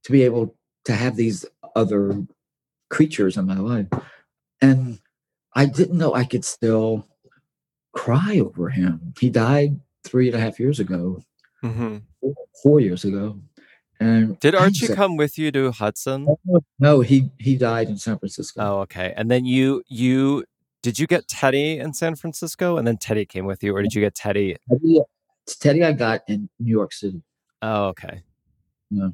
to 0.04 0.12
be 0.12 0.24
able 0.24 0.56
to 0.86 0.94
have 0.94 1.16
these 1.16 1.46
other 1.76 2.26
creatures 2.90 3.36
in 3.36 3.46
my 3.46 3.58
life, 3.58 3.88
and 4.62 5.00
I 5.54 5.66
didn't 5.66 5.98
know 5.98 6.14
I 6.14 6.24
could 6.24 6.46
still 6.46 7.08
cry 7.94 8.40
over 8.40 8.70
him. 8.70 9.14
He 9.20 9.30
died 9.30 9.80
three 10.04 10.28
and 10.28 10.38
a 10.38 10.40
half 10.40 10.60
years 10.60 10.80
ago, 10.80 11.22
mm-hmm. 11.64 11.98
four, 12.22 12.34
four 12.64 12.80
years 12.80 13.04
ago. 13.04 13.42
And 14.00 14.40
did 14.40 14.54
Archie 14.54 14.88
come 14.88 15.18
with 15.18 15.38
you 15.38 15.52
to 15.52 15.72
Hudson? 15.72 16.28
No, 16.80 17.02
he 17.02 17.32
he 17.40 17.58
died 17.58 17.90
in 17.90 17.98
San 17.98 18.20
Francisco. 18.20 18.62
Oh, 18.62 18.80
okay. 18.82 19.14
And 19.18 19.32
then 19.32 19.46
you 19.46 19.84
you 19.88 20.46
did 20.84 21.00
you 21.00 21.08
get 21.08 21.28
Teddy 21.28 21.80
in 21.80 21.94
San 21.94 22.16
Francisco 22.16 22.78
and 22.78 22.88
then 22.88 22.98
Teddy 22.98 23.26
came 23.26 23.46
with 23.46 23.64
you, 23.64 23.76
or 23.76 23.82
did 23.82 23.94
you 23.94 24.02
get 24.02 24.14
Teddy? 24.14 24.56
Teddy, 24.70 25.02
Teddy 25.48 25.84
I 25.84 25.94
got 25.94 26.22
in 26.28 26.50
New 26.60 26.72
York 26.72 26.94
City. 26.94 27.22
Oh, 27.62 27.88
okay. 27.88 28.22
Yeah. 28.92 29.10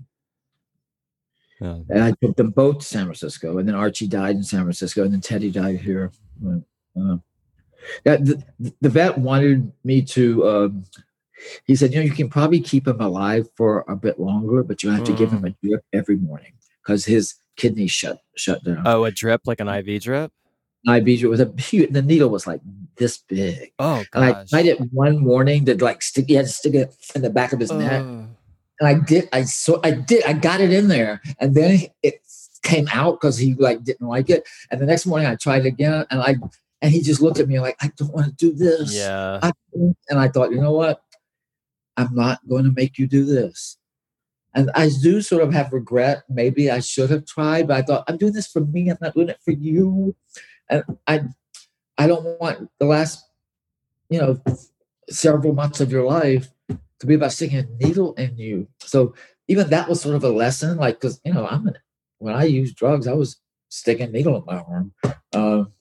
yeah. 1.62 1.78
And 1.89 2.04
I 2.04 2.13
took 2.22 2.36
them 2.36 2.52
both 2.52 2.80
to 2.80 2.86
San 2.86 3.06
Francisco, 3.06 3.58
and 3.58 3.67
then 3.67 3.76
Archie 3.76 4.08
died 4.08 4.36
in 4.36 4.43
San 4.43 4.62
Francisco, 4.62 5.04
and 5.04 5.13
then 5.13 5.22
Teddy 5.22 5.50
died 5.50 5.80
here. 5.80 6.12
Uh, 6.46 7.17
yeah, 8.06 8.17
the, 8.17 8.43
the 8.82 8.89
vet 8.89 9.17
wanted 9.17 9.72
me 9.84 10.02
to. 10.02 10.48
Um, 10.48 10.86
he 11.66 11.76
said, 11.76 11.94
you 11.94 12.00
know, 12.00 12.06
you 12.06 12.12
can 12.12 12.30
probably 12.30 12.60
keep 12.60 12.88
him 12.88 13.00
alive 13.02 13.48
for 13.56 13.86
a 13.88 13.96
bit 13.96 14.20
longer, 14.20 14.64
but 14.64 14.84
you 14.84 14.90
have 14.90 15.04
to 15.06 15.12
mm. 15.12 15.18
give 15.18 15.32
him 15.32 15.46
a 15.46 15.52
drip 15.64 15.84
every 15.94 16.18
morning 16.18 16.54
because 16.82 17.06
his 17.06 17.36
kidneys 17.56 17.92
shut 17.92 18.20
shut 18.36 18.64
down. 18.64 18.84
Oh, 18.86 19.06
a 19.06 19.12
drip 19.12 19.42
like 19.46 19.60
an 19.60 19.68
IV 19.68 20.04
drip. 20.04 20.32
IV 20.88 21.20
drip 21.20 21.30
was 21.30 21.40
a 21.40 21.54
huge, 21.58 21.92
the 21.92 22.02
needle 22.02 22.30
was 22.30 22.48
like 22.48 22.62
this 22.98 23.18
big. 23.18 23.72
Oh, 23.80 24.04
gosh. 24.12 24.24
And 24.24 24.24
I 24.24 24.46
tried 24.46 24.66
it 24.66 24.80
one 24.92 25.20
morning 25.20 25.66
to 25.66 25.84
like 25.84 26.02
stick, 26.02 26.26
he 26.28 26.34
had 26.34 26.46
to 26.46 26.52
stick 26.52 26.74
it 26.74 26.96
in 27.16 27.22
the 27.22 27.30
back 27.30 27.54
of 27.54 27.60
his 27.60 27.72
uh. 27.72 27.78
neck. 27.78 28.02
And 28.80 28.88
I 28.88 28.96
did, 28.96 29.30
I 29.32 29.44
so 29.44 29.80
I 29.84 29.92
did, 29.92 30.24
I 30.26 30.34
got 30.34 30.60
it 30.60 30.74
in 30.74 30.88
there. 30.88 31.22
And 31.40 31.56
then 31.56 31.82
it 32.02 32.22
came 32.64 32.88
out 32.92 33.20
because 33.20 33.38
he 33.38 33.54
like 33.54 33.84
didn't 33.84 34.08
like 34.08 34.30
it. 34.30 34.48
And 34.72 34.82
the 34.82 34.86
next 34.86 35.06
morning 35.06 35.28
I 35.28 35.36
tried 35.36 35.66
again 35.66 36.06
and 36.10 36.22
I, 36.22 36.36
and 36.82 36.92
he 36.92 37.02
just 37.02 37.22
looked 37.22 37.40
at 37.40 37.48
me 37.48 37.60
like, 37.60 37.78
I 37.82 37.92
don't 37.96 38.14
want 38.14 38.28
to 38.28 38.34
do 38.34 38.54
this. 38.54 38.94
Yeah. 38.94 39.40
I, 39.42 39.52
and 40.10 40.20
I 40.20 40.28
thought, 40.28 40.52
you 40.52 40.60
know 40.60 40.74
what? 40.74 41.03
I'm 41.98 42.14
not 42.16 42.40
going 42.48 42.64
to 42.66 42.72
make 42.72 42.98
you 42.98 43.08
do 43.08 43.26
this. 43.26 43.78
And 44.56 44.70
I 44.76 44.90
do 45.02 45.22
sort 45.22 45.42
of 45.44 45.54
have 45.54 45.74
regret. 45.74 46.24
Maybe 46.30 46.70
I 46.70 46.80
should 46.80 47.10
have 47.10 47.26
tried, 47.26 47.68
but 47.68 47.78
I 47.78 47.82
thought, 47.82 48.04
I'm 48.08 48.18
doing 48.18 48.34
this 48.34 48.48
for 48.48 48.62
me. 48.62 48.90
I'm 48.90 48.98
not 49.02 49.16
doing 49.16 49.30
it 49.30 49.40
for 49.44 49.52
you 49.52 50.16
and 50.70 50.84
I 51.08 51.24
I 51.98 52.08
don't 52.08 52.40
want 52.40 52.70
the 52.80 52.86
last 52.86 53.24
you 54.10 54.20
know 54.20 54.42
several 55.10 55.54
months 55.54 55.82
of 55.82 55.92
your 55.92 56.06
life 56.06 56.50
to 57.00 57.06
be 57.06 57.16
about 57.16 57.34
sticking 57.34 57.60
a 57.60 57.86
needle 57.86 58.14
in 58.14 58.38
you. 58.38 58.68
So 58.80 59.14
even 59.48 59.70
that 59.70 59.90
was 59.90 60.02
sort 60.02 60.16
of 60.16 60.24
a 60.24 60.30
lesson, 60.30 60.78
like 60.78 61.00
because 61.00 61.20
you 61.24 61.34
know 61.34 61.48
I'm 61.48 61.68
an, 61.68 61.78
when 62.20 62.34
I 62.34 62.46
used 62.46 62.76
drugs, 62.76 63.08
I 63.08 63.14
was 63.14 63.38
sticking 63.70 64.10
a 64.10 64.12
needle 64.12 64.38
in 64.38 64.46
my 64.46 64.60
arm. 64.60 64.94
Um, 65.34 65.74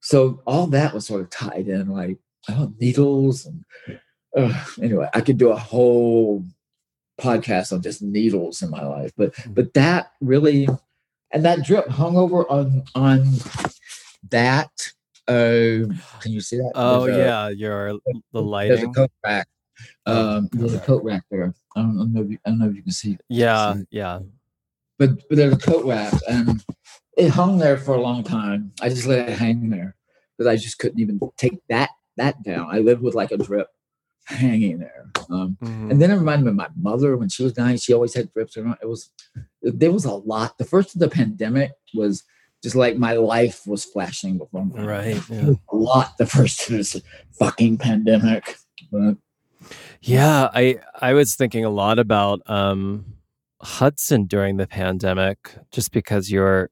so 0.00 0.42
all 0.46 0.66
that 0.68 0.94
was 0.94 1.06
sort 1.06 1.22
of 1.22 1.30
tied 1.30 1.68
in, 1.68 1.88
like 1.88 2.18
oh, 2.48 2.72
needles 2.78 3.46
and 3.46 3.64
uh, 4.36 4.64
anyway, 4.80 5.08
I 5.14 5.20
could 5.20 5.38
do 5.38 5.50
a 5.50 5.56
whole 5.56 6.44
podcast 7.20 7.72
on 7.72 7.82
just 7.82 8.02
needles 8.02 8.62
in 8.62 8.70
my 8.70 8.82
life, 8.82 9.12
but 9.16 9.34
hmm. 9.36 9.52
but 9.52 9.74
that 9.74 10.12
really 10.20 10.68
and 11.32 11.44
that 11.44 11.64
drip 11.64 11.88
hung 11.88 12.16
over 12.16 12.48
on 12.50 12.84
on 12.94 13.24
that. 14.30 14.70
Uh, 15.28 15.86
can 16.20 16.32
you 16.32 16.40
see 16.40 16.56
that? 16.56 16.72
Oh 16.74 17.06
there's 17.06 17.18
yeah, 17.18 17.48
a, 17.48 17.50
your 17.52 17.92
the 18.32 18.42
lighting. 18.42 18.76
There's 18.76 18.88
a 18.88 18.92
coat 18.92 19.10
rack. 19.24 19.48
Oh, 20.06 20.38
um, 20.38 20.48
there's 20.52 20.74
a 20.74 20.80
coat 20.80 21.02
rack 21.04 21.22
there. 21.30 21.54
I 21.76 21.80
don't, 21.80 21.94
I 21.94 21.98
don't 21.98 22.12
know. 22.12 22.22
If 22.22 22.30
you, 22.30 22.38
I 22.44 22.50
don't 22.50 22.58
know 22.58 22.68
if 22.68 22.76
you 22.76 22.82
can 22.82 22.92
see. 22.92 23.18
Yeah, 23.28 23.74
see 23.74 23.84
yeah. 23.90 24.20
But, 24.98 25.28
but 25.28 25.36
there's 25.36 25.54
a 25.54 25.58
coat 25.58 25.86
rack, 25.86 26.12
and 26.28 26.62
it 27.16 27.30
hung 27.30 27.58
there 27.58 27.78
for 27.78 27.94
a 27.94 28.00
long 28.00 28.22
time. 28.24 28.72
I 28.82 28.88
just 28.88 29.06
let 29.06 29.28
it 29.28 29.38
hang 29.38 29.70
there 29.70 29.96
because 30.36 30.50
I 30.50 30.56
just 30.56 30.78
couldn't 30.78 31.00
even 31.00 31.20
take 31.36 31.60
that 31.68 31.90
that 32.16 32.42
down. 32.42 32.68
I 32.70 32.78
lived 32.78 33.02
with 33.02 33.14
like 33.14 33.30
a 33.30 33.38
drip 33.38 33.68
hanging 34.30 34.78
there. 34.78 35.10
Um, 35.30 35.56
mm-hmm. 35.62 35.90
And 35.90 36.02
then 36.02 36.10
it 36.10 36.16
reminded 36.16 36.44
me 36.44 36.50
of 36.50 36.56
my 36.56 36.68
mother 36.76 37.16
when 37.16 37.28
she 37.28 37.42
was 37.42 37.52
dying. 37.52 37.76
She 37.76 37.92
always 37.92 38.14
had 38.14 38.32
drips 38.32 38.56
around. 38.56 38.78
It 38.82 38.88
was 38.88 39.10
there 39.62 39.92
was 39.92 40.04
a 40.04 40.12
lot. 40.12 40.58
The 40.58 40.64
first 40.64 40.94
of 40.94 41.00
the 41.00 41.08
pandemic 41.08 41.72
was 41.94 42.24
just 42.62 42.76
like 42.76 42.96
my 42.96 43.14
life 43.14 43.66
was 43.66 43.84
flashing 43.84 44.38
before 44.38 44.66
me. 44.66 44.80
Right. 44.82 45.20
Yeah. 45.28 45.52
A 45.70 45.76
lot 45.76 46.16
the 46.18 46.26
first 46.26 46.62
of 46.62 46.76
this 46.76 47.00
fucking 47.38 47.78
pandemic. 47.78 48.56
But 48.90 49.16
yeah, 50.00 50.48
I 50.52 50.80
I 51.00 51.12
was 51.12 51.34
thinking 51.34 51.64
a 51.64 51.70
lot 51.70 51.98
about 51.98 52.40
um 52.48 53.04
Hudson 53.62 54.24
during 54.24 54.56
the 54.56 54.66
pandemic, 54.66 55.54
just 55.70 55.92
because 55.92 56.30
you're, 56.30 56.70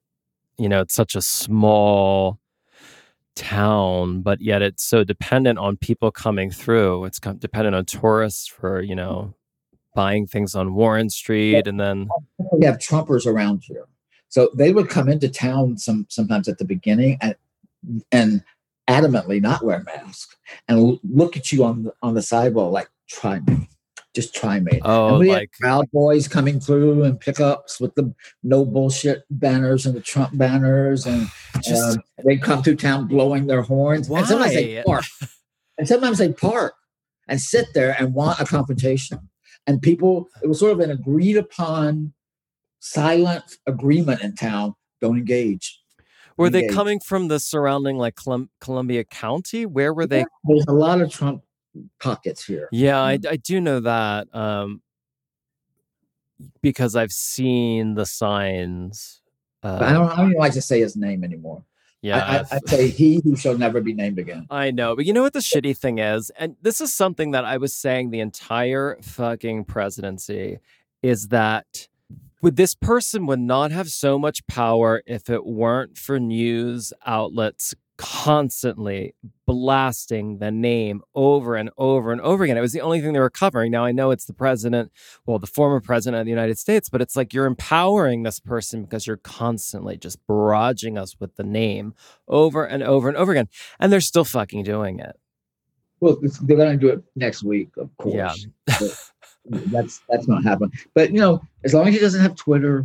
you 0.56 0.68
know, 0.68 0.80
it's 0.80 0.94
such 0.94 1.14
a 1.14 1.22
small 1.22 2.38
town, 3.38 4.20
but 4.20 4.40
yet 4.40 4.62
it's 4.62 4.82
so 4.82 5.04
dependent 5.04 5.58
on 5.58 5.76
people 5.76 6.10
coming 6.10 6.50
through. 6.50 7.04
It's 7.04 7.20
dependent 7.20 7.74
on 7.76 7.84
tourists 7.84 8.46
for, 8.46 8.82
you 8.82 8.94
know, 8.94 9.34
buying 9.94 10.26
things 10.26 10.54
on 10.54 10.74
Warren 10.74 11.08
Street 11.08 11.66
and 11.66 11.80
then 11.80 12.08
we 12.52 12.66
have 12.66 12.78
Trumpers 12.78 13.26
around 13.26 13.62
here. 13.64 13.86
So 14.28 14.50
they 14.54 14.72
would 14.72 14.90
come 14.90 15.08
into 15.08 15.28
town 15.28 15.78
some 15.78 16.06
sometimes 16.08 16.48
at 16.48 16.58
the 16.58 16.64
beginning 16.64 17.18
and 17.20 17.34
and 18.12 18.44
adamantly 18.88 19.40
not 19.40 19.64
wear 19.64 19.82
masks 19.84 20.36
and 20.66 20.98
look 21.04 21.36
at 21.36 21.52
you 21.52 21.64
on 21.64 21.84
the, 21.84 21.92
on 22.02 22.14
the 22.14 22.22
sidewalk 22.22 22.72
like 22.72 22.90
try 23.08 23.38
me 23.40 23.68
just 24.18 24.34
try 24.34 24.58
me. 24.58 24.80
Oh, 24.82 25.10
and 25.10 25.18
we 25.20 25.28
like 25.28 25.42
had 25.42 25.50
Proud 25.60 25.90
Boys 25.92 26.26
coming 26.26 26.58
through 26.58 27.04
and 27.04 27.20
pickups 27.20 27.78
with 27.78 27.94
the 27.94 28.12
no 28.42 28.64
bullshit 28.64 29.22
banners 29.30 29.86
and 29.86 29.94
the 29.94 30.00
Trump 30.00 30.36
banners, 30.36 31.06
and 31.06 31.28
just 31.62 31.96
um, 31.98 32.02
they 32.24 32.36
come 32.36 32.64
through 32.64 32.76
town 32.76 33.06
blowing 33.06 33.46
their 33.46 33.62
horns. 33.62 34.08
And 34.08 34.26
sometimes 34.26 34.54
they 34.54 34.76
Why? 34.78 34.82
park, 34.84 35.04
and 35.78 35.86
sometimes 35.86 36.18
they 36.18 36.32
park 36.32 36.74
and 37.28 37.40
sit 37.40 37.68
there 37.74 37.94
and 37.96 38.12
want 38.12 38.40
a 38.40 38.44
confrontation. 38.44 39.20
And 39.68 39.80
people, 39.80 40.28
it 40.42 40.48
was 40.48 40.58
sort 40.58 40.72
of 40.72 40.80
an 40.80 40.90
agreed 40.90 41.36
upon 41.36 42.12
silent 42.80 43.44
agreement 43.68 44.22
in 44.22 44.34
town. 44.34 44.74
Don't 45.00 45.16
engage. 45.16 45.80
were 46.36 46.50
they 46.50 46.62
engaged. 46.62 46.74
coming 46.74 46.98
from 46.98 47.28
the 47.28 47.38
surrounding 47.38 47.98
like 47.98 48.16
Colum- 48.16 48.50
Columbia 48.60 49.04
County? 49.04 49.64
Where 49.64 49.94
were 49.94 50.06
they? 50.08 50.24
There's 50.42 50.64
a 50.66 50.72
lot 50.72 51.00
of 51.00 51.12
Trump 51.12 51.44
pockets 52.00 52.44
here. 52.44 52.68
Yeah, 52.72 53.00
I, 53.00 53.18
I 53.28 53.36
do 53.36 53.60
know 53.60 53.80
that 53.80 54.34
um, 54.34 54.82
because 56.60 56.96
I've 56.96 57.12
seen 57.12 57.94
the 57.94 58.06
signs. 58.06 59.20
Uh, 59.62 59.78
I 59.80 59.92
don't, 59.92 60.10
I 60.10 60.16
don't 60.16 60.30
even 60.30 60.40
like 60.40 60.52
to 60.52 60.62
say 60.62 60.80
his 60.80 60.96
name 60.96 61.24
anymore. 61.24 61.64
yeah, 62.00 62.18
I, 62.18 62.36
I, 62.36 62.58
I 62.58 62.58
say 62.66 62.88
he 62.88 63.20
who 63.24 63.36
shall 63.36 63.58
never 63.58 63.80
be 63.80 63.92
named 63.92 64.18
again. 64.18 64.46
I 64.50 64.70
know, 64.70 64.94
but 64.94 65.04
you 65.04 65.12
know 65.12 65.22
what 65.22 65.32
the 65.32 65.40
shitty 65.40 65.76
thing 65.76 65.98
is? 65.98 66.30
And 66.38 66.56
this 66.62 66.80
is 66.80 66.92
something 66.92 67.32
that 67.32 67.44
I 67.44 67.56
was 67.56 67.74
saying 67.74 68.10
the 68.10 68.20
entire 68.20 68.98
fucking 69.02 69.64
presidency 69.64 70.58
is 71.02 71.28
that 71.28 71.88
would 72.40 72.56
this 72.56 72.74
person 72.74 73.26
would 73.26 73.40
not 73.40 73.72
have 73.72 73.90
so 73.90 74.18
much 74.18 74.46
power 74.46 75.02
if 75.06 75.28
it 75.28 75.44
weren't 75.44 75.98
for 75.98 76.20
news 76.20 76.92
outlets 77.04 77.74
constantly 77.98 79.14
blasting 79.46 80.38
the 80.38 80.50
name 80.50 81.02
over 81.14 81.56
and 81.56 81.68
over 81.76 82.12
and 82.12 82.20
over 82.20 82.44
again. 82.44 82.56
It 82.56 82.60
was 82.62 82.72
the 82.72 82.80
only 82.80 83.00
thing 83.00 83.12
they 83.12 83.18
were 83.20 83.28
covering. 83.28 83.70
Now 83.72 83.84
I 83.84 83.92
know 83.92 84.10
it's 84.10 84.24
the 84.24 84.32
president, 84.32 84.90
well, 85.26 85.38
the 85.38 85.46
former 85.46 85.80
president 85.80 86.20
of 86.20 86.24
the 86.26 86.30
United 86.30 86.58
States, 86.58 86.88
but 86.88 87.02
it's 87.02 87.16
like 87.16 87.34
you're 87.34 87.46
empowering 87.46 88.22
this 88.22 88.40
person 88.40 88.84
because 88.84 89.06
you're 89.06 89.16
constantly 89.18 89.96
just 89.96 90.18
barraging 90.26 90.98
us 90.98 91.16
with 91.20 91.36
the 91.36 91.42
name 91.44 91.94
over 92.28 92.64
and 92.64 92.82
over 92.82 93.08
and 93.08 93.16
over 93.16 93.32
again. 93.32 93.48
And 93.80 93.92
they're 93.92 94.00
still 94.00 94.24
fucking 94.24 94.62
doing 94.62 95.00
it. 95.00 95.16
Well, 96.00 96.14
it's- 96.18 96.38
they're 96.38 96.56
going 96.56 96.78
to 96.78 96.86
do 96.86 96.92
it 96.92 97.02
next 97.16 97.42
week, 97.42 97.70
of 97.76 97.90
course. 97.98 98.46
Yeah. 98.68 98.74
That's 99.50 100.02
that's 100.10 100.28
not 100.28 100.44
happening. 100.44 100.72
But 100.94 101.10
you 101.10 101.20
know, 101.20 101.40
as 101.64 101.72
long 101.72 101.88
as 101.88 101.94
he 101.94 102.00
doesn't 102.00 102.20
have 102.20 102.34
Twitter, 102.36 102.84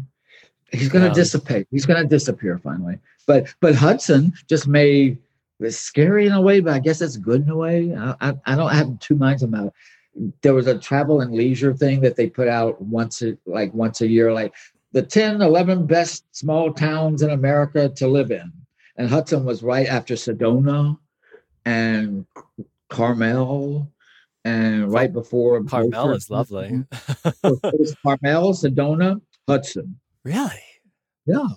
he's 0.73 0.89
going 0.89 1.07
to 1.07 1.13
dissipate. 1.13 1.67
He's 1.71 1.85
going 1.85 2.01
to 2.01 2.07
disappear 2.07 2.57
finally. 2.57 2.97
But 3.25 3.53
but 3.59 3.75
Hudson 3.75 4.33
just 4.47 4.67
made 4.67 5.17
it's 5.59 5.77
scary 5.77 6.25
in 6.25 6.33
a 6.33 6.41
way, 6.41 6.59
but 6.59 6.73
I 6.73 6.79
guess 6.79 7.01
it's 7.01 7.17
good 7.17 7.43
in 7.43 7.49
a 7.49 7.55
way. 7.55 7.95
I, 7.95 8.15
I, 8.21 8.33
I 8.45 8.55
don't 8.55 8.73
have 8.73 8.99
two 8.99 9.15
minds 9.15 9.43
about 9.43 9.67
it. 9.67 9.73
There 10.41 10.53
was 10.53 10.67
a 10.67 10.77
travel 10.77 11.21
and 11.21 11.33
leisure 11.33 11.73
thing 11.73 12.01
that 12.01 12.15
they 12.15 12.29
put 12.29 12.47
out 12.47 12.81
once 12.81 13.21
a, 13.21 13.37
like 13.45 13.73
once 13.73 14.01
a 14.01 14.07
year, 14.07 14.31
like 14.31 14.53
the 14.91 15.01
10, 15.01 15.41
11 15.41 15.87
best 15.87 16.25
small 16.35 16.71
towns 16.71 17.21
in 17.21 17.31
America 17.31 17.89
to 17.89 18.07
live 18.07 18.31
in. 18.31 18.51
And 18.97 19.09
Hudson 19.09 19.43
was 19.43 19.63
right 19.63 19.87
after 19.87 20.13
Sedona 20.13 20.97
and 21.65 22.27
Carmel 22.89 23.91
and 24.45 24.91
right 24.91 25.11
before 25.11 25.63
Carmel 25.63 25.89
Beaufort. 25.89 26.17
is 26.17 26.29
lovely. 26.29 26.83
it 27.43 27.79
was 27.79 27.95
Carmel, 28.03 28.53
Sedona, 28.53 29.19
Hudson. 29.47 29.99
Really? 30.23 30.61
Yeah. 31.25 31.47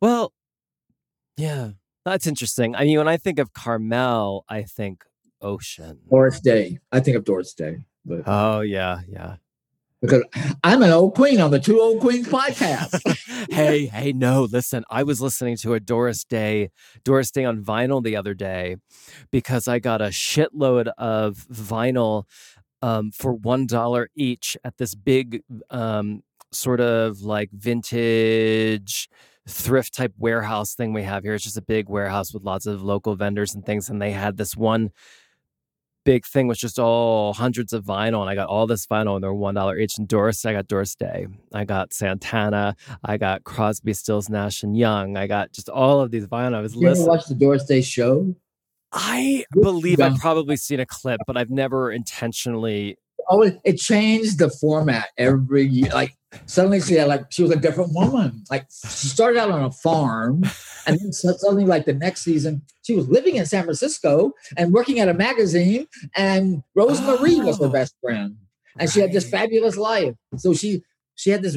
Well, 0.00 0.32
yeah, 1.36 1.70
that's 2.04 2.26
interesting. 2.26 2.74
I 2.74 2.84
mean, 2.84 2.98
when 2.98 3.08
I 3.08 3.16
think 3.16 3.38
of 3.38 3.52
Carmel, 3.52 4.44
I 4.48 4.62
think 4.62 5.04
ocean. 5.40 5.98
Doris 6.10 6.40
Day. 6.40 6.78
I 6.92 7.00
think 7.00 7.16
of 7.16 7.24
Doris 7.24 7.54
Day. 7.54 7.78
But 8.04 8.22
Oh, 8.26 8.60
yeah, 8.60 9.00
yeah. 9.08 9.36
because 10.00 10.22
I'm 10.64 10.82
an 10.82 10.90
old 10.90 11.14
queen 11.14 11.40
on 11.40 11.50
the 11.50 11.58
Two 11.60 11.80
Old 11.80 12.00
Queens 12.00 12.28
podcast. 12.28 13.00
hey, 13.50 13.86
hey, 13.86 14.12
no, 14.12 14.44
listen. 14.44 14.84
I 14.90 15.02
was 15.02 15.20
listening 15.20 15.56
to 15.58 15.74
a 15.74 15.80
Doris 15.80 16.24
Day, 16.24 16.70
Doris 17.04 17.30
Day 17.30 17.44
on 17.44 17.62
vinyl 17.62 18.02
the 18.02 18.16
other 18.16 18.32
day 18.34 18.76
because 19.30 19.68
I 19.68 19.78
got 19.78 20.00
a 20.00 20.06
shitload 20.06 20.90
of 20.96 21.46
vinyl 21.52 22.24
um, 22.82 23.10
for 23.10 23.34
one 23.34 23.66
dollar 23.66 24.08
each 24.14 24.56
at 24.64 24.78
this 24.78 24.94
big 24.94 25.42
um, 25.68 26.22
sort 26.52 26.80
of 26.80 27.22
like 27.22 27.50
vintage 27.52 29.08
thrift 29.48 29.94
type 29.94 30.12
warehouse 30.18 30.74
thing 30.74 30.92
we 30.92 31.02
have 31.02 31.24
here. 31.24 31.34
It's 31.34 31.44
just 31.44 31.56
a 31.56 31.62
big 31.62 31.88
warehouse 31.88 32.32
with 32.32 32.44
lots 32.44 32.66
of 32.66 32.82
local 32.82 33.16
vendors 33.16 33.54
and 33.54 33.64
things. 33.64 33.88
And 33.88 34.00
they 34.00 34.12
had 34.12 34.36
this 34.36 34.56
one 34.56 34.90
big 36.04 36.26
thing 36.26 36.46
was 36.46 36.58
just 36.58 36.78
all 36.78 37.32
hundreds 37.34 37.72
of 37.72 37.84
vinyl, 37.84 38.20
and 38.20 38.30
I 38.30 38.34
got 38.34 38.48
all 38.48 38.66
this 38.66 38.86
vinyl, 38.86 39.14
and 39.14 39.24
they're 39.24 39.32
one 39.32 39.54
dollar 39.54 39.78
each. 39.78 39.98
And 39.98 40.08
Doris, 40.08 40.44
I 40.44 40.52
got 40.52 40.66
Doris 40.66 40.94
Day, 40.94 41.26
I 41.52 41.64
got 41.64 41.92
Santana, 41.92 42.76
I 43.04 43.16
got 43.16 43.44
Crosby, 43.44 43.92
Stills, 43.92 44.28
Nash 44.28 44.62
and 44.62 44.76
Young, 44.76 45.16
I 45.16 45.26
got 45.26 45.52
just 45.52 45.68
all 45.68 46.00
of 46.00 46.10
these 46.10 46.26
vinyl. 46.26 46.54
I 46.54 46.60
was 46.62 46.74
you 46.74 46.82
ever 46.82 46.90
listening. 46.90 47.08
watch 47.08 47.26
the 47.26 47.34
Doris 47.34 47.64
Day 47.64 47.82
show? 47.82 48.34
I 48.92 49.44
believe. 49.52 50.00
I've 50.00 50.18
probably 50.18 50.56
seen 50.56 50.80
a 50.80 50.86
clip, 50.86 51.20
but 51.26 51.36
I've 51.36 51.50
never 51.50 51.92
intentionally. 51.92 52.96
Oh, 53.28 53.42
it, 53.42 53.60
it 53.64 53.76
changed 53.76 54.38
the 54.38 54.50
format 54.50 55.10
every 55.16 55.64
year. 55.64 55.90
Like 55.92 56.16
suddenly 56.46 56.80
she 56.80 56.94
had 56.94 57.08
like 57.08 57.30
she 57.30 57.42
was 57.42 57.50
a 57.50 57.56
different 57.56 57.92
woman. 57.92 58.44
Like 58.50 58.66
she 58.70 59.08
started 59.08 59.38
out 59.38 59.50
on 59.50 59.62
a 59.64 59.70
farm, 59.70 60.44
and 60.86 60.98
then 60.98 61.12
suddenly, 61.12 61.64
like 61.64 61.84
the 61.84 61.92
next 61.94 62.22
season, 62.22 62.62
she 62.82 62.94
was 62.94 63.08
living 63.08 63.36
in 63.36 63.46
San 63.46 63.64
Francisco 63.64 64.32
and 64.56 64.72
working 64.72 64.98
at 65.00 65.08
a 65.08 65.14
magazine. 65.14 65.86
And 66.16 66.62
Rose 66.74 67.00
Marie 67.02 67.40
was 67.40 67.58
her 67.58 67.66
Oh. 67.66 67.70
best 67.70 67.94
friend, 68.02 68.36
and 68.78 68.90
she 68.90 69.00
had 69.00 69.12
this 69.12 69.28
fabulous 69.28 69.76
life. 69.76 70.14
So 70.36 70.54
she 70.54 70.82
she 71.14 71.30
had 71.30 71.42
this. 71.42 71.56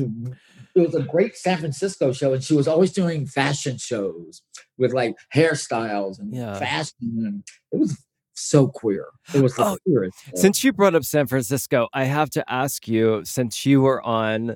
It 0.75 0.79
was 0.79 0.95
a 0.95 1.03
great 1.03 1.35
San 1.37 1.59
Francisco 1.59 2.11
show, 2.13 2.33
and 2.33 2.43
she 2.43 2.55
was 2.55 2.67
always 2.67 2.91
doing 2.91 3.27
fashion 3.27 3.77
shows 3.77 4.41
with 4.79 4.91
like 4.91 5.15
hairstyles 5.33 6.17
and 6.19 6.33
Yeah. 6.33 6.57
fashion, 6.57 6.95
and 7.25 7.43
it 7.71 7.77
was 7.79 7.95
so 8.33 8.67
queer. 8.67 9.07
It 9.33 9.41
was 9.41 9.55
the 9.55 9.63
Oh, 9.65 9.77
queerest. 9.87 10.17
show. 10.25 10.31
Since 10.35 10.63
you 10.63 10.73
brought 10.73 10.95
up 10.95 11.03
San 11.03 11.27
Francisco, 11.27 11.87
I 11.93 12.05
have 12.05 12.29
to 12.31 12.51
ask 12.51 12.87
you 12.87 13.21
since 13.25 13.65
you 13.65 13.81
were 13.81 14.01
on 14.01 14.55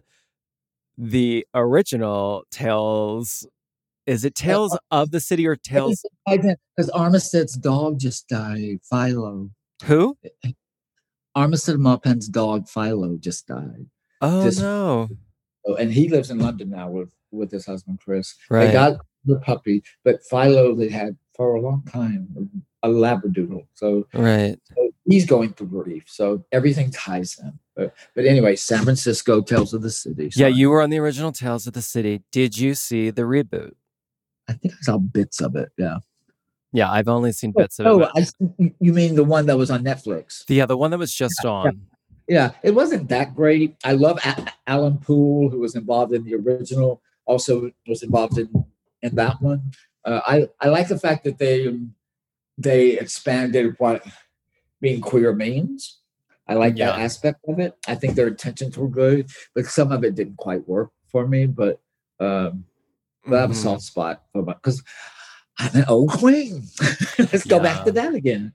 the 0.98 1.46
original 1.54 2.44
Tales, 2.52 3.48
is 4.06 4.26
it 4.26 4.34
Tales 4.36 4.74
uh, 4.74 4.78
of 4.92 5.12
the 5.12 5.20
City 5.20 5.46
or 5.48 5.56
Tales? 5.56 6.04
Because 6.28 6.90
Armistead's 6.94 7.56
dog 7.58 8.00
just 8.00 8.28
died. 8.28 8.80
Philo. 8.90 9.50
Who? 9.86 10.18
Armistead 11.36 11.78
Maupin's 11.78 12.28
dog 12.28 12.68
Philo 12.68 13.18
just 13.18 13.46
died. 13.48 13.86
Oh, 14.22 14.50
no. 14.58 15.08
Oh, 15.68 15.76
and 15.76 15.92
he 15.94 16.10
lives 16.10 16.32
in 16.32 16.40
London 16.40 16.70
now 16.70 16.90
with 16.90 17.10
with 17.32 17.52
his 17.52 17.66
husband 17.66 18.00
Chris. 18.04 18.36
They 18.50 18.72
got 18.72 18.98
the 19.26 19.38
puppy, 19.40 19.84
but 20.04 20.24
Philo 20.30 20.74
they 20.74 20.88
had 20.90 21.16
for 21.38 21.56
a 21.56 21.62
long 21.62 21.84
time 21.84 22.64
a 22.84 22.90
labradoodle. 22.90 23.66
So, 23.74 24.08
right. 24.14 24.60
so 24.76 24.92
he's 25.08 25.26
going 25.26 25.54
through 25.54 25.68
grief. 25.68 26.04
So 26.08 26.44
everything 26.52 26.92
ties 26.92 27.40
in. 27.42 27.58
But, 27.76 27.94
but 28.16 28.26
anyway, 28.26 28.56
San 28.56 28.84
Francisco 28.84 29.42
Tales 29.42 29.74
of 29.74 29.82
the 29.82 29.92
City. 29.92 30.32
Yeah, 30.36 30.48
you 30.48 30.70
were 30.70 30.82
on 30.82 30.90
the 30.90 31.00
original 31.00 31.32
Tales 31.32 31.68
of 31.68 31.74
the 31.74 31.82
City. 31.82 32.24
Did 32.32 32.58
you 32.58 32.74
see 32.74 33.10
the 33.10 33.24
reboot? 33.24 33.74
I 34.50 34.54
think 34.54 34.74
I 34.74 34.78
saw 34.82 34.98
bits 34.98 35.42
of 35.42 35.56
it. 35.56 35.70
Yeah. 35.78 35.98
Yeah, 36.74 36.92
I've 36.92 37.08
only 37.08 37.32
seen 37.32 37.54
oh, 37.56 37.62
bits 37.62 37.80
of 37.80 37.86
it. 37.86 37.90
Oh, 37.90 38.10
I, 38.16 38.74
you 38.80 38.94
mean 38.94 39.16
the 39.16 39.24
one 39.24 39.46
that 39.46 39.58
was 39.58 39.72
on 39.72 39.84
Netflix? 39.84 40.44
yeah, 40.48 40.66
the 40.66 40.78
one 40.78 40.92
that 40.92 40.98
was 40.98 41.14
just 41.14 41.46
on. 41.46 41.82
Yeah, 42.28 42.52
it 42.62 42.72
wasn't 42.72 43.08
that 43.08 43.36
great. 43.36 43.78
I 43.86 43.94
love 43.94 44.20
A- 44.26 44.52
Alan 44.68 44.98
Poul, 44.98 45.50
who 45.50 45.60
was 45.60 45.76
involved 45.76 46.14
in 46.14 46.26
the 46.26 46.36
original, 46.36 47.02
also 47.26 47.72
was 47.88 48.04
involved 48.04 48.38
in 48.38 48.50
in 49.02 49.16
that 49.16 49.42
one. 49.42 49.72
Uh, 50.08 50.22
I 50.26 50.48
I 50.62 50.70
like 50.70 50.88
the 50.88 50.98
fact 51.00 51.26
that 51.26 51.38
they 51.38 51.78
they 52.58 52.98
expanded 52.98 53.76
what 53.78 54.04
being 54.82 55.02
queer 55.02 55.34
means. 55.34 56.00
I 56.48 56.54
like 56.56 56.78
that 56.78 56.98
aspect 57.00 57.40
of 57.48 57.60
it. 57.60 57.74
I 57.88 57.96
think 57.96 58.16
their 58.16 58.30
intentions 58.30 58.78
were 58.78 58.88
good, 58.88 59.30
but 59.54 59.66
some 59.66 59.92
of 59.92 60.04
it 60.06 60.16
didn't 60.16 60.38
quite 60.38 60.68
work 60.68 60.92
for 61.12 61.28
me. 61.28 61.46
But 61.46 61.82
um, 62.20 62.66
but 63.26 63.36
I 63.38 63.42
have 63.42 63.52
a 63.52 63.54
Mhm. 63.54 63.68
soft 63.68 63.84
spot 63.84 64.24
for 64.32 64.44
because 64.44 64.82
I'm 65.60 65.76
an 65.76 65.86
old 65.90 66.12
queen. 66.12 66.64
Let's 67.20 67.46
go 67.46 67.60
back 67.60 67.84
to 67.86 67.92
that 67.94 68.14
again. 68.16 68.54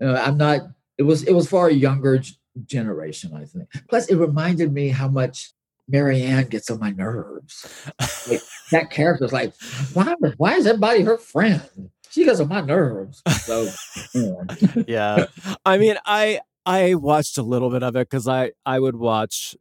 Uh, 0.00 0.20
I'm 0.26 0.36
not. 0.36 0.60
It 0.98 1.04
was 1.04 1.22
it 1.24 1.32
was 1.32 1.48
for 1.48 1.68
a 1.68 1.72
younger 1.72 2.18
g- 2.18 2.36
generation, 2.66 3.32
I 3.34 3.46
think. 3.46 3.68
Plus, 3.88 4.08
it 4.08 4.16
reminded 4.16 4.72
me 4.74 4.88
how 4.90 5.08
much 5.08 5.52
Marianne 5.90 6.48
gets 6.48 6.70
on 6.70 6.78
my 6.78 6.90
nerves. 6.90 7.90
Like, 8.28 8.40
that 8.70 8.90
character's 8.90 9.32
like, 9.32 9.54
why? 9.92 10.14
Why 10.36 10.54
is 10.54 10.66
everybody 10.66 11.02
her 11.02 11.18
friend? 11.18 11.90
She 12.10 12.24
gets 12.24 12.40
on 12.40 12.48
my 12.48 12.60
nerves. 12.60 13.22
So, 13.42 13.68
anyway. 14.14 14.84
yeah. 14.86 15.26
I 15.64 15.78
mean, 15.78 15.96
I 16.04 16.40
I 16.66 16.94
watched 16.94 17.38
a 17.38 17.42
little 17.42 17.70
bit 17.70 17.82
of 17.82 17.96
it 17.96 18.08
because 18.08 18.28
I 18.28 18.52
I 18.66 18.78
would 18.78 18.96
watch 18.96 19.56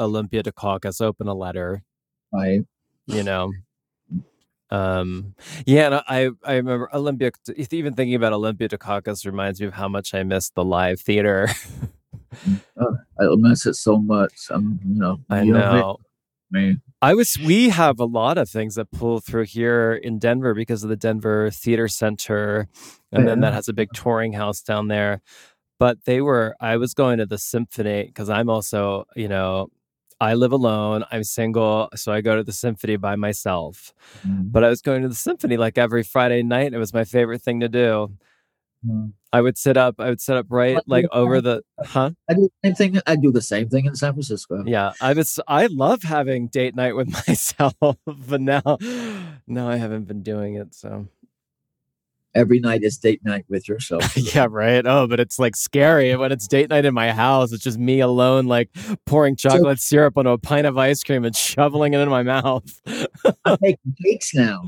Olympia 0.00 0.42
Dukakis 0.42 1.00
open 1.00 1.28
a 1.28 1.34
letter, 1.34 1.82
right. 2.32 2.64
you 3.06 3.22
know. 3.22 3.52
Um 4.70 5.34
yeah, 5.66 5.86
and 5.86 5.94
I 6.08 6.30
I 6.44 6.54
remember 6.56 6.88
Olympia 6.94 7.30
even 7.70 7.94
thinking 7.94 8.14
about 8.14 8.32
Olympia 8.32 8.68
Dukakis 8.68 9.26
reminds 9.26 9.60
me 9.60 9.66
of 9.66 9.74
how 9.74 9.88
much 9.88 10.14
I 10.14 10.22
missed 10.22 10.54
the 10.54 10.64
live 10.64 11.00
theater. 11.00 11.48
Uh, 12.80 12.92
I 13.20 13.26
miss 13.36 13.66
it 13.66 13.74
so 13.74 13.98
much. 13.98 14.32
I'm, 14.50 14.80
you 14.84 14.98
know, 14.98 15.20
I 15.28 15.42
you 15.42 15.52
know. 15.52 15.98
me. 16.50 16.76
I 17.00 17.14
was. 17.14 17.38
We 17.38 17.70
have 17.70 17.98
a 17.98 18.04
lot 18.04 18.38
of 18.38 18.48
things 18.48 18.76
that 18.76 18.90
pull 18.90 19.20
through 19.20 19.44
here 19.46 19.92
in 19.94 20.18
Denver 20.18 20.54
because 20.54 20.84
of 20.84 20.90
the 20.90 20.96
Denver 20.96 21.50
Theater 21.50 21.88
Center, 21.88 22.68
and 23.10 23.26
then 23.26 23.40
that 23.40 23.54
has 23.54 23.68
a 23.68 23.72
big 23.72 23.88
touring 23.92 24.34
house 24.34 24.62
down 24.62 24.88
there. 24.88 25.20
But 25.78 26.04
they 26.04 26.20
were. 26.20 26.54
I 26.60 26.76
was 26.76 26.94
going 26.94 27.18
to 27.18 27.26
the 27.26 27.38
symphony 27.38 28.04
because 28.04 28.30
I'm 28.30 28.48
also, 28.48 29.04
you 29.16 29.28
know, 29.28 29.68
I 30.20 30.34
live 30.34 30.52
alone. 30.52 31.04
I'm 31.10 31.24
single, 31.24 31.88
so 31.96 32.12
I 32.12 32.20
go 32.20 32.36
to 32.36 32.44
the 32.44 32.52
symphony 32.52 32.96
by 32.96 33.16
myself. 33.16 33.92
Mm, 34.24 34.52
But 34.52 34.62
I 34.62 34.68
was 34.68 34.80
going 34.80 35.02
to 35.02 35.08
the 35.08 35.16
symphony 35.16 35.56
like 35.56 35.78
every 35.78 36.04
Friday 36.04 36.44
night. 36.44 36.72
It 36.72 36.78
was 36.78 36.94
my 36.94 37.02
favorite 37.04 37.42
thing 37.42 37.58
to 37.60 37.68
do. 37.68 38.12
Mm. 38.86 39.12
I 39.32 39.40
would 39.40 39.56
sit 39.56 39.76
up. 39.76 39.96
I 39.98 40.10
would 40.10 40.20
sit 40.20 40.36
up 40.36 40.46
right 40.50 40.78
like 40.86 41.06
over 41.10 41.40
the. 41.40 41.62
Huh? 41.82 42.10
I 42.28 42.34
do 42.34 42.48
the 42.62 42.68
same 42.68 42.74
thing. 42.74 43.02
I 43.06 43.16
do 43.16 43.32
the 43.32 43.40
same 43.40 43.68
thing 43.68 43.86
in 43.86 43.94
San 43.94 44.12
Francisco. 44.12 44.62
Yeah, 44.66 44.92
I 45.00 45.14
was. 45.14 45.40
I 45.48 45.66
love 45.66 46.02
having 46.02 46.48
date 46.48 46.74
night 46.74 46.94
with 46.94 47.08
myself, 47.28 47.74
but 47.80 48.40
now, 48.40 48.78
now 49.46 49.68
I 49.68 49.76
haven't 49.76 50.04
been 50.04 50.22
doing 50.22 50.56
it. 50.56 50.74
So 50.74 51.08
Every 52.34 52.60
night 52.60 52.82
is 52.82 52.96
date 52.96 53.22
night 53.24 53.44
with 53.48 53.68
yourself. 53.68 54.16
yeah, 54.34 54.46
right. 54.48 54.86
Oh, 54.86 55.06
but 55.06 55.20
it's 55.20 55.38
like 55.38 55.54
scary 55.54 56.16
when 56.16 56.32
it's 56.32 56.48
date 56.48 56.70
night 56.70 56.86
in 56.86 56.94
my 56.94 57.12
house. 57.12 57.52
It's 57.52 57.62
just 57.62 57.78
me 57.78 58.00
alone, 58.00 58.46
like 58.46 58.70
pouring 59.04 59.36
chocolate 59.36 59.80
syrup 59.80 60.16
onto 60.16 60.30
a 60.30 60.38
pint 60.38 60.66
of 60.66 60.78
ice 60.78 61.02
cream 61.02 61.24
and 61.24 61.36
shoveling 61.52 61.92
it 61.92 62.00
in 62.00 62.08
my 62.08 62.22
mouth. 62.22 62.64
I'm 63.44 63.58
making 63.60 63.94
cakes 64.02 64.34
now. 64.34 64.62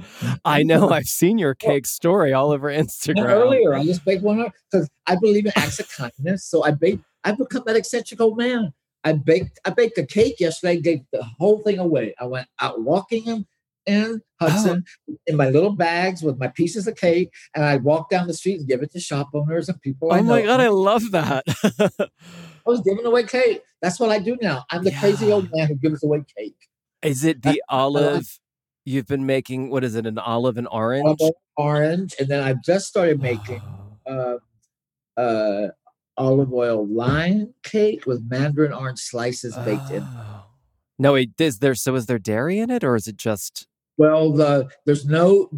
I 0.44 0.62
know. 0.62 0.90
I've 0.90 1.06
seen 1.06 1.38
your 1.38 1.54
cake 1.54 1.86
story 1.86 2.34
all 2.34 2.50
over 2.50 2.68
Instagram. 2.68 3.24
earlier, 3.24 3.74
I 3.74 3.84
just 3.84 4.04
baked 4.04 4.22
one 4.22 4.40
up 4.40 4.52
because 4.70 4.88
I 5.06 5.16
believe 5.16 5.46
in 5.46 5.52
acts 5.56 5.80
of 5.80 5.90
kindness. 5.90 6.44
So 6.44 6.64
I 6.64 6.72
baked. 6.72 7.04
I've 7.24 7.38
become 7.38 7.62
that 7.66 7.76
eccentric 7.76 8.20
old 8.20 8.36
man. 8.36 8.74
I 9.04 9.14
baked. 9.14 9.58
I 9.64 9.70
baked 9.70 9.96
a 9.96 10.04
cake 10.04 10.38
yesterday. 10.38 10.80
Gave 10.80 11.00
the 11.12 11.24
whole 11.38 11.60
thing 11.60 11.78
away. 11.78 12.14
I 12.20 12.26
went 12.26 12.48
out 12.60 12.82
walking 12.82 13.24
them 13.24 13.46
in 13.86 14.20
Hudson 14.40 14.84
in 15.26 15.36
my 15.36 15.48
little 15.50 15.74
bags 15.74 16.22
with 16.22 16.38
my 16.38 16.48
pieces 16.48 16.86
of 16.86 16.96
cake, 16.96 17.32
and 17.54 17.64
I 17.64 17.76
walk 17.76 18.10
down 18.10 18.26
the 18.26 18.34
street 18.34 18.58
and 18.60 18.68
give 18.68 18.82
it 18.82 18.90
to 18.92 19.00
shop 19.00 19.30
owners 19.34 19.68
and 19.68 19.80
people. 19.80 20.12
I 20.12 20.20
Oh 20.20 20.22
my 20.22 20.40
know. 20.40 20.46
god, 20.46 20.60
I 20.60 20.68
love 20.68 21.10
that. 21.12 21.44
I 21.80 22.70
was 22.70 22.80
giving 22.80 23.04
away 23.04 23.24
cake. 23.24 23.62
That's 23.82 24.00
what 24.00 24.10
I 24.10 24.18
do 24.18 24.36
now. 24.40 24.64
I'm 24.70 24.82
the 24.84 24.92
crazy 24.92 25.30
old 25.30 25.48
man 25.52 25.68
who 25.68 25.74
gives 25.74 26.02
away 26.02 26.24
cake. 26.36 26.56
Is 27.02 27.24
it 27.24 27.42
the 27.42 27.48
I 27.48 27.52
like. 27.52 27.60
olive? 27.68 28.38
You've 28.86 29.06
been 29.06 29.26
making 29.26 29.70
what 29.70 29.84
is 29.84 29.94
it? 29.94 30.06
An 30.06 30.18
olive 30.18 30.56
and 30.56 30.68
orange? 30.70 31.04
Olive 31.20 31.34
orange, 31.56 32.14
and 32.18 32.28
then 32.28 32.42
I 32.42 32.54
just 32.64 32.86
started 32.86 33.20
making 33.20 33.60
uh, 34.06 34.36
uh, 35.16 35.68
olive 36.16 36.52
oil 36.52 36.86
lime 36.86 37.54
cake 37.62 38.06
with 38.06 38.22
mandarin 38.28 38.72
orange 38.72 39.00
slices 39.00 39.56
baked 39.64 39.90
in. 39.90 40.02
Oh. 40.02 40.44
No, 40.98 41.14
wait. 41.14 41.32
Is 41.38 41.58
there 41.58 41.74
so? 41.74 41.94
Is 41.94 42.06
there 42.06 42.18
dairy 42.18 42.58
in 42.58 42.70
it, 42.70 42.84
or 42.84 42.94
is 42.94 43.08
it 43.08 43.16
just? 43.16 43.66
Well, 43.96 44.32
the 44.32 44.68
there's 44.84 45.06
no 45.06 45.50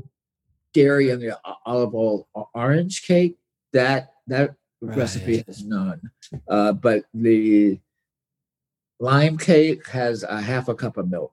dairy 0.72 1.10
in 1.10 1.20
the 1.20 1.38
olive 1.64 1.94
oil 1.94 2.28
orange 2.54 3.06
cake. 3.06 3.36
That 3.72 4.12
that 4.26 4.54
recipe 4.80 5.42
has 5.46 5.64
none. 5.64 6.10
Uh, 6.48 6.72
but 6.72 7.04
the 7.14 7.80
lime 8.98 9.38
cake 9.38 9.86
has 9.88 10.22
a 10.22 10.40
half 10.40 10.68
a 10.68 10.74
cup 10.74 10.96
of 10.96 11.10
milk. 11.10 11.32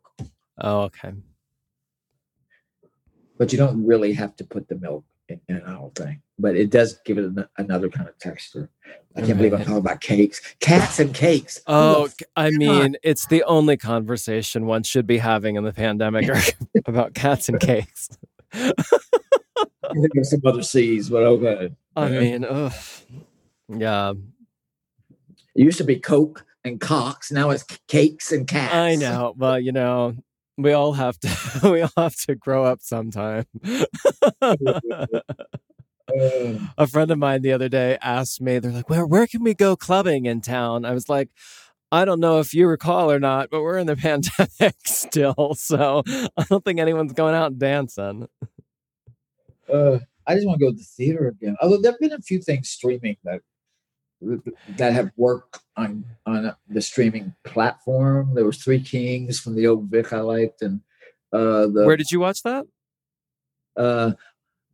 Oh, 0.59 0.81
okay. 0.81 1.13
But 3.37 3.51
you 3.51 3.57
don't 3.57 3.85
really 3.85 4.13
have 4.13 4.35
to 4.37 4.43
put 4.43 4.67
the 4.67 4.75
milk 4.75 5.03
in, 5.29 5.39
in 5.49 5.59
the 5.65 5.71
whole 5.71 5.91
thing. 5.95 6.21
But 6.39 6.55
it 6.55 6.69
does 6.69 6.99
give 7.05 7.17
it 7.17 7.25
an, 7.25 7.45
another 7.57 7.89
kind 7.89 8.09
of 8.09 8.17
texture. 8.19 8.69
I 9.15 9.21
can't 9.21 9.37
believe 9.37 9.53
I'm 9.53 9.59
talking 9.59 9.77
about 9.77 10.01
cakes, 10.01 10.41
cats 10.59 10.99
and 10.99 11.13
cakes. 11.13 11.61
Oh, 11.67 11.73
Who 11.81 11.93
the 11.93 11.97
Oh, 11.99 12.03
f- 12.05 12.11
c- 12.19 12.25
I 12.35 12.49
mean, 12.51 12.97
it's 13.03 13.27
the 13.27 13.43
only 13.43 13.77
conversation 13.77 14.65
one 14.65 14.83
should 14.83 15.05
be 15.07 15.19
having 15.19 15.55
in 15.55 15.63
the 15.63 15.73
pandemic 15.73 16.27
about 16.85 17.13
cats 17.13 17.49
and 17.49 17.59
cakes. 17.59 18.09
I 18.53 18.71
think 19.93 20.13
there's 20.13 20.31
some 20.31 20.41
other 20.45 20.63
seas, 20.63 21.09
but 21.09 21.23
okay. 21.23 21.73
I 21.95 22.09
Yeah. 22.09 22.19
mean, 22.19 22.45
ugh. 22.45 22.73
yeah, 23.69 24.13
It 25.55 25.63
used 25.63 25.77
to 25.77 25.83
be 25.83 25.99
Coke 25.99 26.43
and 26.65 26.81
Cox. 26.81 27.31
Now 27.31 27.51
it's 27.51 27.63
cakes 27.87 28.31
and 28.31 28.47
cats. 28.47 28.73
I 28.73 28.95
know. 28.95 29.33
Well, 29.37 29.59
you 29.59 29.71
know, 29.71 30.15
we 30.57 30.71
all 30.73 30.93
have 30.93 31.19
to. 31.19 31.29
We 31.63 31.81
all 31.81 31.91
have 31.97 32.15
to 32.27 32.35
grow 32.35 32.65
up 32.65 32.81
sometime. 32.81 33.45
A 36.77 36.85
friend 36.87 37.09
of 37.11 37.17
mine 37.17 37.41
the 37.41 37.53
other 37.53 37.69
day 37.69 37.97
asked 38.01 38.41
me, 38.41 38.59
they're 38.59 38.71
like, 38.71 38.89
where 38.89 39.05
where 39.05 39.25
can 39.27 39.43
we 39.43 39.53
go 39.53 39.75
clubbing 39.75 40.25
in 40.25 40.41
town? 40.41 40.85
I 40.85 40.91
was 40.91 41.07
like, 41.09 41.29
I 41.91 42.05
don't 42.05 42.19
know 42.19 42.39
if 42.39 42.53
you 42.53 42.67
recall 42.67 43.11
or 43.11 43.19
not, 43.19 43.49
but 43.49 43.61
we're 43.61 43.77
in 43.77 43.87
the 43.87 43.95
pandemic 43.97 44.75
still, 44.85 45.55
so 45.55 46.03
I 46.37 46.43
don't 46.49 46.63
think 46.65 46.79
anyone's 46.79 47.13
going 47.13 47.35
out 47.35 47.51
and 47.51 47.59
dancing. 47.59 48.27
uh, 49.71 49.99
I 50.27 50.35
just 50.35 50.47
want 50.47 50.59
to 50.59 50.65
go 50.65 50.71
to 50.71 50.77
the 50.77 50.83
theater 50.83 51.27
again. 51.27 51.55
Although 51.61 51.81
there've 51.81 51.99
been 51.99 52.13
a 52.13 52.19
few 52.19 52.41
things 52.41 52.69
streaming 52.69 53.17
that 53.23 53.41
that 54.77 54.93
have 54.93 55.11
worked 55.17 55.59
on 55.77 56.05
on 56.25 56.55
the 56.69 56.81
streaming 56.81 57.33
platform. 57.43 58.33
There 58.35 58.45
was 58.45 58.57
Three 58.63 58.81
Kings 58.81 59.39
from 59.39 59.55
the 59.55 59.67
old 59.67 59.89
Vic 59.89 60.13
I 60.13 60.19
liked, 60.21 60.61
and 60.61 60.81
uh, 61.31 61.67
the 61.67 61.83
Where 61.85 61.97
did 61.97 62.11
you 62.11 62.19
watch 62.19 62.43
that? 62.43 62.65
uh, 63.75 64.11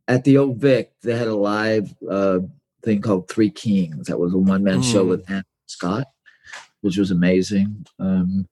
at 0.08 0.24
the 0.24 0.36
old 0.38 0.58
Vic 0.58 0.92
they 1.02 1.16
had 1.16 1.28
a 1.28 1.34
live 1.34 1.94
uh, 2.08 2.40
thing 2.82 3.00
called 3.00 3.28
Three 3.28 3.50
Kings. 3.50 4.06
That 4.08 4.18
was 4.18 4.34
a 4.34 4.38
one 4.38 4.64
man 4.64 4.82
show 4.82 5.04
Mm. 5.04 5.08
with 5.08 5.30
Andrew 5.30 5.42
Scott, 5.66 6.06
which 6.82 6.96
was 6.98 7.10
amazing. 7.10 7.86
Um, 7.98 8.48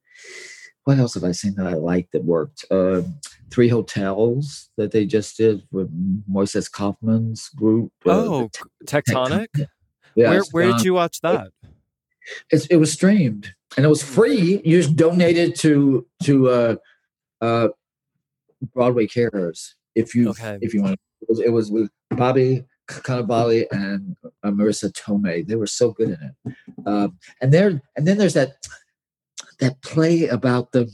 what 0.84 0.98
else 0.98 1.14
have 1.14 1.24
I 1.24 1.32
seen 1.32 1.54
that 1.56 1.66
I 1.66 1.74
liked 1.74 2.12
that 2.12 2.24
worked? 2.24 2.64
Uh, 2.70 3.02
Three 3.50 3.68
Hotels 3.68 4.70
that 4.76 4.90
they 4.92 5.04
just 5.06 5.36
did 5.36 5.62
with 5.70 5.90
Moises 6.30 6.70
Kaufman's 6.70 7.48
group. 7.50 7.92
uh, 8.06 8.10
Oh, 8.10 8.50
Tectonic. 8.86 9.48
Yeah, 10.18 10.30
where 10.30 10.42
where 10.50 10.72
did 10.72 10.84
you 10.84 10.94
watch 10.94 11.20
that? 11.22 11.52
It's, 12.50 12.66
it 12.66 12.76
was 12.76 12.92
streamed 12.92 13.54
and 13.76 13.86
it 13.86 13.88
was 13.88 14.02
free. 14.02 14.60
You 14.64 14.82
just 14.82 14.96
donated 14.96 15.54
to 15.60 16.06
to 16.24 16.48
uh, 16.48 16.76
uh, 17.40 17.68
Broadway 18.74 19.06
Cares 19.06 19.76
if 19.94 20.14
you 20.14 20.30
Okay. 20.30 20.58
if 20.60 20.74
you 20.74 20.82
want. 20.82 20.98
It 21.22 21.28
was, 21.28 21.40
it 21.40 21.52
was 21.52 21.70
with 21.70 21.90
Bobby 22.10 22.64
Cannavale 22.88 23.66
and 23.70 24.16
uh, 24.42 24.50
Marisa 24.50 24.90
Tomei. 24.92 25.46
They 25.46 25.56
were 25.56 25.66
so 25.66 25.92
good 25.92 26.10
in 26.10 26.20
it. 26.28 26.54
Um, 26.86 27.18
and 27.40 27.52
there 27.52 27.80
and 27.96 28.06
then 28.06 28.18
there's 28.18 28.34
that 28.34 28.56
that 29.60 29.80
play 29.82 30.26
about 30.26 30.72
the 30.72 30.90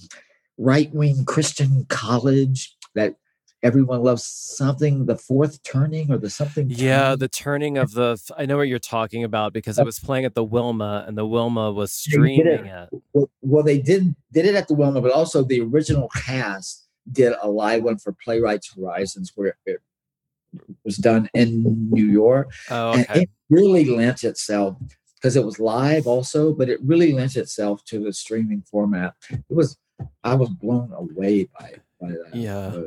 right 0.59 0.93
wing 0.95 1.25
Christian 1.25 1.87
college 1.89 2.77
that 2.95 3.17
everyone 3.64 4.03
loves. 4.03 4.22
Something 4.24 5.07
the 5.07 5.16
fourth 5.16 5.61
turning 5.64 6.12
or 6.12 6.18
the 6.18 6.31
something. 6.31 6.70
Yeah, 6.70 6.98
turning. 7.07 7.18
the 7.18 7.29
turning 7.29 7.79
of 7.79 7.92
the. 7.92 8.16
I 8.38 8.46
know 8.46 8.57
what 8.59 8.68
you're 8.68 8.79
talking 8.79 9.24
about 9.24 9.53
because 9.53 9.79
it 9.81 9.85
was 9.85 9.98
playing 9.98 10.24
at 10.27 10.35
the 10.35 10.44
Wilma, 10.44 11.05
and 11.09 11.18
the 11.18 11.27
Wilma 11.27 11.72
was 11.72 11.90
did 12.05 12.09
it. 12.11 12.12
streaming 12.12 12.66
it. 12.66 12.88
well, 13.12 13.29
well, 13.42 13.62
they 13.64 13.79
did 13.79 14.14
did 14.33 14.44
it 14.46 14.55
at 14.55 14.68
the 14.68 14.74
Wilma, 14.74 15.00
but 15.00 15.11
also 15.11 15.42
the 15.42 15.61
original 15.62 16.09
cast 16.14 16.87
did 17.11 17.33
a 17.42 17.48
live 17.50 17.83
one 17.83 17.98
for 17.98 18.12
Playwrights 18.12 18.74
Horizons 18.77 19.33
where 19.35 19.57
it 19.66 19.81
was 20.85 20.96
done 20.98 21.29
in 21.34 21.91
New 21.91 22.07
York, 22.07 22.53
Oh, 22.70 22.93
and 22.93 23.03
okay. 23.11 23.22
it 23.22 23.30
really 23.51 23.84
lent 23.86 24.22
itself 24.22 24.76
because 25.16 25.34
it 25.36 25.45
was 25.45 25.59
live 25.59 26.07
also, 26.07 26.53
but 26.55 26.68
it 26.68 26.78
really 26.82 27.12
lent 27.12 27.34
itself 27.36 27.84
to 27.86 27.99
the 28.05 28.12
streaming 28.12 28.62
format. 28.70 29.14
It 29.30 29.43
was 29.49 29.76
I 30.22 30.34
was 30.34 30.49
blown 30.51 30.93
away 30.93 31.49
by 31.59 31.74
by 32.01 32.09
that. 32.09 32.30
Yeah. 32.34 32.82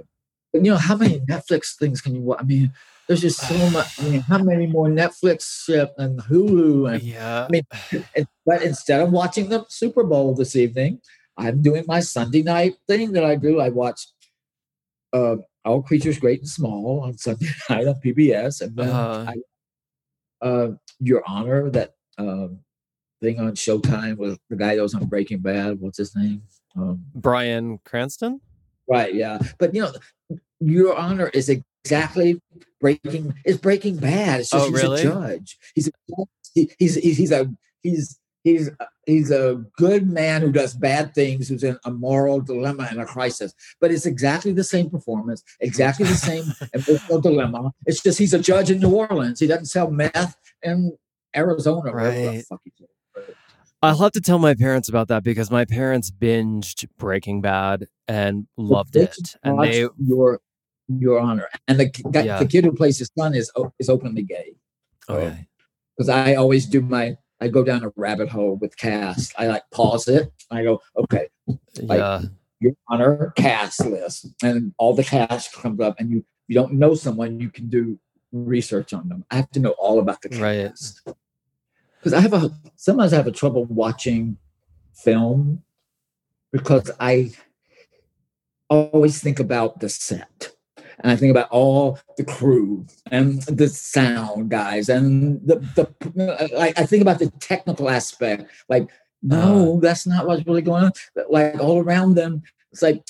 Uh, 0.58 0.64
you 0.64 0.72
know 0.72 0.78
how 0.78 0.96
many 0.96 1.20
Netflix 1.22 1.76
things 1.78 2.02
can 2.02 2.16
you 2.16 2.22
watch? 2.22 2.40
I 2.42 2.44
mean, 2.44 2.72
there's 3.08 3.22
just 3.22 3.40
so 3.40 3.70
much. 3.70 4.00
I 4.02 4.10
mean, 4.10 4.22
how 4.22 4.38
many 4.40 4.68
more 4.68 4.88
Netflix 4.88 5.64
ship 5.66 5.94
and 5.98 6.20
Hulu 6.20 6.94
and 6.94 7.02
Yeah. 7.04 7.46
I 7.46 7.50
mean, 7.50 7.64
and- 8.16 8.28
but 8.46 8.62
instead 8.64 9.02
of 9.02 9.12
watching 9.12 9.50
the 9.50 9.66
Super 9.70 10.04
Bowl 10.04 10.34
this 10.36 10.56
evening, 10.56 11.02
I'm 11.38 11.62
doing 11.62 11.84
my 11.88 12.00
Sunday 12.00 12.42
night 12.44 12.76
thing 12.88 13.12
that 13.14 13.24
I 13.24 13.36
do. 13.36 13.60
I 13.60 13.70
watch 13.70 14.08
uh, 15.14 15.38
All 15.64 15.82
Creatures 15.84 16.18
Great 16.20 16.40
and 16.40 16.50
Small 16.50 17.02
on 17.02 17.18
Sunday 17.18 17.48
night 17.70 17.88
on 17.88 17.96
PBS, 17.96 18.62
and 18.62 18.76
then 18.76 18.90
Uh, 18.90 19.34
I, 20.42 20.46
uh, 20.46 20.72
Your 21.00 21.24
Honor, 21.28 21.70
that 21.70 21.94
um, 22.18 22.60
thing 23.22 23.40
on 23.40 23.52
Showtime 23.54 24.18
with 24.18 24.40
the 24.50 24.56
guy 24.56 24.76
that 24.76 24.82
was 24.82 24.94
on 24.96 25.06
Breaking 25.06 25.40
Bad. 25.40 25.80
What's 25.80 25.98
his 25.98 26.16
name? 26.16 26.44
Um, 26.76 27.06
Bryan 27.16 27.80
Cranston. 27.86 28.42
right, 28.88 29.14
yeah. 29.14 29.40
But 29.60 29.74
you 29.76 29.82
know, 29.82 29.92
Your 30.60 30.96
Honor 30.96 31.28
is 31.34 31.50
exactly 31.50 32.42
Breaking. 32.80 33.34
It's 33.46 33.58
Breaking 33.60 33.98
Bad. 33.98 34.42
It's 34.42 34.50
just 34.50 34.66
Oh, 34.66 34.70
he's 34.70 34.82
really? 34.84 35.02
a 35.02 35.04
judge. 35.04 35.58
He's 35.76 35.88
a, 35.88 35.92
he, 36.54 36.72
he's 36.80 36.96
he's 36.96 37.18
he's 37.18 37.32
a 37.32 37.50
he's 37.84 38.20
he's 38.44 38.70
he's 39.06 39.32
a 39.32 39.64
good 39.78 40.10
man 40.10 40.42
who 40.42 40.52
does 40.52 40.74
bad 40.74 41.14
things 41.14 41.48
who's 41.50 41.64
in 41.64 41.78
a 41.86 41.92
moral 41.92 42.40
dilemma 42.40 42.88
and 42.90 43.00
a 43.02 43.06
crisis 43.06 43.54
but 43.82 43.92
it's 43.92 44.06
exactly 44.06 44.52
the 44.54 44.64
same 44.64 44.90
performance 44.90 45.44
exactly 45.60 46.06
the 46.06 46.16
same 46.16 46.46
emotional 46.74 47.20
dilemma 47.20 47.72
it's 47.86 48.02
just 48.02 48.18
he's 48.18 48.34
a 48.34 48.40
judge 48.40 48.72
in 48.72 48.80
new 48.80 48.90
orleans 48.90 49.40
he 49.40 49.48
doesn't 49.48 49.66
sell 49.66 49.92
meth 49.92 50.36
in 50.64 50.96
arizona 51.36 51.92
Right. 51.94 52.36
he's. 52.36 52.50
I'll 53.84 53.98
have 53.98 54.14
to 54.14 54.22
tell 54.22 54.40
my 54.40 54.56
parents 54.56 54.90
about 54.90 55.10
that 55.10 55.24
because 55.24 55.52
my 55.52 55.66
parents 55.66 56.10
binged 56.10 56.88
Breaking 56.98 57.42
Bad 57.42 57.86
and 58.08 58.48
loved 58.58 58.96
it, 58.96 59.36
and 59.44 59.62
they 59.62 59.88
your 60.00 60.40
your 60.88 61.20
honor, 61.20 61.48
and 61.68 61.80
the 61.80 61.86
guy, 62.12 62.22
Yeah. 62.24 62.40
the 62.40 62.46
kid 62.46 62.64
who 62.64 62.72
plays 62.72 62.98
his 63.00 63.12
son 63.18 63.36
is 63.36 63.52
is 63.80 63.90
openly 63.90 64.24
gay. 64.24 64.56
Oh, 65.10 65.16
okay. 65.16 65.48
because 65.96 66.10
I 66.10 66.36
always 66.36 66.66
do 66.66 66.82
my 66.82 67.18
I 67.40 67.48
go 67.50 67.64
down 67.64 67.84
a 67.84 67.92
rabbit 67.96 68.30
hole 68.30 68.56
with 68.56 68.76
cast. 68.78 69.34
I 69.38 69.48
like 69.48 69.64
pause 69.72 70.08
it. 70.08 70.32
I 70.50 70.64
go, 70.64 70.82
okay, 70.98 71.28
like- 71.82 72.00
yeah, 72.00 72.22
your 72.60 72.74
honor 72.90 73.32
cast 73.36 73.86
list, 73.86 74.28
and 74.44 74.74
all 74.78 74.94
the 74.96 75.04
cast 75.04 75.54
comes 75.54 75.80
up, 75.80 75.96
and 76.00 76.10
you 76.10 76.26
you 76.48 76.56
don't 76.56 76.74
know 76.74 76.96
someone, 76.96 77.40
you 77.40 77.50
can 77.50 77.68
do 77.70 78.00
research 78.32 78.94
on 78.94 79.08
them. 79.10 79.24
I 79.32 79.36
have 79.36 79.50
to 79.52 79.60
know 79.60 79.72
all 79.78 80.00
about 80.00 80.22
the 80.22 80.30
Right. 80.30 80.68
cast 80.70 81.02
because 82.00 82.14
I 82.14 82.20
have 82.22 82.34
a 82.34 82.52
sometimes 82.76 83.14
I 83.14 83.18
have 83.18 83.28
a 83.28 83.32
trouble 83.32 83.66
watching 83.66 84.38
film 84.94 85.64
because 86.52 86.90
I 87.00 87.32
always 88.70 89.22
think 89.22 89.40
about 89.40 89.80
the 89.80 89.90
set. 89.90 90.52
And 91.00 91.12
I 91.12 91.16
think 91.16 91.32
about 91.32 91.50
all 91.50 92.00
the 92.18 92.24
crew 92.24 92.86
and 93.12 93.42
the 93.44 93.70
sound 93.70 94.50
guys 94.50 94.90
and 94.90 95.40
the 95.46 95.58
the 95.76 96.50
like. 96.54 96.80
I 96.80 96.86
think 96.86 97.02
about 97.02 97.20
the 97.20 97.30
technical 97.40 97.90
aspect. 97.90 98.50
Like, 98.68 98.90
no, 99.22 99.78
uh. 99.78 99.80
that's 99.80 100.08
not 100.08 100.26
what's 100.26 100.46
really 100.48 100.62
going 100.64 100.86
on. 100.86 100.92
Like 101.30 101.60
all 101.60 101.80
around 101.80 102.16
them, 102.16 102.42
it's 102.72 102.82
like 102.82 103.04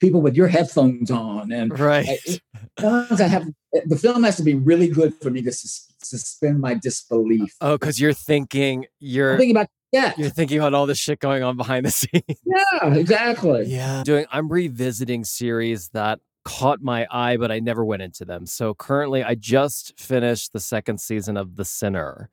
people 0.00 0.20
with 0.20 0.36
your 0.36 0.48
headphones 0.48 1.10
on, 1.10 1.52
and 1.52 1.78
right. 1.78 2.06
I- 2.08 2.38
I 2.78 3.28
have 3.28 3.46
the 3.86 3.96
film 3.96 4.22
has 4.24 4.36
to 4.36 4.42
be 4.42 4.54
really 4.54 4.88
good 4.88 5.14
for 5.20 5.30
me 5.30 5.42
to 5.42 5.52
sus- 5.52 5.92
suspend 6.02 6.60
my 6.60 6.74
disbelief. 6.74 7.54
Oh, 7.60 7.76
because 7.78 8.00
you're 8.00 8.12
thinking 8.12 8.80
I'm 8.80 8.86
you're 9.00 9.36
thinking 9.36 9.56
about 9.56 9.68
yeah, 9.92 10.14
you're 10.16 10.30
thinking 10.30 10.58
about 10.58 10.72
all 10.74 10.86
the 10.86 10.94
shit 10.94 11.18
going 11.20 11.42
on 11.42 11.56
behind 11.56 11.84
the 11.86 11.90
scenes. 11.92 12.22
yeah, 12.44 12.94
exactly. 12.94 13.66
Yeah. 13.66 14.02
Doing 14.04 14.26
I'm 14.32 14.48
revisiting 14.48 15.24
series 15.24 15.88
that 15.90 16.20
caught 16.44 16.80
my 16.82 17.06
eye, 17.10 17.36
but 17.36 17.50
I 17.52 17.60
never 17.60 17.84
went 17.84 18.02
into 18.02 18.24
them. 18.24 18.46
So 18.46 18.74
currently 18.74 19.22
I 19.22 19.34
just 19.34 19.98
finished 19.98 20.52
the 20.52 20.60
second 20.60 21.00
season 21.00 21.36
of 21.36 21.56
The 21.56 21.64
Sinner. 21.64 22.30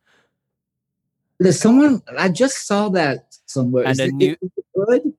There's 1.39 1.59
someone 1.59 2.01
I 2.17 2.29
just 2.29 2.67
saw 2.67 2.89
that 2.89 3.35
somewhere. 3.45 3.83
And 3.85 3.91
Is 3.93 3.99
a 3.99 4.05
it- 4.05 4.13
new- 4.13 4.35
it 4.41 4.65
good? 4.75 5.13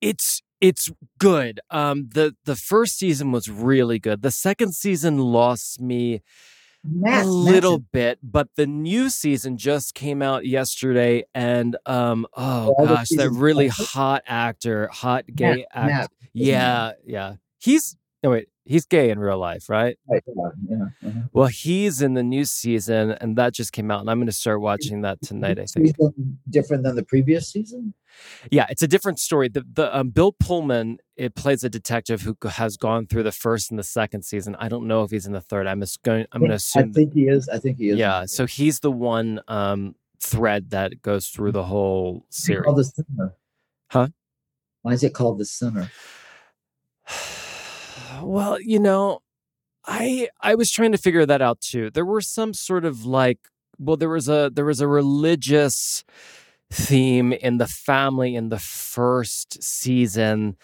It's 0.00 0.42
it's 0.60 0.90
good. 1.18 1.60
Um 1.70 2.08
the 2.12 2.34
the 2.44 2.56
first 2.56 2.98
season 2.98 3.30
was 3.32 3.48
really 3.48 3.98
good. 3.98 4.22
The 4.22 4.30
second 4.32 4.74
season 4.74 5.18
lost 5.18 5.80
me 5.80 6.22
a 7.06 7.24
little 7.24 7.78
bit, 7.78 8.18
but 8.24 8.48
the 8.56 8.66
new 8.66 9.08
season 9.08 9.56
just 9.56 9.94
came 9.94 10.20
out 10.20 10.44
yesterday 10.46 11.24
and 11.32 11.76
um 11.86 12.26
oh 12.36 12.74
the 12.80 12.86
gosh, 12.86 13.08
that 13.10 13.30
really 13.30 13.68
hot 13.68 14.24
actor, 14.26 14.88
hot 14.88 15.24
gay 15.32 15.64
actor. 15.72 16.12
Yeah, 16.32 16.92
yeah. 17.06 17.34
He's 17.58 17.96
no 18.22 18.30
wait, 18.30 18.48
he's 18.64 18.86
gay 18.86 19.10
in 19.10 19.18
real 19.18 19.38
life, 19.38 19.68
right? 19.68 19.98
right, 20.08 20.22
yeah, 20.26 20.48
yeah, 20.68 21.08
uh-huh. 21.08 21.20
Well, 21.32 21.48
he's 21.48 22.02
in 22.02 22.14
the 22.14 22.22
new 22.22 22.44
season, 22.44 23.12
and 23.20 23.36
that 23.36 23.52
just 23.52 23.72
came 23.72 23.90
out, 23.90 24.00
and 24.00 24.10
I'm 24.10 24.18
going 24.18 24.26
to 24.26 24.32
start 24.32 24.60
watching 24.60 25.02
that 25.02 25.20
tonight. 25.22 25.58
I 25.58 25.66
think. 25.66 25.96
Different 26.48 26.84
than 26.84 26.96
the 26.96 27.04
previous 27.04 27.50
season. 27.50 27.94
Yeah, 28.50 28.66
it's 28.68 28.82
a 28.82 28.88
different 28.88 29.18
story. 29.18 29.48
The 29.48 29.64
the 29.72 29.96
um, 29.96 30.10
Bill 30.10 30.32
Pullman 30.32 30.98
it 31.16 31.34
plays 31.34 31.64
a 31.64 31.68
detective 31.68 32.22
who 32.22 32.36
has 32.48 32.76
gone 32.76 33.06
through 33.06 33.22
the 33.22 33.32
first 33.32 33.70
and 33.70 33.78
the 33.78 33.84
second 33.84 34.22
season. 34.22 34.56
I 34.58 34.68
don't 34.68 34.86
know 34.86 35.02
if 35.02 35.10
he's 35.10 35.26
in 35.26 35.32
the 35.32 35.40
third. 35.40 35.66
I'm 35.66 35.82
going. 36.04 36.26
I'm 36.32 36.40
going 36.40 36.50
to 36.50 36.56
assume. 36.56 36.90
I 36.90 36.92
think 36.92 37.14
he 37.14 37.28
is. 37.28 37.48
I 37.48 37.58
think 37.58 37.78
he 37.78 37.90
is. 37.90 37.98
yeah, 37.98 38.26
so 38.26 38.46
he's 38.46 38.80
the 38.80 38.92
one 38.92 39.40
um, 39.48 39.94
thread 40.20 40.70
that 40.70 41.02
goes 41.02 41.28
through 41.28 41.52
the 41.52 41.64
whole 41.64 42.24
series. 42.30 42.64
called 42.64 42.78
the 42.78 42.84
sinner. 42.84 43.34
Huh? 43.90 44.08
Why 44.82 44.92
is 44.92 45.04
it 45.04 45.14
called 45.14 45.38
the 45.38 45.44
sinner? 45.44 45.90
Well, 48.22 48.60
you 48.60 48.78
know, 48.78 49.20
I 49.86 50.28
I 50.40 50.54
was 50.54 50.70
trying 50.70 50.92
to 50.92 50.98
figure 50.98 51.26
that 51.26 51.42
out 51.42 51.60
too. 51.60 51.90
There 51.90 52.04
were 52.04 52.20
some 52.20 52.54
sort 52.54 52.84
of 52.84 53.04
like 53.04 53.38
well 53.78 53.96
there 53.96 54.08
was 54.08 54.28
a 54.28 54.50
there 54.52 54.64
was 54.64 54.80
a 54.80 54.88
religious 54.88 56.04
theme 56.70 57.32
in 57.32 57.58
the 57.58 57.66
family 57.66 58.34
in 58.34 58.48
the 58.48 58.58
first 58.58 59.62
season. 59.62 60.56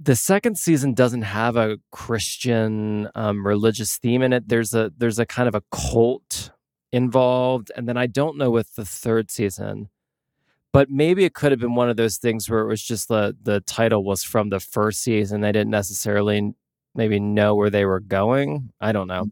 The 0.00 0.16
second 0.16 0.58
season 0.58 0.94
doesn't 0.94 1.22
have 1.22 1.56
a 1.56 1.78
Christian 1.92 3.08
um, 3.14 3.46
religious 3.46 3.98
theme 3.98 4.22
in 4.22 4.32
it. 4.32 4.48
There's 4.48 4.74
a 4.74 4.92
there's 4.96 5.18
a 5.18 5.26
kind 5.26 5.48
of 5.48 5.54
a 5.54 5.62
cult 5.70 6.50
involved, 6.92 7.70
and 7.76 7.88
then 7.88 7.96
I 7.96 8.06
don't 8.06 8.38
know 8.38 8.50
with 8.50 8.74
the 8.74 8.84
third 8.84 9.30
season 9.30 9.90
but 10.76 10.90
maybe 10.90 11.24
it 11.24 11.32
could 11.32 11.52
have 11.52 11.58
been 11.58 11.74
one 11.74 11.88
of 11.88 11.96
those 11.96 12.18
things 12.18 12.50
where 12.50 12.60
it 12.60 12.66
was 12.66 12.82
just 12.82 13.08
the 13.08 13.34
the 13.42 13.60
title 13.62 14.04
was 14.04 14.22
from 14.22 14.50
the 14.50 14.60
first 14.60 15.02
season. 15.02 15.40
They 15.40 15.50
didn't 15.50 15.70
necessarily 15.70 16.52
maybe 16.94 17.18
know 17.18 17.54
where 17.54 17.70
they 17.70 17.86
were 17.86 18.00
going. 18.00 18.68
I 18.78 18.92
don't 18.92 19.08
know. 19.08 19.30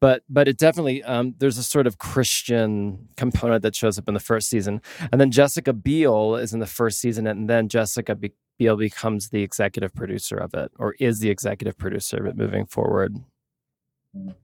But 0.00 0.22
but 0.30 0.48
it 0.48 0.56
definitely 0.56 1.02
um, 1.02 1.34
there's 1.36 1.58
a 1.58 1.62
sort 1.62 1.86
of 1.86 1.98
christian 1.98 3.08
component 3.18 3.60
that 3.62 3.76
shows 3.76 3.98
up 3.98 4.08
in 4.08 4.14
the 4.14 4.20
first 4.20 4.48
season. 4.48 4.80
And 5.12 5.20
then 5.20 5.30
jessica 5.30 5.74
biel 5.74 6.36
is 6.36 6.54
in 6.54 6.60
the 6.60 6.66
first 6.66 6.98
season 6.98 7.26
and 7.26 7.50
then 7.50 7.68
jessica 7.68 8.14
Be- 8.14 8.32
biel 8.58 8.78
becomes 8.78 9.28
the 9.28 9.42
executive 9.42 9.92
producer 9.94 10.38
of 10.38 10.54
it 10.54 10.72
or 10.78 10.94
is 10.98 11.18
the 11.20 11.28
executive 11.28 11.76
producer 11.76 12.16
of 12.16 12.26
it 12.26 12.36
moving 12.38 12.64
forward. 12.64 13.16
Mm. 14.16 14.34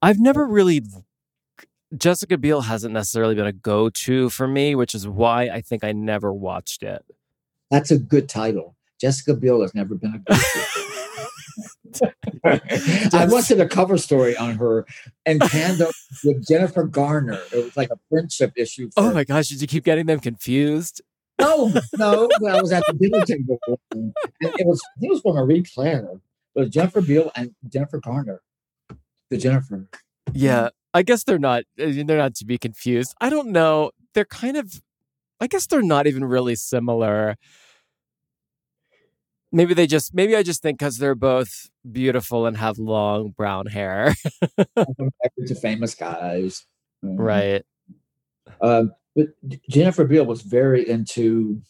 i've 0.00 0.18
never 0.18 0.46
really 0.46 0.82
Jessica 1.96 2.38
Biel 2.38 2.62
hasn't 2.62 2.94
necessarily 2.94 3.34
been 3.34 3.46
a 3.46 3.52
go-to 3.52 4.30
for 4.30 4.48
me, 4.48 4.74
which 4.74 4.94
is 4.94 5.06
why 5.06 5.44
I 5.44 5.60
think 5.60 5.84
I 5.84 5.92
never 5.92 6.32
watched 6.32 6.82
it. 6.82 7.04
That's 7.70 7.90
a 7.90 7.98
good 7.98 8.28
title. 8.28 8.76
Jessica 9.00 9.34
Biel 9.34 9.62
has 9.62 9.74
never 9.74 9.94
been 9.94 10.14
a 10.14 10.18
go 10.18 10.34
to. 10.34 10.82
I 13.12 13.26
once 13.26 13.48
did 13.48 13.60
a 13.60 13.68
cover 13.68 13.98
story 13.98 14.36
on 14.36 14.56
her 14.56 14.86
and 15.26 15.40
tandem 15.40 15.90
with 16.24 16.46
Jennifer 16.46 16.84
Garner. 16.84 17.40
It 17.52 17.64
was 17.64 17.76
like 17.76 17.90
a 17.90 17.98
friendship 18.08 18.52
issue. 18.56 18.90
Oh 18.96 19.02
for, 19.02 19.10
oh 19.10 19.14
my 19.14 19.24
gosh, 19.24 19.48
did 19.48 19.60
you 19.60 19.66
keep 19.66 19.84
getting 19.84 20.06
them 20.06 20.20
confused? 20.20 21.02
No, 21.40 21.72
no. 21.96 22.28
I 22.48 22.60
was 22.60 22.72
at 22.72 22.82
the 22.86 22.94
dinner 22.94 23.24
table. 23.24 23.58
And 23.90 24.12
it 24.40 24.66
was 24.66 24.80
I 24.96 25.00
think 25.00 25.10
it 25.10 25.14
was 25.14 25.20
for 25.20 25.34
Marie 25.34 25.62
Claire. 25.62 26.08
It 26.54 26.60
was 26.60 26.70
Jennifer 26.70 27.00
Biel 27.00 27.30
and 27.34 27.54
Jennifer 27.68 27.98
Garner. 27.98 28.40
The 29.30 29.38
Jennifer. 29.38 29.88
Yeah, 30.32 30.68
I 30.94 31.02
guess 31.02 31.24
they're 31.24 31.38
not 31.38 31.64
they're 31.76 32.04
not 32.04 32.34
to 32.36 32.44
be 32.44 32.58
confused. 32.58 33.14
I 33.20 33.30
don't 33.30 33.48
know. 33.48 33.92
They're 34.14 34.24
kind 34.24 34.56
of 34.56 34.82
I 35.40 35.46
guess 35.46 35.66
they're 35.66 35.82
not 35.82 36.06
even 36.06 36.24
really 36.24 36.54
similar. 36.54 37.36
Maybe 39.50 39.74
they 39.74 39.86
just 39.86 40.14
maybe 40.14 40.36
I 40.36 40.42
just 40.42 40.62
think 40.62 40.78
cuz 40.80 40.98
they're 40.98 41.14
both 41.14 41.68
beautiful 41.90 42.46
and 42.46 42.56
have 42.56 42.78
long 42.78 43.30
brown 43.30 43.66
hair. 43.66 44.14
to 45.46 45.54
famous 45.54 45.94
guys. 45.94 46.64
Mhm. 47.04 47.16
right. 47.18 47.64
Um, 48.60 48.92
but 49.16 49.28
Jennifer 49.68 50.04
Biel 50.04 50.24
was 50.26 50.42
very 50.42 50.88
into 50.88 51.60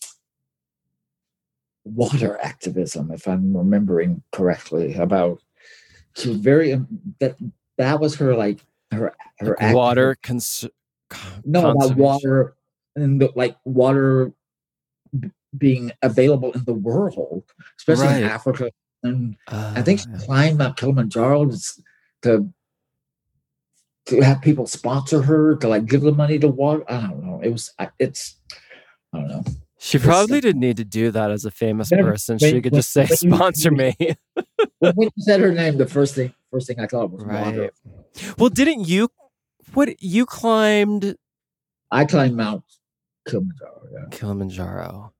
water 1.84 2.38
activism, 2.42 3.10
if 3.10 3.26
I'm 3.26 3.56
remembering 3.56 4.22
correctly. 4.32 4.94
About 4.94 5.40
she 6.16 6.28
was 6.28 6.38
very 6.38 6.72
um, 6.72 6.86
that 7.20 7.36
that 7.78 8.00
was 8.00 8.16
her 8.16 8.34
like 8.36 8.60
her 8.93 9.14
her 9.40 9.57
Like 9.61 9.74
water 9.74 10.16
cons- 10.22 10.68
no 11.45 11.70
about 11.70 11.97
water 11.97 12.55
and 12.97 13.20
the, 13.20 13.32
like 13.34 13.57
water 13.64 14.32
b- 15.18 15.30
being 15.57 15.93
available 16.03 16.53
in 16.53 16.64
the 16.64 16.74
world, 16.74 17.45
especially 17.78 18.09
in 18.18 18.24
Africa. 18.30 18.70
And 19.03 19.36
Uh, 19.49 19.74
I 19.76 19.82
think 19.82 20.01
she 20.01 20.07
climbed 20.24 20.59
Mount 20.59 20.76
Kilimanjaro 20.76 21.51
to, 21.51 21.59
to 22.22 22.53
to 24.07 24.20
have 24.20 24.43
people 24.43 24.66
sponsor 24.66 25.22
her 25.22 25.57
to 25.57 25.68
like 25.68 25.86
give 25.86 26.03
the 26.03 26.12
money 26.12 26.38
to 26.38 26.49
water. 26.49 26.84
I 26.88 27.01
don't 27.03 27.24
know. 27.24 27.40
It 27.43 27.51
was 27.51 27.70
it's 27.99 28.36
I 29.12 29.18
don't 29.18 29.28
know. 29.28 29.45
She 29.84 29.98
probably 29.98 30.40
didn't 30.40 30.60
need 30.60 30.76
to 30.76 30.84
do 30.84 31.10
that 31.10 31.32
as 31.32 31.44
a 31.44 31.50
famous 31.50 31.90
person. 31.90 32.38
when- 32.40 32.50
She 32.52 32.60
could 32.62 32.72
when- 32.72 32.78
just 32.78 32.92
say, 32.92 33.06
"Sponsor 33.06 33.70
me." 33.72 33.96
When 34.78 34.92
when 34.94 35.08
you 35.16 35.22
said 35.22 35.40
her 35.40 35.52
name, 35.52 35.76
the 35.76 35.86
first 35.86 36.14
thing 36.14 36.32
first 36.52 36.68
thing 36.68 36.78
I 36.78 36.86
thought 36.86 37.10
was 37.10 37.24
Right. 37.24 37.44
water. 37.46 37.70
Well, 38.38 38.48
didn't 38.50 38.86
you? 38.86 39.08
What 39.74 40.00
you 40.02 40.24
climbed 40.26 41.16
I 41.90 42.04
climbed 42.04 42.36
Mount 42.36 42.62
Kilimanjaro. 43.28 43.82
Yeah. 43.92 44.04
Kilimanjaro? 44.10 45.12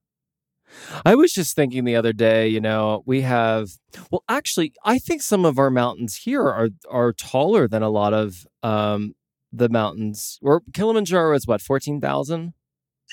I 1.05 1.15
was 1.17 1.33
just 1.33 1.55
thinking 1.57 1.85
the 1.85 1.97
other 1.97 2.13
day. 2.13 2.49
You 2.49 2.61
know, 2.61 3.03
we 3.05 3.21
have. 3.23 3.71
Well, 4.11 4.23
actually, 4.29 4.73
I 4.85 4.99
think 4.99 5.23
some 5.23 5.45
of 5.45 5.59
our 5.59 5.71
mountains 5.71 6.17
here 6.25 6.43
are 6.49 6.69
are 6.91 7.13
taller 7.13 7.67
than 7.69 7.83
a 7.83 7.91
lot 7.91 8.15
of 8.15 8.47
um 8.63 9.15
the 9.53 9.69
mountains. 9.69 10.39
Or 10.41 10.63
Kilimanjaro 10.73 11.35
is 11.35 11.47
what 11.47 11.61
fourteen 11.61 12.01
thousand. 12.01 12.55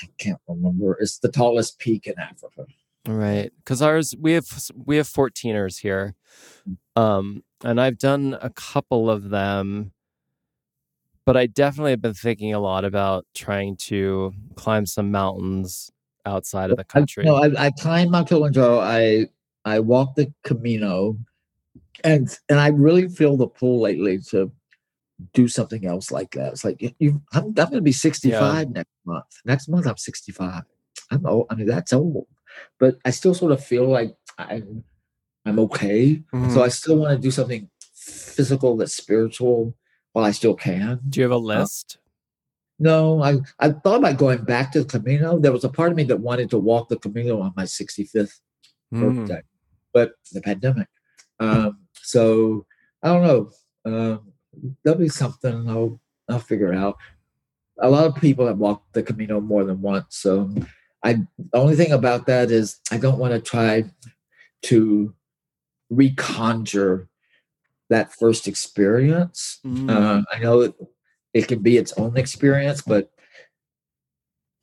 I 0.02 0.08
can't 0.18 0.40
remember. 0.48 0.98
It's 1.00 1.20
the 1.20 1.32
tallest 1.32 1.80
peak 1.80 2.08
in 2.08 2.16
Africa. 2.20 2.66
Right, 3.08 3.52
because 3.58 3.82
ours 3.82 4.14
we 4.20 4.34
have 4.34 4.46
we 4.86 4.98
have 4.98 5.08
14ers 5.08 5.80
here, 5.80 6.16
um, 6.96 7.44
and 7.64 7.80
I've 7.80 7.98
done 7.98 8.38
a 8.42 8.50
couple 8.50 9.10
of 9.10 9.30
them, 9.30 9.94
but 11.26 11.38
I 11.38 11.48
definitely 11.48 11.92
have 11.92 12.02
been 12.02 12.14
thinking 12.14 12.54
a 12.54 12.60
lot 12.60 12.86
about 12.86 13.26
trying 13.34 13.78
to 13.78 14.34
climb 14.56 14.86
some 14.86 15.12
mountains 15.12 15.92
outside 16.26 16.72
of 16.72 16.78
the 16.78 16.84
country. 16.84 17.24
I, 17.24 17.28
no, 17.28 17.36
I, 17.36 17.66
I 17.66 17.72
climbed 17.72 18.12
Mount 18.12 18.28
Kilimanjaro. 18.28 18.80
I 18.80 19.28
I 19.66 19.80
walked 19.80 20.18
the 20.18 20.32
Camino, 20.44 21.18
and 22.04 22.28
and 22.50 22.60
I 22.60 22.68
really 22.68 23.08
feel 23.08 23.38
the 23.38 23.48
pull 23.48 23.82
lately 23.82 24.20
to 24.30 24.52
do 25.34 25.48
something 25.48 25.86
else 25.86 26.12
like 26.12 26.32
that. 26.32 26.54
It's 26.54 26.66
like 26.66 26.82
you, 27.00 27.22
I'm, 27.34 27.46
I'm 27.46 27.54
going 27.54 27.74
to 27.74 27.82
be 27.82 27.92
65 27.92 28.42
yeah. 28.42 28.64
next 28.72 28.92
month. 29.06 29.26
Next 29.46 29.68
month 29.68 29.88
I'm 29.88 29.98
65. 29.98 30.64
I'm 31.12 31.26
old. 31.26 31.48
I 31.50 31.56
mean 31.56 31.68
that's 31.68 31.94
old, 31.94 32.28
but 32.80 32.98
I 33.06 33.12
still 33.12 33.34
sort 33.34 33.52
of 33.52 33.64
feel 33.64 33.86
like 33.86 34.16
I'm 34.38 34.84
I'm 35.46 35.60
okay. 35.60 36.24
Mm-hmm. 36.34 36.54
So 36.54 36.64
I 36.64 36.70
still 36.70 36.98
want 36.98 37.18
to 37.18 37.22
do 37.22 37.32
something 37.32 37.70
physical 37.94 38.78
that's 38.78 38.96
spiritual 38.96 39.76
while 40.14 40.26
I 40.26 40.32
still 40.32 40.56
can. 40.56 41.00
Do 41.10 41.20
you 41.20 41.24
have 41.24 41.32
a 41.32 41.36
uh, 41.36 41.40
list? 41.40 41.98
Uh, 41.98 42.02
no, 42.82 43.22
I, 43.22 43.36
I 43.60 43.72
thought 43.72 44.00
about 44.00 44.18
going 44.18 44.44
back 44.44 44.72
to 44.72 44.84
the 44.84 44.90
Camino. 45.00 45.38
There 45.38 45.52
was 45.52 45.66
a 45.66 45.70
part 45.70 45.92
of 45.92 45.98
me 45.98 46.04
that 46.06 46.22
wanted 46.22 46.50
to 46.52 46.58
walk 46.58 46.88
the 46.88 46.98
Camino 46.98 47.42
on 47.42 47.54
my 47.58 47.64
65th 47.64 48.40
mm. 48.94 49.16
birthday, 49.16 49.42
but 49.94 50.14
the 50.32 50.42
pandemic. 50.42 50.88
Um, 51.42 51.80
so 52.02 52.66
I 53.04 53.10
don't 53.10 53.24
know. 53.24 53.52
Um, 53.86 54.34
there'll 54.84 55.00
be 55.00 55.10
something 55.10 55.70
I'll 55.70 56.00
I'll 56.30 56.40
figure 56.40 56.74
out. 56.74 56.98
A 57.82 57.90
lot 57.90 58.06
of 58.06 58.16
people 58.16 58.46
have 58.48 58.58
walked 58.58 58.94
the 58.94 59.04
Camino 59.04 59.40
more 59.40 59.64
than 59.64 59.82
once, 59.82 60.18
so 60.18 60.50
I 61.04 61.14
the 61.38 61.58
only 61.58 61.76
thing 61.76 61.92
about 61.92 62.26
that 62.28 62.52
is 62.52 62.80
I 62.92 62.98
don't 62.98 63.20
want 63.20 63.34
to 63.34 63.40
try 63.40 63.86
to 64.64 65.14
reconjure 65.92 67.08
that 67.90 68.14
first 68.14 68.48
experience. 68.48 69.60
Mm. 69.66 69.90
Uh, 69.90 70.24
I 70.32 70.40
know 70.40 70.62
it, 70.62 70.74
it 71.34 71.48
can 71.48 71.60
be 71.60 71.78
its 71.78 71.94
own 71.94 72.18
experience, 72.18 72.82
but 72.82 73.12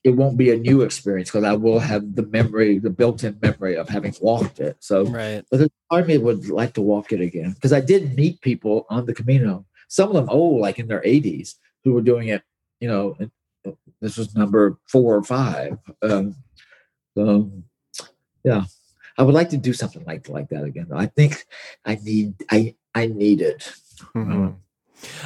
it 0.06 0.14
won't 0.14 0.36
be 0.36 0.52
a 0.52 0.56
new 0.56 0.82
experience 0.82 1.30
because 1.30 1.42
I 1.42 1.54
will 1.54 1.80
have 1.80 2.14
the 2.14 2.22
memory, 2.22 2.78
the 2.78 2.90
built-in 2.90 3.38
memory 3.42 3.76
of 3.76 3.88
having 3.88 4.14
walked 4.20 4.60
it. 4.60 4.76
So, 4.78 5.04
right. 5.06 5.44
but 5.50 5.58
the 5.58 5.70
army 5.90 6.16
would 6.16 6.48
like 6.48 6.74
to 6.74 6.80
walk 6.80 7.10
it 7.10 7.20
again 7.20 7.54
because 7.54 7.72
I 7.72 7.80
did 7.80 8.14
meet 8.14 8.40
people 8.40 8.86
on 8.88 9.06
the 9.06 9.14
Camino. 9.14 9.65
Some 9.88 10.08
of 10.08 10.14
them 10.14 10.28
old, 10.28 10.60
like 10.60 10.78
in 10.78 10.88
their 10.88 11.02
80s, 11.02 11.54
who 11.84 11.92
were 11.92 12.02
doing 12.02 12.28
it. 12.28 12.42
You 12.80 12.88
know, 12.88 13.16
this 14.00 14.16
was 14.16 14.34
number 14.34 14.78
four 14.86 15.16
or 15.16 15.22
five. 15.22 15.78
Um, 16.02 16.36
so, 17.16 17.50
yeah, 18.44 18.64
I 19.18 19.22
would 19.22 19.34
like 19.34 19.50
to 19.50 19.56
do 19.56 19.72
something 19.72 20.04
like 20.04 20.28
like 20.28 20.48
that 20.50 20.64
again. 20.64 20.88
I 20.92 21.06
think 21.06 21.46
I 21.84 21.96
need 22.02 22.34
I 22.50 22.74
I 22.94 23.06
need 23.06 23.40
it. 23.40 23.72
Mm-hmm. 24.14 24.32
Um, 24.32 24.56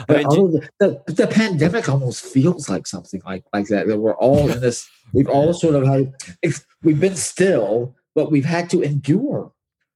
but 0.07 0.17
I 0.17 0.29
mean, 0.29 0.53
the, 0.53 1.03
the, 1.07 1.13
the, 1.13 1.27
pandemic 1.27 1.89
almost 1.89 2.25
feels 2.25 2.69
like 2.69 2.87
something 2.87 3.23
like 3.25 3.45
like 3.53 3.67
that. 3.69 3.87
That 3.87 3.99
we're 3.99 4.17
all 4.17 4.51
in 4.51 4.61
this. 4.61 4.89
We've 5.13 5.29
all 5.29 5.53
sort 5.53 5.75
of 5.75 5.87
had. 5.87 6.13
We've 6.83 7.01
been 7.01 7.17
still, 7.17 7.97
but 8.15 8.31
we've 8.31 8.45
had 8.45 8.71
to 8.71 8.81
endure. 8.81 9.53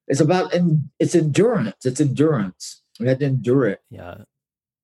It's 0.08 0.20
about 0.20 0.52
and 0.52 0.90
it's 0.98 1.14
endurance. 1.14 1.86
It's 1.86 2.00
endurance. 2.00 2.82
We 2.98 3.06
had 3.06 3.20
to 3.20 3.26
endure 3.26 3.66
it. 3.68 3.80
Yeah, 3.90 4.18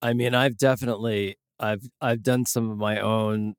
I 0.03 0.13
mean, 0.13 0.35
I've 0.35 0.57
definitely 0.57 1.37
I've 1.59 1.89
I've 2.01 2.23
done 2.23 2.47
some 2.47 2.71
of 2.71 2.79
my 2.79 2.99
own 2.99 3.55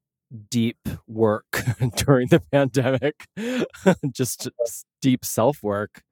deep 0.50 0.88
work 1.08 1.64
during 1.96 2.28
the 2.28 2.40
pandemic, 2.40 3.28
just 4.12 4.50
deep 5.02 5.26
self 5.26 5.62
work. 5.62 6.04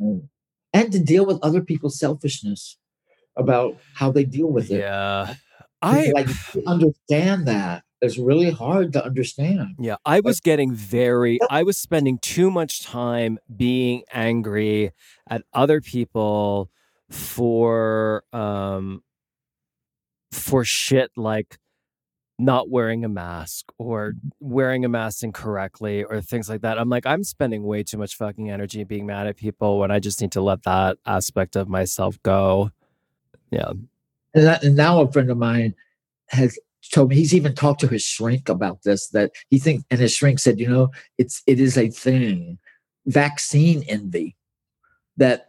Mm. 0.00 0.28
And 0.74 0.92
to 0.92 0.98
deal 0.98 1.24
with 1.24 1.38
other 1.42 1.62
people's 1.62 1.98
selfishness 1.98 2.76
about 3.36 3.78
how 3.94 4.10
they 4.12 4.24
deal 4.24 4.48
with 4.48 4.70
it. 4.70 4.80
Yeah. 4.80 5.34
I 5.80 6.10
like 6.14 6.28
understand 6.66 7.46
that. 7.46 7.84
It's 8.00 8.18
really 8.18 8.50
hard 8.50 8.92
to 8.92 9.04
understand. 9.04 9.74
Yeah, 9.78 9.96
I 10.04 10.20
was 10.20 10.40
getting 10.40 10.72
very 10.72 11.38
I 11.50 11.62
was 11.62 11.78
spending 11.78 12.18
too 12.18 12.50
much 12.50 12.84
time 12.84 13.38
being 13.54 14.02
angry 14.12 14.92
at 15.28 15.42
other 15.52 15.80
people 15.80 16.70
for 17.10 18.22
um 18.32 19.02
for 20.32 20.64
shit 20.64 21.10
like 21.16 21.58
not 22.38 22.70
wearing 22.70 23.04
a 23.04 23.08
mask 23.08 23.72
or 23.78 24.12
mm-hmm. 24.12 24.28
wearing 24.40 24.84
a 24.84 24.88
mask 24.88 25.24
incorrectly 25.24 26.04
or 26.04 26.20
things 26.20 26.48
like 26.48 26.60
that. 26.62 26.78
I'm 26.78 26.88
like, 26.88 27.06
I'm 27.06 27.24
spending 27.24 27.64
way 27.64 27.82
too 27.82 27.98
much 27.98 28.16
fucking 28.16 28.50
energy 28.50 28.84
being 28.84 29.06
mad 29.06 29.26
at 29.26 29.36
people 29.36 29.78
when 29.78 29.90
I 29.90 29.98
just 29.98 30.20
need 30.20 30.32
to 30.32 30.40
let 30.40 30.62
that 30.62 30.98
aspect 31.04 31.56
of 31.56 31.68
myself 31.68 32.22
go. 32.22 32.70
Yeah. 33.50 33.72
And, 34.34 34.44
that, 34.44 34.62
and 34.62 34.76
now 34.76 35.00
a 35.00 35.10
friend 35.10 35.30
of 35.30 35.38
mine 35.38 35.74
has 36.28 36.58
told 36.92 37.10
me 37.10 37.16
he's 37.16 37.34
even 37.34 37.54
talked 37.54 37.80
to 37.80 37.88
his 37.88 38.04
shrink 38.04 38.48
about 38.48 38.82
this 38.82 39.08
that 39.08 39.32
he 39.50 39.58
thinks 39.58 39.84
and 39.90 40.00
his 40.00 40.14
shrink 40.14 40.38
said 40.38 40.58
you 40.58 40.68
know 40.68 40.90
it's 41.18 41.42
it 41.46 41.60
is 41.60 41.76
a 41.76 41.88
thing 41.90 42.58
vaccine 43.06 43.82
envy 43.88 44.36
that 45.16 45.47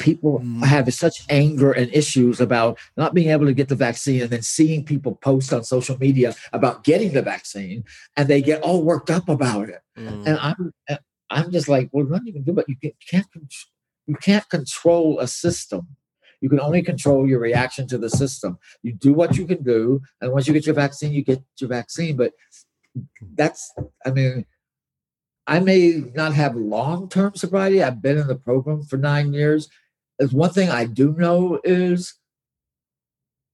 people 0.00 0.40
mm. 0.40 0.64
have 0.64 0.92
such 0.92 1.22
anger 1.28 1.70
and 1.70 1.94
issues 1.94 2.40
about 2.40 2.78
not 2.96 3.14
being 3.14 3.28
able 3.28 3.46
to 3.46 3.52
get 3.52 3.68
the 3.68 3.76
vaccine 3.76 4.22
and 4.22 4.30
then 4.30 4.42
seeing 4.42 4.84
people 4.84 5.14
post 5.16 5.52
on 5.52 5.62
social 5.62 5.96
media 5.98 6.34
about 6.52 6.82
getting 6.82 7.12
the 7.12 7.22
vaccine 7.22 7.84
and 8.16 8.26
they 8.26 8.42
get 8.42 8.60
all 8.62 8.82
worked 8.82 9.10
up 9.10 9.28
about 9.28 9.68
it 9.68 9.82
mm. 9.96 10.26
and 10.26 10.38
i'm 10.40 10.72
i'm 11.28 11.52
just 11.52 11.68
like 11.68 11.88
well 11.92 12.06
you 12.24 12.32
can 12.32 12.42
do 12.42 12.52
but 12.52 12.68
you 12.68 12.76
can't 13.08 13.26
you 14.06 14.16
can't 14.16 14.48
control 14.48 15.20
a 15.20 15.28
system 15.28 15.86
you 16.40 16.48
can 16.48 16.60
only 16.60 16.82
control 16.82 17.28
your 17.28 17.38
reaction 17.38 17.86
to 17.86 17.98
the 17.98 18.10
system 18.10 18.58
you 18.82 18.92
do 18.92 19.12
what 19.12 19.36
you 19.36 19.46
can 19.46 19.62
do 19.62 20.00
and 20.20 20.32
once 20.32 20.48
you 20.48 20.54
get 20.54 20.66
your 20.66 20.74
vaccine 20.74 21.12
you 21.12 21.22
get 21.22 21.42
your 21.60 21.68
vaccine 21.68 22.16
but 22.16 22.32
that's 23.36 23.72
i 24.06 24.10
mean 24.10 24.44
I 25.46 25.58
may 25.58 26.04
not 26.14 26.32
have 26.34 26.54
long 26.54 27.08
term 27.08 27.34
sobriety. 27.34 27.82
I've 27.82 28.00
been 28.00 28.18
in 28.18 28.28
the 28.28 28.36
program 28.36 28.84
for 28.84 28.96
nine 28.96 29.32
years, 29.32 29.68
one 30.28 30.50
thing 30.50 30.70
I 30.70 30.84
do 30.84 31.14
know 31.16 31.60
is 31.64 32.14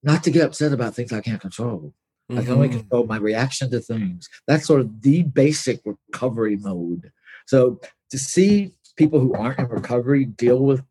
not 0.03 0.25
to 0.25 0.31
get 0.31 0.45
upset 0.45 0.73
about 0.73 0.95
things 0.95 1.13
I 1.13 1.21
can't 1.21 1.41
control. 1.41 1.95
Mm-hmm. 2.31 2.41
I 2.41 2.45
can 2.45 2.53
only 2.53 2.69
mm-hmm. 2.69 2.79
control 2.81 3.07
my 3.07 3.19
reaction 3.19 3.71
to 3.71 3.81
things. 3.81 4.29
That's 4.47 4.67
sort 4.67 4.81
of 4.81 5.03
the 5.03 5.23
basic 5.23 5.81
recovery 5.85 6.57
mode. 6.57 7.13
So 7.47 7.81
to 8.11 8.19
see 8.19 8.73
people 8.97 9.21
who 9.21 9.35
aren't 9.35 9.59
in 9.59 9.69
recovery 9.69 10.25
deal 10.25 10.61
with 10.61 10.83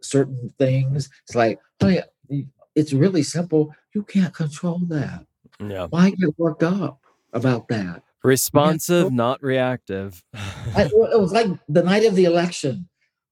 certain 0.00 0.52
things, 0.58 1.08
it's 1.26 1.36
like, 1.36 1.60
oh 1.80 1.88
yeah, 1.88 2.04
it's 2.74 2.92
really 2.92 3.22
simple. 3.22 3.74
You 3.94 4.02
can't 4.02 4.34
control 4.34 4.80
that. 4.88 5.26
Yeah. 5.60 5.86
Why 5.86 6.10
get 6.10 6.38
worked 6.38 6.62
up 6.62 7.00
about 7.32 7.68
that? 7.68 8.02
Responsive, 8.24 9.12
not 9.12 9.42
reactive. 9.42 10.22
I, 10.34 10.84
it 10.84 11.20
was 11.20 11.32
like 11.32 11.48
the 11.68 11.82
night 11.82 12.04
of 12.04 12.14
the 12.14 12.24
election 12.24 12.88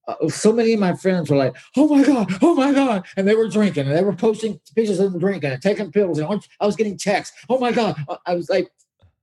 uh, 0.08 0.28
so 0.28 0.52
many 0.52 0.72
of 0.72 0.80
my 0.80 0.94
friends 0.94 1.30
were 1.30 1.36
like, 1.36 1.56
"Oh 1.76 1.88
my 1.88 2.04
god, 2.04 2.32
oh 2.42 2.54
my 2.54 2.72
god," 2.72 3.06
and 3.16 3.26
they 3.26 3.34
were 3.34 3.48
drinking 3.48 3.86
and 3.86 3.96
they 3.96 4.02
were 4.02 4.14
posting 4.14 4.60
pictures 4.74 4.98
of 4.98 5.12
them 5.12 5.20
drinking 5.20 5.50
and 5.50 5.62
taking 5.62 5.92
pills, 5.92 6.18
and 6.18 6.42
I 6.60 6.66
was 6.66 6.76
getting 6.76 6.96
texts. 6.96 7.36
Oh 7.48 7.58
my 7.58 7.72
god, 7.72 7.96
uh, 8.08 8.16
I 8.26 8.34
was 8.34 8.48
like, 8.48 8.70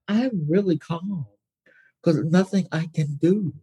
I'm 0.08 0.46
really 0.48 0.78
calm 0.78 1.26
because 2.02 2.24
nothing 2.24 2.68
I 2.72 2.88
can 2.94 3.18
do. 3.22 3.54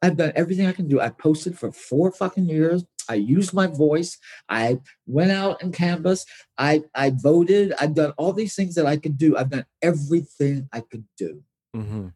I've 0.00 0.16
done 0.16 0.32
everything 0.34 0.66
I 0.66 0.72
can 0.72 0.88
do. 0.88 1.00
I 1.00 1.10
posted 1.10 1.58
for 1.58 1.70
four 1.70 2.10
fucking 2.10 2.48
years. 2.48 2.84
I 3.08 3.14
used 3.14 3.52
my 3.52 3.66
voice. 3.66 4.18
I 4.48 4.80
went 5.06 5.30
out 5.30 5.62
and 5.62 5.74
canvassed. 5.74 6.28
I 6.58 6.82
I 6.94 7.10
voted. 7.10 7.72
I've 7.80 7.94
done 7.94 8.12
all 8.16 8.32
these 8.32 8.54
things 8.54 8.74
that 8.76 8.86
I 8.86 8.96
could 8.96 9.18
do. 9.18 9.36
I've 9.36 9.50
done 9.50 9.66
everything 9.80 10.68
I 10.72 10.80
could 10.80 11.04
do. 11.16 11.42
Mm-hmm. 11.76 12.08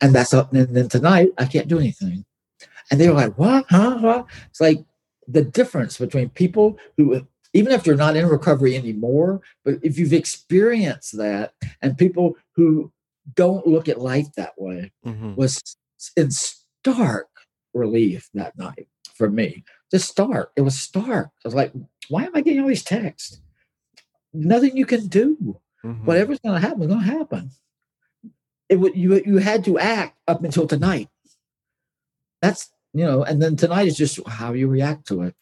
And 0.00 0.14
that's 0.14 0.34
up. 0.34 0.52
And 0.52 0.74
then 0.74 0.88
tonight 0.88 1.30
I 1.38 1.46
can't 1.46 1.68
do 1.68 1.78
anything. 1.78 2.24
And 2.90 3.00
they 3.00 3.08
were 3.08 3.14
like, 3.14 3.38
what? 3.38 3.66
Huh? 3.68 3.98
What? 3.98 4.26
It's 4.50 4.60
like 4.60 4.84
the 5.26 5.42
difference 5.42 5.98
between 5.98 6.28
people 6.30 6.78
who, 6.96 7.26
even 7.52 7.72
if 7.72 7.86
you're 7.86 7.96
not 7.96 8.16
in 8.16 8.26
recovery 8.26 8.76
anymore, 8.76 9.40
but 9.64 9.76
if 9.82 9.98
you've 9.98 10.12
experienced 10.12 11.16
that 11.16 11.54
and 11.80 11.96
people 11.96 12.36
who 12.56 12.92
don't 13.34 13.66
look 13.66 13.88
at 13.88 14.00
life 14.00 14.32
that 14.36 14.52
way 14.58 14.92
mm-hmm. 15.06 15.34
was 15.34 15.62
in 16.16 16.30
stark 16.30 17.28
relief 17.72 18.28
that 18.34 18.56
night 18.58 18.88
for 19.14 19.30
me. 19.30 19.64
Just 19.90 20.08
stark. 20.08 20.52
It 20.56 20.62
was 20.62 20.78
stark. 20.78 21.28
I 21.44 21.48
was 21.48 21.54
like, 21.54 21.72
why 22.08 22.24
am 22.24 22.32
I 22.34 22.40
getting 22.40 22.60
all 22.60 22.68
these 22.68 22.84
texts? 22.84 23.40
Nothing 24.32 24.76
you 24.76 24.86
can 24.86 25.06
do. 25.06 25.60
Mm-hmm. 25.84 26.04
Whatever's 26.04 26.40
going 26.40 26.60
to 26.60 26.66
happen 26.66 26.82
is 26.82 26.88
going 26.88 27.00
to 27.00 27.06
happen. 27.06 27.50
It 28.68 28.76
would 28.76 28.96
you 28.96 29.22
you 29.24 29.36
had 29.38 29.64
to 29.66 29.78
act 29.78 30.18
up 30.26 30.42
until 30.42 30.66
tonight. 30.66 31.08
That's 32.40 32.70
you 32.94 33.04
know, 33.04 33.24
and 33.24 33.42
then 33.42 33.56
tonight 33.56 33.88
is 33.88 33.96
just 33.96 34.20
how 34.26 34.52
you 34.52 34.68
react 34.68 35.06
to 35.08 35.22
it. 35.22 35.34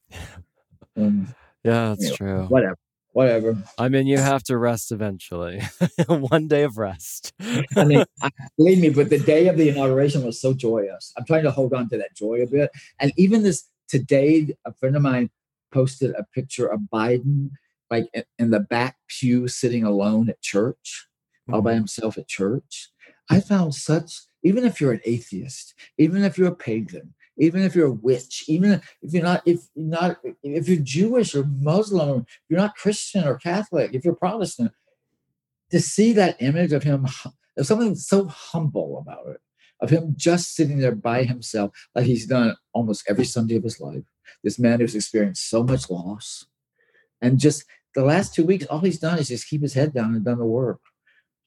And, 0.96 1.06
um, 1.26 1.34
yeah, 1.62 1.90
that's 1.90 2.02
you 2.02 2.10
know, 2.10 2.16
true. 2.16 2.42
Whatever. 2.46 2.78
Whatever. 3.12 3.62
I 3.76 3.90
mean, 3.90 4.06
you 4.06 4.16
have 4.16 4.42
to 4.44 4.56
rest 4.56 4.90
eventually. 4.90 5.60
One 6.08 6.48
day 6.48 6.62
of 6.62 6.78
rest. 6.78 7.34
I 7.76 7.84
mean, 7.84 8.04
I, 8.22 8.30
believe 8.56 8.78
me, 8.78 8.88
but 8.88 9.10
the 9.10 9.18
day 9.18 9.48
of 9.48 9.58
the 9.58 9.68
inauguration 9.68 10.24
was 10.24 10.40
so 10.40 10.54
joyous. 10.54 11.12
I'm 11.18 11.26
trying 11.26 11.42
to 11.42 11.50
hold 11.50 11.74
on 11.74 11.90
to 11.90 11.98
that 11.98 12.16
joy 12.16 12.40
a 12.42 12.46
bit. 12.46 12.70
And 13.00 13.12
even 13.18 13.42
this 13.42 13.64
today, 13.86 14.56
a 14.64 14.72
friend 14.72 14.96
of 14.96 15.02
mine 15.02 15.28
posted 15.72 16.14
a 16.16 16.24
picture 16.34 16.66
of 16.66 16.80
Biden 16.92 17.50
like 17.90 18.08
in, 18.14 18.24
in 18.38 18.50
the 18.50 18.60
back 18.60 18.96
pew 19.08 19.46
sitting 19.46 19.84
alone 19.84 20.30
at 20.30 20.40
church, 20.40 21.06
all 21.52 21.60
by 21.60 21.72
mm-hmm. 21.72 21.80
himself 21.80 22.16
at 22.16 22.26
church. 22.26 22.88
I 23.28 23.40
found 23.40 23.74
such, 23.74 24.20
even 24.42 24.64
if 24.64 24.80
you're 24.80 24.92
an 24.92 25.02
atheist, 25.04 25.74
even 25.98 26.24
if 26.24 26.38
you're 26.38 26.48
a 26.48 26.56
pagan, 26.56 27.12
even 27.38 27.62
if 27.62 27.74
you're 27.74 27.86
a 27.88 27.92
witch, 27.92 28.44
even 28.48 28.80
if 29.00 29.12
you're 29.12 29.22
not, 29.22 29.42
if 29.46 29.60
you're 29.74 29.86
not, 29.86 30.18
if 30.42 30.68
you're 30.68 30.82
Jewish 30.82 31.34
or 31.34 31.44
Muslim, 31.44 32.26
you're 32.48 32.60
not 32.60 32.76
Christian 32.76 33.24
or 33.24 33.36
Catholic, 33.36 33.94
if 33.94 34.04
you're 34.04 34.14
Protestant, 34.14 34.72
to 35.70 35.80
see 35.80 36.12
that 36.12 36.40
image 36.40 36.72
of 36.72 36.82
him, 36.82 37.06
there's 37.56 37.68
something 37.68 37.94
so 37.94 38.26
humble 38.26 38.98
about 38.98 39.26
it, 39.28 39.40
of 39.80 39.90
him 39.90 40.14
just 40.16 40.54
sitting 40.54 40.78
there 40.78 40.94
by 40.94 41.24
himself, 41.24 41.72
like 41.94 42.04
he's 42.06 42.26
done 42.26 42.54
almost 42.72 43.04
every 43.08 43.24
Sunday 43.24 43.56
of 43.56 43.64
his 43.64 43.80
life. 43.80 44.04
This 44.44 44.58
man 44.58 44.80
who's 44.80 44.94
experienced 44.94 45.48
so 45.48 45.62
much 45.62 45.88
loss, 45.90 46.46
and 47.20 47.38
just 47.38 47.64
the 47.94 48.04
last 48.04 48.34
two 48.34 48.44
weeks, 48.44 48.66
all 48.66 48.80
he's 48.80 48.98
done 48.98 49.18
is 49.18 49.28
just 49.28 49.48
keep 49.48 49.62
his 49.62 49.74
head 49.74 49.92
down 49.92 50.14
and 50.14 50.24
done 50.24 50.38
the 50.38 50.44
work, 50.44 50.80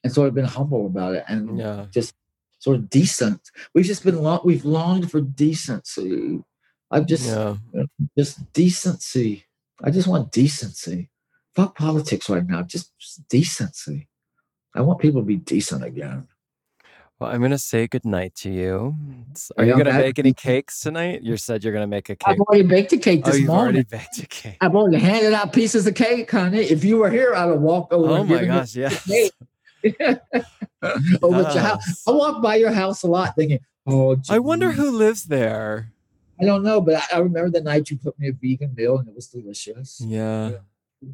and 0.02 0.12
sort 0.12 0.28
of 0.28 0.34
been 0.34 0.44
humble 0.44 0.86
about 0.86 1.14
it, 1.14 1.24
and 1.28 1.58
Yeah. 1.58 1.86
just 1.90 2.14
sort 2.58 2.76
of 2.76 2.90
decent. 2.90 3.40
We've 3.74 3.84
just 3.84 4.04
been 4.04 4.20
long, 4.22 4.40
we've 4.44 4.64
longed 4.64 5.10
for 5.10 5.20
decency. 5.20 6.42
I've 6.90 7.06
just 7.06 7.26
Yeah. 7.26 7.56
just 8.16 8.52
decency. 8.52 9.44
I 9.82 9.90
just 9.90 10.08
want 10.08 10.32
decency. 10.32 11.10
Fuck 11.54 11.76
politics 11.76 12.28
right 12.28 12.46
now. 12.46 12.62
Just, 12.62 12.92
decency. 13.28 14.08
I 14.74 14.82
want 14.82 15.00
people 15.00 15.20
to 15.22 15.26
be 15.26 15.36
decent 15.36 15.82
again. 15.84 16.28
Well, 17.18 17.30
I'm 17.30 17.40
gonna 17.40 17.56
say 17.56 17.86
goodnight 17.86 18.34
to 18.36 18.50
you. 18.50 18.94
Are 19.56 19.62
Are 19.62 19.66
you 19.66 19.72
gonna 19.72 19.92
make 19.94 20.18
any 20.18 20.34
cakes 20.34 20.80
tonight? 20.80 21.22
You 21.22 21.38
said 21.38 21.64
you're 21.64 21.72
gonna 21.72 21.86
make 21.86 22.10
a 22.10 22.16
I've 22.26 22.38
already 22.40 22.62
baked 22.62 22.92
a 22.92 22.98
cake 22.98 23.22
Oh, 23.24 23.30
this 23.30 23.40
you've 23.40 23.48
already 23.48 23.84
baked 23.84 24.18
a 24.18 24.26
cake. 24.26 24.58
I've 24.60 24.74
already 24.76 24.98
handed 24.98 25.32
out 25.32 25.50
pieces 25.54 25.86
of 25.86 25.94
cake, 25.94 26.30
honey. 26.30 26.58
If 26.58 26.84
you 26.84 26.98
were 26.98 27.08
here, 27.08 27.34
I'd 27.34 27.52
walk 27.58 27.90
over. 27.90 28.10
Oh 28.10 28.14
and 28.16 28.28
my 28.28 28.44
gosh, 28.44 28.76
yes. 28.76 29.08
Oh, 30.82 31.00
over 31.22 31.40
at 31.40 31.54
your 31.54 31.62
house. 31.62 32.06
I 32.06 32.10
walk 32.10 32.42
by 32.42 32.56
your 32.56 32.70
house 32.70 33.02
a 33.02 33.06
lot, 33.06 33.34
thinking, 33.34 33.60
"Oh, 33.86 34.16
I 34.28 34.38
wonder 34.38 34.72
who 34.72 34.90
lives 34.90 35.24
there. 35.24 35.90
I 36.40 36.44
don't 36.44 36.62
know, 36.62 36.80
but 36.80 36.96
I, 36.96 37.16
I 37.16 37.18
remember 37.20 37.50
the 37.50 37.62
night 37.62 37.90
you 37.90 37.96
put 37.96 38.18
me 38.18 38.28
a 38.28 38.32
vegan 38.32 38.74
meal, 38.74 38.98
and 38.98 39.08
it 39.08 39.14
was 39.14 39.26
delicious. 39.26 40.00
Yeah. 40.04 40.52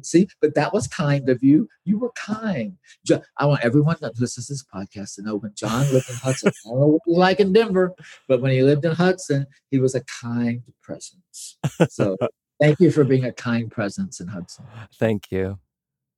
See, 0.01 0.27
but 0.41 0.55
that 0.55 0.73
was 0.73 0.87
kind 0.87 1.29
of 1.29 1.43
you. 1.43 1.69
You 1.85 1.97
were 1.97 2.11
kind. 2.11 2.77
Jo- 3.05 3.21
I 3.37 3.45
want 3.45 3.63
everyone 3.63 3.97
that 4.01 4.19
listens 4.19 4.47
to 4.47 4.53
this 4.53 4.63
podcast 4.63 5.15
to 5.15 5.21
know 5.21 5.35
when 5.35 5.53
John 5.55 5.91
lived 5.91 6.09
in 6.09 6.15
Hudson. 6.15 6.51
I 6.65 6.69
don't 6.69 6.79
know 6.79 6.87
what 6.87 7.01
he 7.05 7.13
like 7.13 7.39
in 7.39 7.53
Denver, 7.53 7.93
but 8.27 8.41
when 8.41 8.51
he 8.51 8.63
lived 8.63 8.85
in 8.85 8.93
Hudson, 8.93 9.45
he 9.71 9.79
was 9.79 9.93
a 9.95 10.01
kind 10.05 10.63
presence. 10.81 11.57
So 11.89 12.17
thank 12.61 12.79
you 12.79 12.91
for 12.91 13.03
being 13.03 13.25
a 13.25 13.33
kind 13.33 13.69
presence 13.69 14.19
in 14.19 14.27
Hudson. 14.27 14.65
Thank 14.99 15.31
you. 15.31 15.59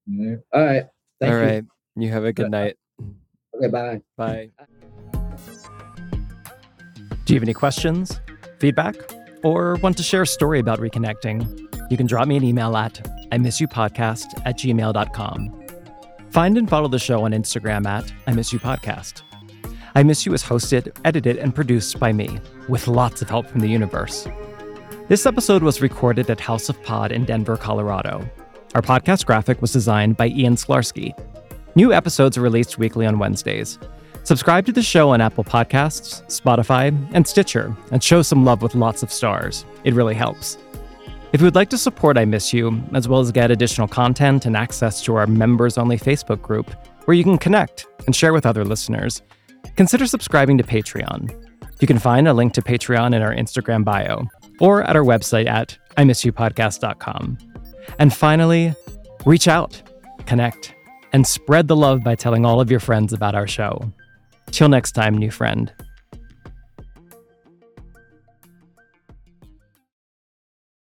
Yeah. 0.08 0.36
All 0.54 0.64
right. 0.64 0.86
Thank 1.20 1.34
All 1.34 1.40
you. 1.40 1.46
right. 1.46 1.64
You 1.96 2.12
have 2.12 2.26
a 2.26 2.34
good 2.34 2.52
night. 2.52 2.78
Okay, 3.56 3.68
bye. 3.68 4.02
Bye. 4.18 4.50
Do 7.26 7.34
you 7.34 7.40
have 7.40 7.44
any 7.44 7.54
questions, 7.54 8.20
feedback, 8.60 8.96
or 9.44 9.76
want 9.76 9.98
to 9.98 10.04
share 10.04 10.24
a 10.24 10.28
story 10.28 10.60
about 10.60 10.80
reconnecting? 10.80 11.90
You 11.90 11.98
can 11.98 12.06
drop 12.06 12.28
me 12.28 12.36
an 12.38 12.44
email 12.44 12.76
at 12.76 13.08
I 13.32 13.38
miss 13.38 13.60
you 13.62 13.68
podcast 13.68 14.26
at 14.46 14.58
gmail.com. 14.58 15.64
Find 16.32 16.58
and 16.58 16.70
follow 16.70 16.88
the 16.88 17.00
show 17.00 17.24
on 17.24 17.32
Instagram 17.32 17.86
at 17.86 18.12
I 18.28 18.34
miss 18.34 18.52
you 18.52 18.60
podcast. 18.60 19.22
I 19.98 20.04
Miss 20.04 20.26
You 20.26 20.34
is 20.34 20.44
hosted, 20.44 20.94
edited, 21.06 21.38
and 21.38 21.56
produced 21.56 22.02
by 22.02 22.12
me, 22.12 22.42
with 22.68 22.86
lots 22.86 23.22
of 23.22 23.30
help 23.30 23.48
from 23.48 23.62
the 23.62 23.70
universe. 23.70 24.28
This 25.08 25.26
episode 25.26 25.64
was 25.64 25.82
recorded 25.82 26.30
at 26.30 26.42
House 26.42 26.68
of 26.68 26.84
Pod 26.84 27.14
in 27.14 27.24
Denver, 27.24 27.56
Colorado. 27.56 28.30
Our 28.74 28.82
podcast 28.82 29.26
graphic 29.26 29.62
was 29.62 29.72
designed 29.72 30.18
by 30.18 30.28
Ian 30.28 30.56
Sklarski. 30.56 31.14
New 31.78 31.92
episodes 31.92 32.38
are 32.38 32.42
released 32.42 32.78
weekly 32.78 33.06
on 33.06 33.20
Wednesdays. 33.20 33.78
Subscribe 34.24 34.66
to 34.66 34.72
the 34.72 34.82
show 34.82 35.10
on 35.10 35.20
Apple 35.20 35.44
Podcasts, 35.44 36.24
Spotify, 36.28 36.96
and 37.14 37.28
Stitcher, 37.28 37.76
and 37.92 38.02
show 38.02 38.22
some 38.22 38.46
love 38.46 38.62
with 38.62 38.76
lots 38.76 39.04
of 39.04 39.12
stars. 39.12 39.66
It 39.84 39.94
really 39.94 40.16
helps. 40.16 40.58
If 41.34 41.42
you 41.42 41.46
would 41.46 41.56
like 41.56 41.70
to 41.72 41.78
support 41.78 42.18
I 42.18 42.24
Miss 42.24 42.54
You, 42.54 42.82
as 42.94 43.10
well 43.10 43.20
as 43.20 43.32
get 43.34 43.52
additional 43.52 43.90
content 43.90 44.46
and 44.46 44.56
access 44.56 45.04
to 45.04 45.16
our 45.16 45.28
members 45.28 45.78
only 45.78 45.98
Facebook 45.98 46.42
group, 46.42 46.72
where 47.06 47.16
you 47.16 47.26
can 47.26 47.38
connect 47.38 47.86
and 48.06 48.16
share 48.16 48.32
with 48.32 48.46
other 48.46 48.64
listeners, 48.64 49.22
consider 49.76 50.08
subscribing 50.08 50.58
to 50.58 50.64
Patreon. 50.64 51.30
You 51.82 51.88
can 51.88 52.00
find 52.00 52.30
a 52.30 52.34
link 52.34 52.54
to 52.54 52.62
Patreon 52.62 53.14
in 53.14 53.22
our 53.22 53.36
Instagram 53.36 53.84
bio 53.84 54.24
or 54.62 54.84
at 54.84 54.96
our 54.96 55.04
website 55.04 55.48
at 55.50 55.78
imissyoupodcast.com. 55.98 57.38
And 58.00 58.14
finally, 58.14 58.74
reach 59.26 59.50
out, 59.50 59.82
connect, 60.26 60.75
and 61.16 61.26
spread 61.26 61.70
the 61.70 61.76
love 61.78 62.04
by 62.04 62.14
telling 62.14 62.46
all 62.46 62.60
of 62.60 62.70
your 62.70 62.82
friends 62.82 63.14
about 63.14 63.36
our 63.36 63.48
show. 63.48 63.90
Till 64.52 64.68
next 64.68 64.92
time, 64.92 65.18
new 65.18 65.32
friend. 65.32 65.72